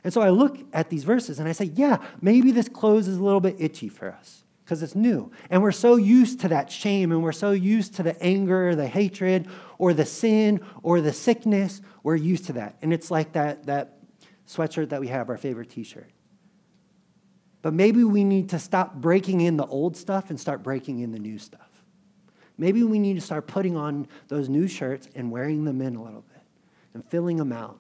And 0.03 0.11
so 0.11 0.19
I 0.21 0.31
look 0.31 0.57
at 0.73 0.89
these 0.89 1.03
verses 1.03 1.37
and 1.37 1.47
I 1.47 1.51
say, 1.51 1.65
yeah, 1.65 2.03
maybe 2.23 2.49
this 2.49 2.67
clothes 2.67 3.07
is 3.07 3.17
a 3.17 3.23
little 3.23 3.39
bit 3.39 3.57
itchy 3.59 3.87
for 3.87 4.11
us 4.11 4.45
because 4.65 4.81
it's 4.81 4.95
new. 4.95 5.31
And 5.51 5.61
we're 5.61 5.71
so 5.71 5.95
used 5.97 6.39
to 6.39 6.47
that 6.47 6.71
shame 6.71 7.11
and 7.11 7.21
we're 7.21 7.33
so 7.33 7.51
used 7.51 7.93
to 7.97 8.03
the 8.03 8.19
anger, 8.19 8.73
the 8.73 8.87
hatred, 8.87 9.47
or 9.77 9.93
the 9.93 10.07
sin, 10.07 10.59
or 10.81 11.01
the 11.01 11.13
sickness. 11.13 11.81
We're 12.01 12.15
used 12.15 12.45
to 12.45 12.53
that. 12.53 12.77
And 12.81 12.91
it's 12.91 13.11
like 13.11 13.33
that, 13.33 13.67
that 13.67 13.99
sweatshirt 14.47 14.89
that 14.89 15.01
we 15.01 15.09
have, 15.09 15.29
our 15.29 15.37
favorite 15.37 15.69
t 15.69 15.83
shirt. 15.83 16.09
But 17.61 17.73
maybe 17.73 18.03
we 18.03 18.23
need 18.23 18.49
to 18.49 18.59
stop 18.59 18.95
breaking 18.95 19.41
in 19.41 19.57
the 19.57 19.65
old 19.65 19.95
stuff 19.95 20.29
and 20.29 20.39
start 20.39 20.63
breaking 20.63 20.99
in 20.99 21.11
the 21.11 21.19
new 21.19 21.37
stuff. 21.37 21.69
Maybe 22.57 22.83
we 22.83 22.99
need 22.99 23.15
to 23.15 23.21
start 23.21 23.47
putting 23.47 23.75
on 23.75 24.07
those 24.27 24.49
new 24.49 24.67
shirts 24.67 25.07
and 25.15 25.31
wearing 25.31 25.65
them 25.65 25.81
in 25.81 25.95
a 25.95 26.03
little 26.03 26.21
bit 26.21 26.43
and 26.93 27.05
filling 27.05 27.37
them 27.37 27.51
out. 27.51 27.79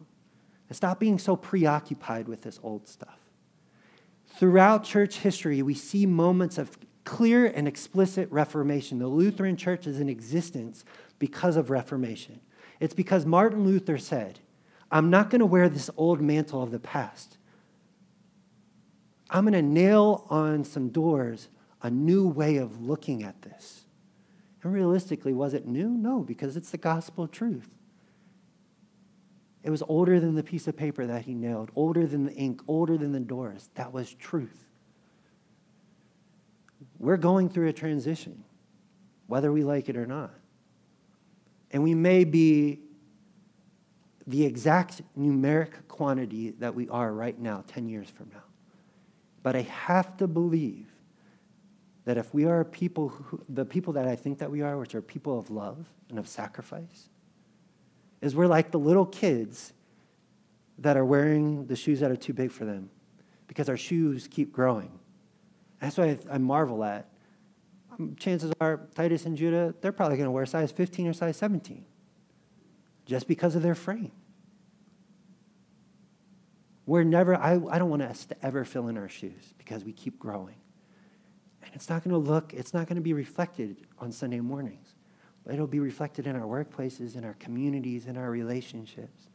And 0.69 0.75
stop 0.75 0.99
being 0.99 1.19
so 1.19 1.35
preoccupied 1.35 2.27
with 2.27 2.41
this 2.41 2.59
old 2.63 2.87
stuff. 2.87 3.19
Throughout 4.37 4.83
church 4.83 5.17
history, 5.17 5.61
we 5.61 5.73
see 5.73 6.05
moments 6.05 6.57
of 6.57 6.77
clear 7.03 7.45
and 7.45 7.67
explicit 7.67 8.31
reformation. 8.31 8.99
The 8.99 9.07
Lutheran 9.07 9.57
church 9.57 9.85
is 9.85 9.99
in 9.99 10.07
existence 10.07 10.85
because 11.19 11.57
of 11.57 11.69
reformation. 11.69 12.39
It's 12.79 12.93
because 12.93 13.25
Martin 13.25 13.65
Luther 13.65 13.97
said, 13.97 14.39
I'm 14.91 15.09
not 15.09 15.29
going 15.29 15.39
to 15.39 15.45
wear 15.45 15.69
this 15.69 15.89
old 15.97 16.21
mantle 16.21 16.63
of 16.63 16.71
the 16.71 16.79
past. 16.79 17.37
I'm 19.31 19.45
going 19.45 19.53
to 19.53 19.61
nail 19.61 20.25
on 20.29 20.65
some 20.65 20.89
doors 20.89 21.47
a 21.81 21.89
new 21.89 22.27
way 22.27 22.57
of 22.57 22.81
looking 22.81 23.23
at 23.23 23.41
this. 23.41 23.85
And 24.61 24.73
realistically, 24.73 25.33
was 25.33 25.53
it 25.53 25.65
new? 25.65 25.89
No, 25.89 26.19
because 26.19 26.57
it's 26.57 26.69
the 26.69 26.77
gospel 26.77 27.27
truth. 27.27 27.69
It 29.63 29.69
was 29.69 29.81
older 29.83 30.19
than 30.19 30.35
the 30.35 30.43
piece 30.43 30.67
of 30.67 30.75
paper 30.75 31.05
that 31.07 31.23
he 31.23 31.33
nailed, 31.33 31.71
older 31.75 32.05
than 32.05 32.25
the 32.25 32.33
ink, 32.33 32.61
older 32.67 32.97
than 32.97 33.13
the 33.13 33.19
doors. 33.19 33.69
That 33.75 33.93
was 33.93 34.13
truth. 34.13 34.65
We're 36.99 37.17
going 37.17 37.49
through 37.49 37.69
a 37.69 37.73
transition, 37.73 38.43
whether 39.27 39.51
we 39.51 39.63
like 39.63 39.87
it 39.87 39.97
or 39.97 40.05
not. 40.05 40.33
And 41.71 41.83
we 41.83 41.95
may 41.95 42.25
be 42.25 42.81
the 44.27 44.45
exact 44.45 45.01
numeric 45.17 45.87
quantity 45.87 46.51
that 46.59 46.75
we 46.75 46.89
are 46.89 47.11
right 47.13 47.39
now, 47.39 47.63
10 47.67 47.87
years 47.87 48.09
from 48.09 48.29
now. 48.33 48.43
But 49.43 49.55
I 49.55 49.61
have 49.61 50.17
to 50.17 50.27
believe 50.27 50.87
that 52.05 52.17
if 52.17 52.33
we 52.33 52.45
are 52.45 52.63
people, 52.63 53.09
who, 53.09 53.43
the 53.47 53.65
people 53.65 53.93
that 53.93 54.07
I 54.07 54.15
think 54.15 54.39
that 54.39 54.49
we 54.49 54.61
are, 54.61 54.77
which 54.77 54.95
are 54.95 55.01
people 55.01 55.37
of 55.37 55.49
love 55.49 55.85
and 56.09 56.17
of 56.17 56.27
sacrifice, 56.27 57.09
is 58.21 58.35
we're 58.35 58.47
like 58.47 58.71
the 58.71 58.79
little 58.79 59.05
kids 59.05 59.73
that 60.79 60.97
are 60.97 61.05
wearing 61.05 61.67
the 61.67 61.75
shoes 61.75 61.99
that 61.99 62.11
are 62.11 62.15
too 62.15 62.33
big 62.33 62.51
for 62.51 62.65
them 62.65 62.89
because 63.47 63.69
our 63.69 63.77
shoes 63.77 64.27
keep 64.29 64.51
growing. 64.51 64.91
That's 65.79 65.97
why 65.97 66.05
I, 66.05 66.17
I 66.31 66.37
marvel 66.37 66.83
at. 66.83 67.07
Um, 67.91 68.15
chances 68.17 68.51
are, 68.61 68.87
Titus 68.95 69.25
and 69.25 69.35
Judah, 69.35 69.75
they're 69.81 69.91
probably 69.91 70.17
going 70.17 70.27
to 70.27 70.31
wear 70.31 70.45
size 70.45 70.71
15 70.71 71.07
or 71.07 71.13
size 71.13 71.37
17 71.37 71.85
just 73.05 73.27
because 73.27 73.55
of 73.55 73.61
their 73.61 73.75
frame. 73.75 74.11
We're 76.91 77.05
never, 77.05 77.37
I, 77.37 77.53
I 77.53 77.79
don't 77.79 77.89
want 77.89 78.01
us 78.01 78.25
to 78.25 78.45
ever 78.45 78.65
fill 78.65 78.89
in 78.89 78.97
our 78.97 79.07
shoes 79.07 79.53
because 79.57 79.85
we 79.85 79.93
keep 79.93 80.19
growing. 80.19 80.57
And 81.63 81.71
it's 81.73 81.87
not 81.87 82.03
going 82.03 82.11
to 82.11 82.17
look, 82.17 82.53
it's 82.53 82.73
not 82.73 82.85
going 82.85 82.97
to 82.97 83.01
be 83.01 83.13
reflected 83.13 83.77
on 83.99 84.11
Sunday 84.11 84.41
mornings, 84.41 84.95
but 85.45 85.53
it'll 85.53 85.67
be 85.67 85.79
reflected 85.79 86.27
in 86.27 86.35
our 86.35 86.41
workplaces, 86.41 87.15
in 87.15 87.23
our 87.23 87.35
communities, 87.35 88.07
in 88.07 88.17
our 88.17 88.29
relationships. 88.29 89.29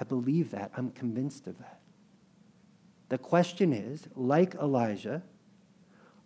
I 0.00 0.02
believe 0.02 0.50
that. 0.50 0.72
I'm 0.76 0.90
convinced 0.90 1.46
of 1.46 1.56
that. 1.58 1.78
The 3.10 3.18
question 3.18 3.72
is 3.72 4.08
like 4.16 4.56
Elijah, 4.56 5.22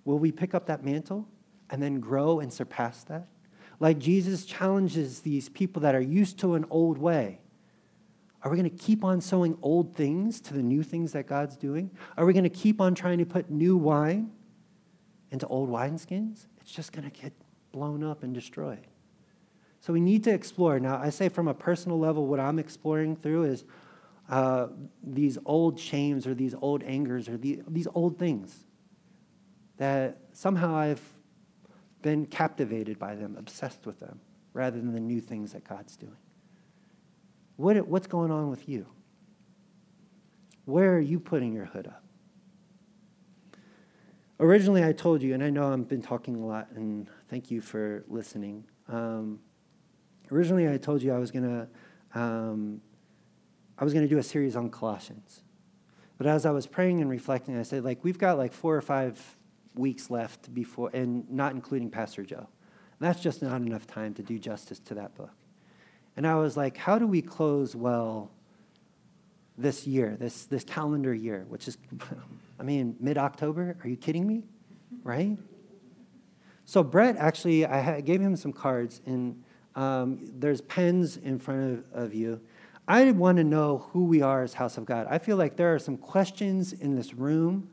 will 0.06 0.18
we 0.18 0.32
pick 0.32 0.54
up 0.54 0.64
that 0.68 0.82
mantle 0.82 1.28
and 1.68 1.82
then 1.82 2.00
grow 2.00 2.40
and 2.40 2.50
surpass 2.50 3.04
that? 3.04 3.28
Like 3.78 3.98
Jesus 3.98 4.46
challenges 4.46 5.20
these 5.20 5.50
people 5.50 5.82
that 5.82 5.94
are 5.94 6.00
used 6.00 6.38
to 6.38 6.54
an 6.54 6.64
old 6.70 6.96
way. 6.96 7.41
Are 8.44 8.50
we 8.50 8.56
going 8.56 8.68
to 8.68 8.76
keep 8.76 9.04
on 9.04 9.20
sewing 9.20 9.56
old 9.62 9.94
things 9.94 10.40
to 10.42 10.54
the 10.54 10.62
new 10.62 10.82
things 10.82 11.12
that 11.12 11.26
God's 11.26 11.56
doing? 11.56 11.90
Are 12.16 12.26
we 12.26 12.32
going 12.32 12.44
to 12.44 12.50
keep 12.50 12.80
on 12.80 12.94
trying 12.94 13.18
to 13.18 13.26
put 13.26 13.50
new 13.50 13.76
wine 13.76 14.32
into 15.30 15.46
old 15.46 15.70
wineskins? 15.70 16.46
It's 16.60 16.72
just 16.72 16.92
going 16.92 17.08
to 17.08 17.20
get 17.20 17.32
blown 17.70 18.02
up 18.02 18.22
and 18.22 18.34
destroyed. 18.34 18.86
So 19.80 19.92
we 19.92 20.00
need 20.00 20.24
to 20.24 20.30
explore. 20.32 20.78
Now, 20.80 20.98
I 20.98 21.10
say 21.10 21.28
from 21.28 21.48
a 21.48 21.54
personal 21.54 21.98
level, 21.98 22.26
what 22.26 22.40
I'm 22.40 22.58
exploring 22.58 23.16
through 23.16 23.44
is 23.44 23.64
uh, 24.28 24.68
these 25.02 25.38
old 25.44 25.78
shames 25.78 26.26
or 26.26 26.34
these 26.34 26.54
old 26.60 26.82
angers 26.82 27.28
or 27.28 27.36
the, 27.36 27.60
these 27.68 27.88
old 27.94 28.18
things 28.18 28.64
that 29.78 30.18
somehow 30.32 30.74
I've 30.74 31.02
been 32.02 32.26
captivated 32.26 32.98
by 32.98 33.14
them, 33.14 33.36
obsessed 33.38 33.86
with 33.86 34.00
them, 34.00 34.20
rather 34.52 34.78
than 34.78 34.92
the 34.92 35.00
new 35.00 35.20
things 35.20 35.52
that 35.52 35.64
God's 35.64 35.96
doing. 35.96 36.16
What, 37.62 37.86
what's 37.86 38.08
going 38.08 38.32
on 38.32 38.50
with 38.50 38.68
you? 38.68 38.86
Where 40.64 40.96
are 40.96 41.00
you 41.00 41.20
putting 41.20 41.52
your 41.52 41.66
hood 41.66 41.86
up? 41.86 42.02
Originally, 44.40 44.82
I 44.84 44.90
told 44.90 45.22
you, 45.22 45.32
and 45.32 45.44
I 45.44 45.50
know 45.50 45.72
I've 45.72 45.86
been 45.86 46.02
talking 46.02 46.34
a 46.34 46.44
lot, 46.44 46.66
and 46.74 47.08
thank 47.28 47.52
you 47.52 47.60
for 47.60 48.04
listening. 48.08 48.64
Um, 48.88 49.38
originally, 50.32 50.68
I 50.68 50.76
told 50.76 51.02
you 51.02 51.12
I 51.12 51.18
was 51.18 51.30
going 51.30 51.44
to 51.44 52.20
um, 52.20 52.80
I 53.78 53.84
was 53.84 53.92
to 53.92 54.08
do 54.08 54.18
a 54.18 54.24
series 54.24 54.56
on 54.56 54.68
Colossians. 54.68 55.44
But 56.18 56.26
as 56.26 56.44
I 56.44 56.50
was 56.50 56.66
praying 56.66 57.00
and 57.00 57.08
reflecting, 57.08 57.56
I 57.56 57.62
said, 57.62 57.84
like, 57.84 58.02
we've 58.02 58.18
got 58.18 58.38
like 58.38 58.52
four 58.52 58.74
or 58.74 58.82
five 58.82 59.36
weeks 59.76 60.10
left 60.10 60.52
before, 60.52 60.90
and 60.92 61.30
not 61.30 61.52
including 61.52 61.90
Pastor 61.90 62.24
Joe. 62.24 62.38
And 62.38 62.98
that's 62.98 63.20
just 63.20 63.40
not 63.40 63.60
enough 63.60 63.86
time 63.86 64.14
to 64.14 64.22
do 64.24 64.36
justice 64.36 64.80
to 64.80 64.94
that 64.94 65.14
book. 65.14 65.30
And 66.16 66.26
I 66.26 66.34
was 66.36 66.56
like, 66.56 66.76
how 66.76 66.98
do 66.98 67.06
we 67.06 67.22
close 67.22 67.74
well 67.74 68.30
this 69.56 69.86
year, 69.86 70.16
this, 70.18 70.44
this 70.46 70.64
calendar 70.64 71.14
year, 71.14 71.46
which 71.48 71.68
is, 71.68 71.78
I 72.60 72.62
mean, 72.62 72.96
mid 73.00 73.18
October? 73.18 73.76
Are 73.82 73.88
you 73.88 73.96
kidding 73.96 74.26
me? 74.26 74.42
Right? 75.02 75.38
So, 76.64 76.82
Brett 76.82 77.16
actually, 77.16 77.66
I 77.66 78.00
gave 78.00 78.20
him 78.20 78.36
some 78.36 78.52
cards, 78.52 79.00
and 79.04 79.42
um, 79.74 80.20
there's 80.38 80.60
pens 80.60 81.16
in 81.16 81.38
front 81.38 81.84
of, 81.92 82.04
of 82.04 82.14
you. 82.14 82.40
I 82.86 83.10
want 83.12 83.38
to 83.38 83.44
know 83.44 83.86
who 83.92 84.04
we 84.04 84.22
are 84.22 84.42
as 84.42 84.54
House 84.54 84.76
of 84.76 84.84
God. 84.84 85.06
I 85.08 85.18
feel 85.18 85.36
like 85.36 85.56
there 85.56 85.74
are 85.74 85.78
some 85.78 85.96
questions 85.96 86.72
in 86.72 86.94
this 86.94 87.14
room 87.14 87.70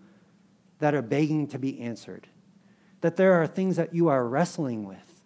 that 0.79 0.95
are 0.95 1.01
begging 1.01 1.47
to 1.47 1.59
be 1.59 1.79
answered, 1.81 2.27
that 3.01 3.15
there 3.15 3.33
are 3.33 3.47
things 3.47 3.75
that 3.75 3.93
you 3.93 4.07
are 4.07 4.25
wrestling 4.25 4.85
with, 4.85 5.21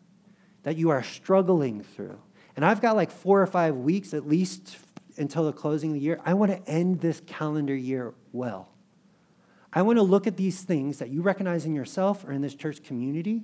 that 0.64 0.78
you 0.78 0.90
are 0.90 1.04
struggling 1.04 1.84
through. 1.84 2.20
And 2.56 2.64
I've 2.64 2.82
got 2.82 2.96
like 2.96 3.12
four 3.12 3.42
or 3.42 3.48
five 3.48 3.76
weeks 3.76 4.14
at 4.14 4.28
least 4.28 4.78
until 5.18 5.46
the 5.46 5.54
closing 5.54 5.92
of 5.92 5.96
the 5.96 6.02
year. 6.02 6.20
I 6.26 6.34
want 6.34 6.52
to 6.52 6.70
end 6.70 7.02
this 7.02 7.22
calendar 7.26 7.76
year 7.76 8.14
well. 8.32 8.70
I 9.72 9.82
want 9.82 9.98
to 9.98 10.04
look 10.04 10.28
at 10.28 10.38
these 10.38 10.62
things 10.62 11.00
that 11.00 11.10
you 11.10 11.22
recognize 11.22 11.66
in 11.66 11.74
yourself 11.74 12.24
or 12.26 12.32
in 12.32 12.42
this 12.42 12.54
church 12.54 12.84
community 12.84 13.44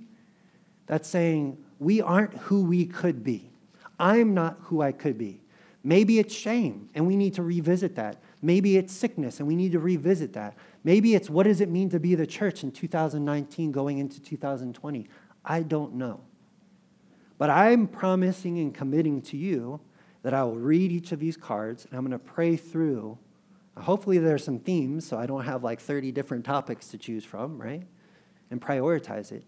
that's 0.85 1.07
saying, 1.07 1.57
we 1.79 2.01
aren't 2.01 2.35
who 2.35 2.63
we 2.63 2.85
could 2.85 3.23
be. 3.23 3.51
I'm 3.99 4.33
not 4.33 4.57
who 4.63 4.81
I 4.81 4.91
could 4.91 5.17
be. 5.17 5.41
Maybe 5.83 6.19
it's 6.19 6.33
shame, 6.33 6.89
and 6.93 7.07
we 7.07 7.15
need 7.15 7.35
to 7.35 7.43
revisit 7.43 7.95
that. 7.95 8.17
Maybe 8.41 8.77
it's 8.77 8.93
sickness, 8.93 9.39
and 9.39 9.47
we 9.47 9.55
need 9.55 9.71
to 9.71 9.79
revisit 9.79 10.33
that. 10.33 10.55
Maybe 10.83 11.15
it's 11.15 11.29
what 11.29 11.43
does 11.43 11.61
it 11.61 11.69
mean 11.69 11.89
to 11.91 11.99
be 11.99 12.15
the 12.15 12.27
church 12.27 12.63
in 12.63 12.71
2019 12.71 13.71
going 13.71 13.97
into 13.97 14.19
2020? 14.21 15.07
I 15.45 15.61
don't 15.61 15.95
know. 15.95 16.21
But 17.39 17.49
I'm 17.49 17.87
promising 17.87 18.59
and 18.59 18.75
committing 18.75 19.21
to 19.23 19.37
you 19.37 19.79
that 20.21 20.33
I 20.33 20.43
will 20.43 20.57
read 20.57 20.91
each 20.91 21.13
of 21.13 21.19
these 21.19 21.37
cards, 21.37 21.85
and 21.85 21.97
I'm 21.97 22.05
going 22.05 22.11
to 22.11 22.19
pray 22.19 22.57
through. 22.57 23.17
Hopefully, 23.77 24.17
there's 24.17 24.43
some 24.43 24.59
themes, 24.59 25.07
so 25.07 25.17
I 25.17 25.25
don't 25.25 25.45
have 25.45 25.63
like 25.63 25.79
30 25.79 26.11
different 26.11 26.43
topics 26.43 26.89
to 26.89 26.97
choose 26.97 27.23
from, 27.23 27.59
right? 27.59 27.83
And 28.51 28.61
prioritize 28.61 29.31
it. 29.31 29.45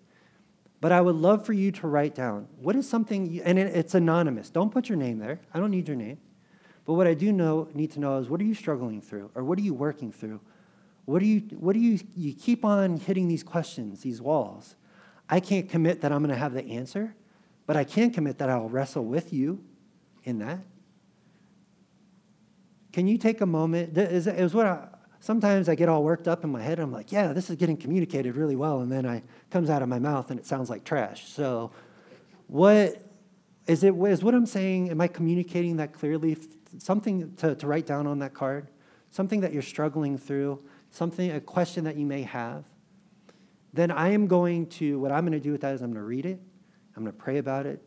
But 0.79 0.93
I 0.93 1.01
would 1.01 1.17
love 1.17 1.45
for 1.45 1.51
you 1.51 1.71
to 1.73 1.87
write 1.87 2.15
down 2.15 2.47
what 2.61 2.77
is 2.77 2.87
something, 2.87 3.41
and 3.41 3.59
it's 3.59 3.93
anonymous. 3.93 4.49
Don't 4.49 4.71
put 4.71 4.87
your 4.87 4.97
name 4.97 5.19
there. 5.19 5.41
I 5.53 5.59
don't 5.59 5.69
need 5.69 5.89
your 5.89 5.97
name. 5.97 6.17
But 6.85 6.93
what 6.93 7.07
I 7.07 7.13
do 7.13 7.33
know, 7.33 7.67
need 7.73 7.91
to 7.91 7.99
know 7.99 8.17
is 8.19 8.29
what 8.29 8.39
are 8.39 8.45
you 8.45 8.55
struggling 8.55 9.01
through, 9.01 9.31
or 9.35 9.43
what 9.43 9.59
are 9.59 9.63
you 9.63 9.73
working 9.73 10.13
through? 10.13 10.39
What 11.03 11.19
do 11.19 11.25
you, 11.25 11.41
what 11.59 11.73
do 11.73 11.79
you, 11.79 11.99
you 12.15 12.33
keep 12.33 12.63
on 12.63 12.97
hitting 12.97 13.27
these 13.27 13.43
questions, 13.43 14.01
these 14.01 14.21
walls. 14.21 14.75
I 15.29 15.41
can't 15.41 15.69
commit 15.69 16.01
that 16.01 16.13
I'm 16.13 16.19
going 16.19 16.33
to 16.33 16.39
have 16.39 16.53
the 16.53 16.65
answer, 16.65 17.15
but 17.71 17.77
I 17.77 17.85
can 17.85 18.11
commit 18.11 18.39
that 18.39 18.49
I'll 18.49 18.67
wrestle 18.67 19.05
with 19.05 19.31
you 19.31 19.63
in 20.25 20.39
that. 20.39 20.59
Can 22.91 23.07
you 23.07 23.17
take 23.17 23.39
a 23.39 23.45
moment? 23.45 23.97
Is, 23.97 24.53
what 24.53 24.65
I, 24.65 24.89
sometimes 25.21 25.69
I 25.69 25.75
get 25.75 25.87
all 25.87 26.03
worked 26.03 26.27
up 26.27 26.43
in 26.43 26.49
my 26.49 26.61
head. 26.61 26.81
I'm 26.81 26.91
like, 26.91 27.13
yeah, 27.13 27.31
this 27.31 27.49
is 27.49 27.55
getting 27.55 27.77
communicated 27.77 28.35
really 28.35 28.57
well. 28.57 28.81
And 28.81 28.91
then 28.91 29.05
I 29.05 29.23
comes 29.51 29.69
out 29.69 29.81
of 29.81 29.87
my 29.87 29.99
mouth 29.99 30.31
and 30.31 30.37
it 30.37 30.45
sounds 30.45 30.69
like 30.69 30.83
trash. 30.83 31.29
So 31.29 31.71
what 32.47 33.01
is 33.67 33.85
it, 33.85 33.95
is 33.95 34.21
what 34.21 34.35
I'm 34.35 34.45
saying, 34.45 34.89
am 34.89 34.99
I 34.99 35.07
communicating 35.07 35.77
that 35.77 35.93
clearly? 35.93 36.37
Something 36.77 37.33
to, 37.37 37.55
to 37.55 37.67
write 37.67 37.85
down 37.85 38.05
on 38.05 38.19
that 38.19 38.33
card? 38.33 38.67
Something 39.11 39.39
that 39.39 39.53
you're 39.53 39.61
struggling 39.61 40.17
through? 40.17 40.61
Something, 40.89 41.31
a 41.31 41.39
question 41.39 41.85
that 41.85 41.95
you 41.95 42.05
may 42.05 42.23
have? 42.23 42.65
Then 43.71 43.91
I 43.91 44.09
am 44.09 44.27
going 44.27 44.67
to, 44.71 44.99
what 44.99 45.13
I'm 45.13 45.25
going 45.25 45.31
to 45.31 45.39
do 45.39 45.53
with 45.53 45.61
that 45.61 45.73
is 45.73 45.81
I'm 45.81 45.93
going 45.93 46.03
to 46.03 46.05
read 46.05 46.25
it. 46.25 46.41
I'm 46.95 47.03
going 47.03 47.15
to 47.15 47.23
pray 47.23 47.37
about 47.37 47.65
it. 47.65 47.81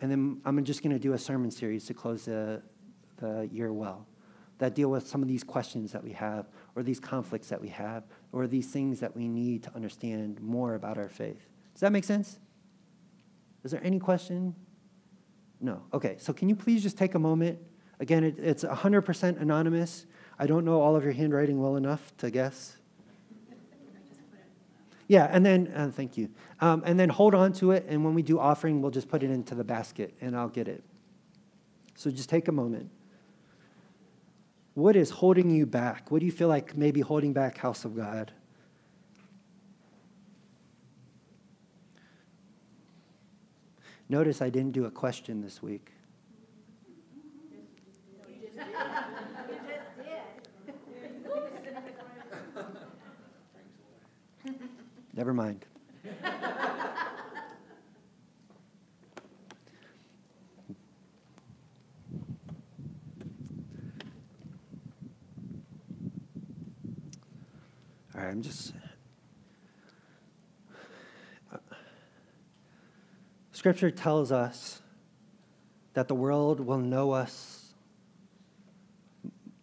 And 0.00 0.10
then 0.10 0.40
I'm 0.44 0.62
just 0.64 0.82
going 0.82 0.92
to 0.92 0.98
do 0.98 1.12
a 1.12 1.18
sermon 1.18 1.50
series 1.50 1.86
to 1.86 1.94
close 1.94 2.24
the, 2.24 2.62
the 3.16 3.48
year 3.50 3.72
well 3.72 4.06
that 4.58 4.74
deal 4.74 4.90
with 4.90 5.06
some 5.06 5.22
of 5.22 5.28
these 5.28 5.44
questions 5.44 5.92
that 5.92 6.02
we 6.02 6.12
have, 6.12 6.46
or 6.74 6.82
these 6.82 7.00
conflicts 7.00 7.48
that 7.48 7.60
we 7.60 7.68
have, 7.68 8.04
or 8.32 8.46
these 8.46 8.66
things 8.66 9.00
that 9.00 9.16
we 9.16 9.28
need 9.28 9.62
to 9.62 9.74
understand 9.74 10.40
more 10.40 10.74
about 10.74 10.98
our 10.98 11.08
faith. 11.08 11.48
Does 11.74 11.80
that 11.80 11.92
make 11.92 12.04
sense? 12.04 12.40
Is 13.62 13.70
there 13.70 13.80
any 13.84 14.00
question? 14.00 14.54
No. 15.60 15.82
Okay, 15.92 16.16
so 16.18 16.32
can 16.32 16.48
you 16.48 16.56
please 16.56 16.82
just 16.82 16.98
take 16.98 17.14
a 17.14 17.18
moment? 17.18 17.58
Again, 18.00 18.24
it, 18.24 18.38
it's 18.38 18.64
100% 18.64 19.40
anonymous. 19.40 20.06
I 20.38 20.46
don't 20.46 20.64
know 20.64 20.80
all 20.80 20.96
of 20.96 21.04
your 21.04 21.12
handwriting 21.12 21.60
well 21.60 21.76
enough 21.76 22.16
to 22.18 22.30
guess. 22.30 22.77
Yeah, 25.08 25.28
and 25.32 25.44
then, 25.44 25.72
uh, 25.74 25.90
thank 25.90 26.18
you. 26.18 26.28
Um, 26.60 26.82
and 26.84 27.00
then 27.00 27.08
hold 27.08 27.34
on 27.34 27.54
to 27.54 27.70
it, 27.72 27.86
and 27.88 28.04
when 28.04 28.14
we 28.14 28.22
do 28.22 28.38
offering, 28.38 28.82
we'll 28.82 28.90
just 28.90 29.08
put 29.08 29.22
it 29.22 29.30
into 29.30 29.54
the 29.54 29.64
basket, 29.64 30.14
and 30.20 30.36
I'll 30.36 30.50
get 30.50 30.68
it. 30.68 30.84
So 31.96 32.10
just 32.10 32.28
take 32.28 32.46
a 32.46 32.52
moment. 32.52 32.90
What 34.74 34.94
is 34.94 35.10
holding 35.10 35.50
you 35.50 35.66
back? 35.66 36.10
What 36.10 36.20
do 36.20 36.26
you 36.26 36.30
feel 36.30 36.48
like 36.48 36.76
maybe 36.76 37.00
holding 37.00 37.32
back, 37.32 37.56
house 37.58 37.84
of 37.84 37.96
God? 37.96 38.32
Notice 44.10 44.40
I 44.40 44.50
didn't 44.50 44.72
do 44.72 44.84
a 44.84 44.90
question 44.90 45.40
this 45.40 45.62
week. 45.62 45.92
Never 55.18 55.34
mind. 55.34 55.66
All 56.06 56.12
right, 68.14 68.28
I'm 68.28 68.42
just. 68.42 68.74
Uh, 71.52 71.56
scripture 73.50 73.90
tells 73.90 74.30
us 74.30 74.80
that 75.94 76.06
the 76.06 76.14
world 76.14 76.60
will 76.60 76.78
know 76.78 77.10
us 77.10 77.74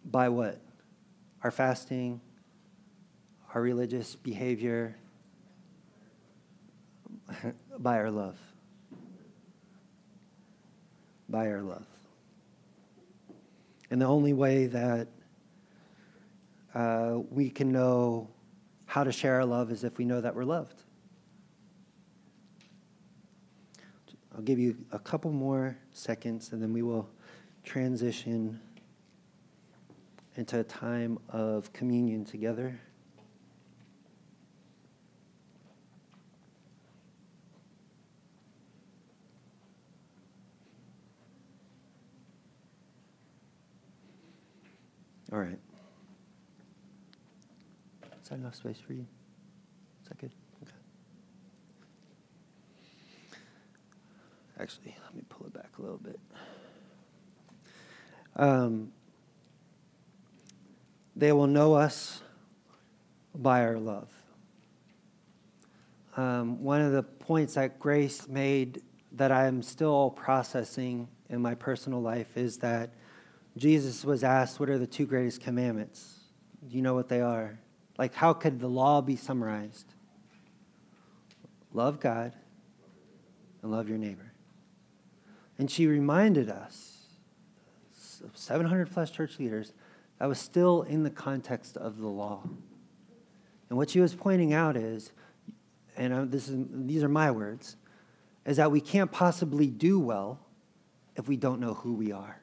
by 0.04 0.28
what? 0.28 0.60
Our 1.42 1.50
fasting, 1.50 2.20
our 3.54 3.62
religious 3.62 4.16
behavior, 4.16 4.96
by 7.78 7.98
our 7.98 8.10
love. 8.10 8.38
By 11.28 11.48
our 11.48 11.62
love. 11.62 11.86
And 13.90 14.00
the 14.00 14.06
only 14.06 14.32
way 14.32 14.66
that 14.66 15.08
uh, 16.74 17.20
we 17.30 17.50
can 17.50 17.72
know 17.72 18.28
how 18.86 19.04
to 19.04 19.12
share 19.12 19.34
our 19.36 19.44
love 19.44 19.70
is 19.70 19.84
if 19.84 19.98
we 19.98 20.04
know 20.04 20.20
that 20.20 20.34
we're 20.34 20.44
loved. 20.44 20.82
I'll 24.34 24.42
give 24.42 24.58
you 24.58 24.76
a 24.92 24.98
couple 24.98 25.32
more 25.32 25.76
seconds 25.92 26.52
and 26.52 26.62
then 26.62 26.72
we 26.72 26.82
will 26.82 27.08
transition 27.64 28.60
into 30.36 30.60
a 30.60 30.64
time 30.64 31.18
of 31.30 31.72
communion 31.72 32.24
together. 32.24 32.78
All 45.32 45.40
right. 45.40 45.58
Is 48.22 48.28
that 48.28 48.36
enough 48.36 48.54
space 48.54 48.78
for 48.78 48.92
you? 48.92 49.06
Is 50.02 50.08
that 50.08 50.18
good? 50.18 50.30
Okay. 50.62 50.72
Actually, 54.60 54.96
let 55.04 55.14
me 55.14 55.22
pull 55.28 55.46
it 55.46 55.52
back 55.52 55.70
a 55.78 55.82
little 55.82 55.98
bit. 55.98 56.20
Um, 58.36 58.92
they 61.16 61.32
will 61.32 61.46
know 61.46 61.74
us 61.74 62.22
by 63.34 63.62
our 63.64 63.78
love. 63.78 64.08
Um, 66.16 66.62
one 66.62 66.80
of 66.80 66.92
the 66.92 67.02
points 67.02 67.54
that 67.54 67.78
Grace 67.78 68.28
made 68.28 68.82
that 69.12 69.32
I'm 69.32 69.62
still 69.62 70.10
processing 70.10 71.08
in 71.28 71.40
my 71.40 71.54
personal 71.54 72.00
life 72.00 72.36
is 72.36 72.58
that 72.58 72.90
Jesus 73.56 74.04
was 74.04 74.22
asked, 74.22 74.60
What 74.60 74.68
are 74.68 74.78
the 74.78 74.86
two 74.86 75.06
greatest 75.06 75.40
commandments? 75.40 76.20
Do 76.68 76.76
you 76.76 76.82
know 76.82 76.94
what 76.94 77.08
they 77.08 77.20
are? 77.20 77.58
Like, 77.98 78.14
how 78.14 78.34
could 78.34 78.60
the 78.60 78.68
law 78.68 79.00
be 79.00 79.16
summarized? 79.16 79.94
Love 81.72 81.98
God 81.98 82.34
and 83.62 83.70
love 83.70 83.88
your 83.88 83.98
neighbor. 83.98 84.32
And 85.58 85.70
she 85.70 85.86
reminded 85.86 86.50
us, 86.50 86.92
700 88.34 88.90
plus 88.90 89.10
church 89.10 89.38
leaders, 89.38 89.72
that 90.18 90.28
was 90.28 90.38
still 90.38 90.82
in 90.82 91.02
the 91.02 91.10
context 91.10 91.76
of 91.76 91.98
the 91.98 92.08
law. 92.08 92.42
And 93.68 93.78
what 93.78 93.90
she 93.90 94.00
was 94.00 94.14
pointing 94.14 94.52
out 94.52 94.76
is, 94.76 95.12
and 95.96 96.30
this 96.30 96.48
is, 96.48 96.66
these 96.70 97.02
are 97.02 97.08
my 97.08 97.30
words, 97.30 97.76
is 98.44 98.58
that 98.58 98.70
we 98.70 98.80
can't 98.80 99.10
possibly 99.10 99.66
do 99.66 99.98
well 99.98 100.40
if 101.16 101.26
we 101.26 101.36
don't 101.36 101.60
know 101.60 101.74
who 101.74 101.94
we 101.94 102.12
are 102.12 102.40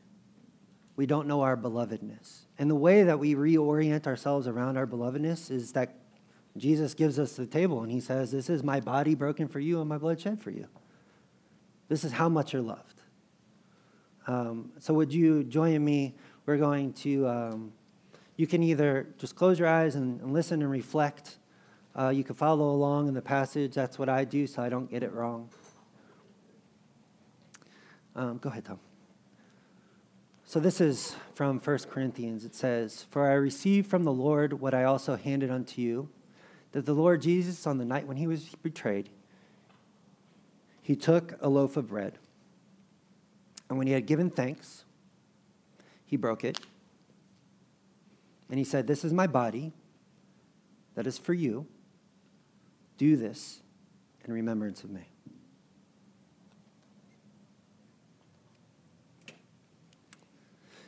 we 0.96 1.06
don't 1.06 1.28
know 1.28 1.42
our 1.42 1.58
belovedness. 1.58 2.42
And 2.60 2.70
the 2.70 2.76
way 2.76 3.04
that 3.04 3.20
we 3.20 3.36
reorient 3.36 4.06
ourselves 4.06 4.48
around 4.48 4.78
our 4.78 4.86
belovedness 4.86 5.50
is 5.50 5.74
that 5.74 5.96
Jesus 6.56 6.94
gives 6.94 7.18
us 7.18 7.36
the 7.36 7.48
table 7.48 7.82
and 7.82 7.92
he 7.92 8.00
says, 8.00 8.32
This 8.32 8.50
is 8.50 8.64
my 8.64 8.80
body 8.80 9.16
broken 9.16 9.48
for 9.48 9.60
you 9.60 9.80
and 9.80 9.90
my 9.90 9.98
blood 9.98 10.20
shed 10.20 10.42
for 10.42 10.52
you. 10.52 10.68
This 11.90 12.04
is 12.04 12.12
how 12.12 12.30
much 12.30 12.54
you're 12.54 12.62
loved. 12.62 13.02
Um, 14.28 14.72
so, 14.80 14.94
would 14.94 15.14
you 15.14 15.44
join 15.44 15.84
me? 15.84 16.16
We're 16.46 16.58
going 16.58 16.94
to, 16.94 17.28
um, 17.28 17.74
you 18.36 18.48
can 18.48 18.62
either 18.64 19.08
just 19.18 19.36
close 19.36 19.58
your 19.58 19.68
eyes 19.68 19.96
and, 19.96 20.22
and 20.22 20.34
listen 20.34 20.62
and 20.62 20.70
reflect. 20.70 21.38
Uh, 21.98 22.10
you 22.10 22.24
can 22.24 22.36
follow 22.36 22.70
along 22.72 23.08
in 23.08 23.14
the 23.14 23.22
passage. 23.22 23.74
That's 23.74 23.98
what 23.98 24.10
I 24.10 24.26
do 24.26 24.46
so 24.48 24.62
I 24.62 24.70
don't 24.70 24.90
get 24.90 25.04
it 25.04 25.14
wrong. 25.14 25.50
Um, 28.16 28.38
go 28.38 28.50
ahead, 28.50 28.66
Tom. 28.66 28.80
So 30.54 30.60
this 30.60 30.80
is 30.80 31.16
from 31.34 31.60
1 31.60 31.80
Corinthians. 31.90 32.46
It 32.46 32.54
says, 32.54 33.08
For 33.10 33.28
I 33.28 33.34
received 33.34 33.90
from 33.90 34.04
the 34.04 34.14
Lord 34.14 34.62
what 34.62 34.76
I 34.76 34.84
also 34.84 35.16
handed 35.16 35.50
unto 35.50 35.82
you, 35.82 36.10
that 36.74 36.86
the 36.86 36.94
Lord 36.94 37.24
Jesus, 37.24 37.66
on 37.66 37.80
the 37.80 37.86
night 37.86 38.06
when 38.06 38.18
he 38.18 38.28
was 38.28 38.50
betrayed, 38.62 39.10
he 40.84 40.96
took 40.96 41.34
a 41.42 41.50
loaf 41.50 41.76
of 41.76 41.88
bread, 41.88 42.20
and 43.68 43.80
when 43.80 43.88
he 43.88 43.94
had 43.94 44.06
given 44.06 44.30
thanks, 44.30 44.86
he 46.06 46.18
broke 46.18 46.44
it, 46.44 46.60
and 48.48 48.60
he 48.60 48.64
said, 48.64 48.86
This 48.86 49.04
is 49.04 49.12
my 49.12 49.26
body 49.26 49.74
that 50.94 51.08
is 51.08 51.18
for 51.18 51.34
you. 51.34 51.66
Do 53.00 53.18
this 53.18 53.64
in 54.24 54.32
remembrance 54.32 54.84
of 54.84 54.92
me. 54.92 55.13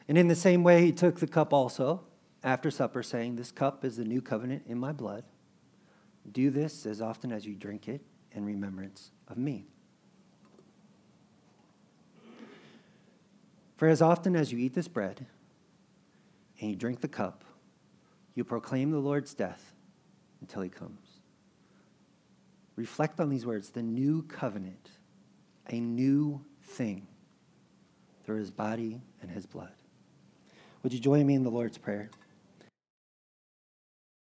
And 0.08 0.18
in 0.18 0.28
the 0.28 0.36
same 0.36 0.64
way, 0.64 0.86
he 0.86 0.92
took 0.92 1.20
the 1.20 1.28
cup 1.28 1.52
also 1.52 2.04
after 2.44 2.70
supper, 2.70 3.02
saying, 3.02 3.36
This 3.36 3.52
cup 3.52 3.84
is 3.84 3.98
the 3.98 4.06
new 4.06 4.22
covenant 4.22 4.64
in 4.68 4.78
my 4.78 4.92
blood. 4.92 5.24
Do 6.32 6.50
this 6.50 6.86
as 6.86 7.02
often 7.02 7.32
as 7.32 7.46
you 7.46 7.56
drink 7.56 7.88
it 7.88 8.02
in 8.32 8.46
remembrance 8.46 9.12
of 9.28 9.38
me. 9.38 9.68
For 13.78 13.88
as 13.88 14.02
often 14.02 14.36
as 14.36 14.52
you 14.52 14.58
eat 14.58 14.74
this 14.74 14.88
bread 14.88 15.26
and 16.60 16.70
you 16.70 16.76
drink 16.76 17.02
the 17.02 17.08
cup, 17.08 17.44
you 18.34 18.44
proclaim 18.44 18.92
the 18.92 19.00
Lord's 19.00 19.34
death 19.34 19.74
until 20.42 20.62
he 20.62 20.70
comes. 20.70 21.20
Reflect 22.76 23.20
on 23.20 23.30
these 23.30 23.46
words 23.46 23.70
the 23.70 23.82
new 23.82 24.24
covenant, 24.24 24.92
a 25.70 25.80
new 25.80 26.44
thing 26.64 27.08
through 28.24 28.40
his 28.40 28.52
body 28.52 29.02
and 29.22 29.32
his 29.32 29.46
blood. 29.46 29.74
Would 30.86 30.94
you 30.94 31.00
join 31.00 31.26
me 31.26 31.34
in 31.34 31.42
the 31.42 31.50
Lord's 31.50 31.80
Prayer? 31.80 32.12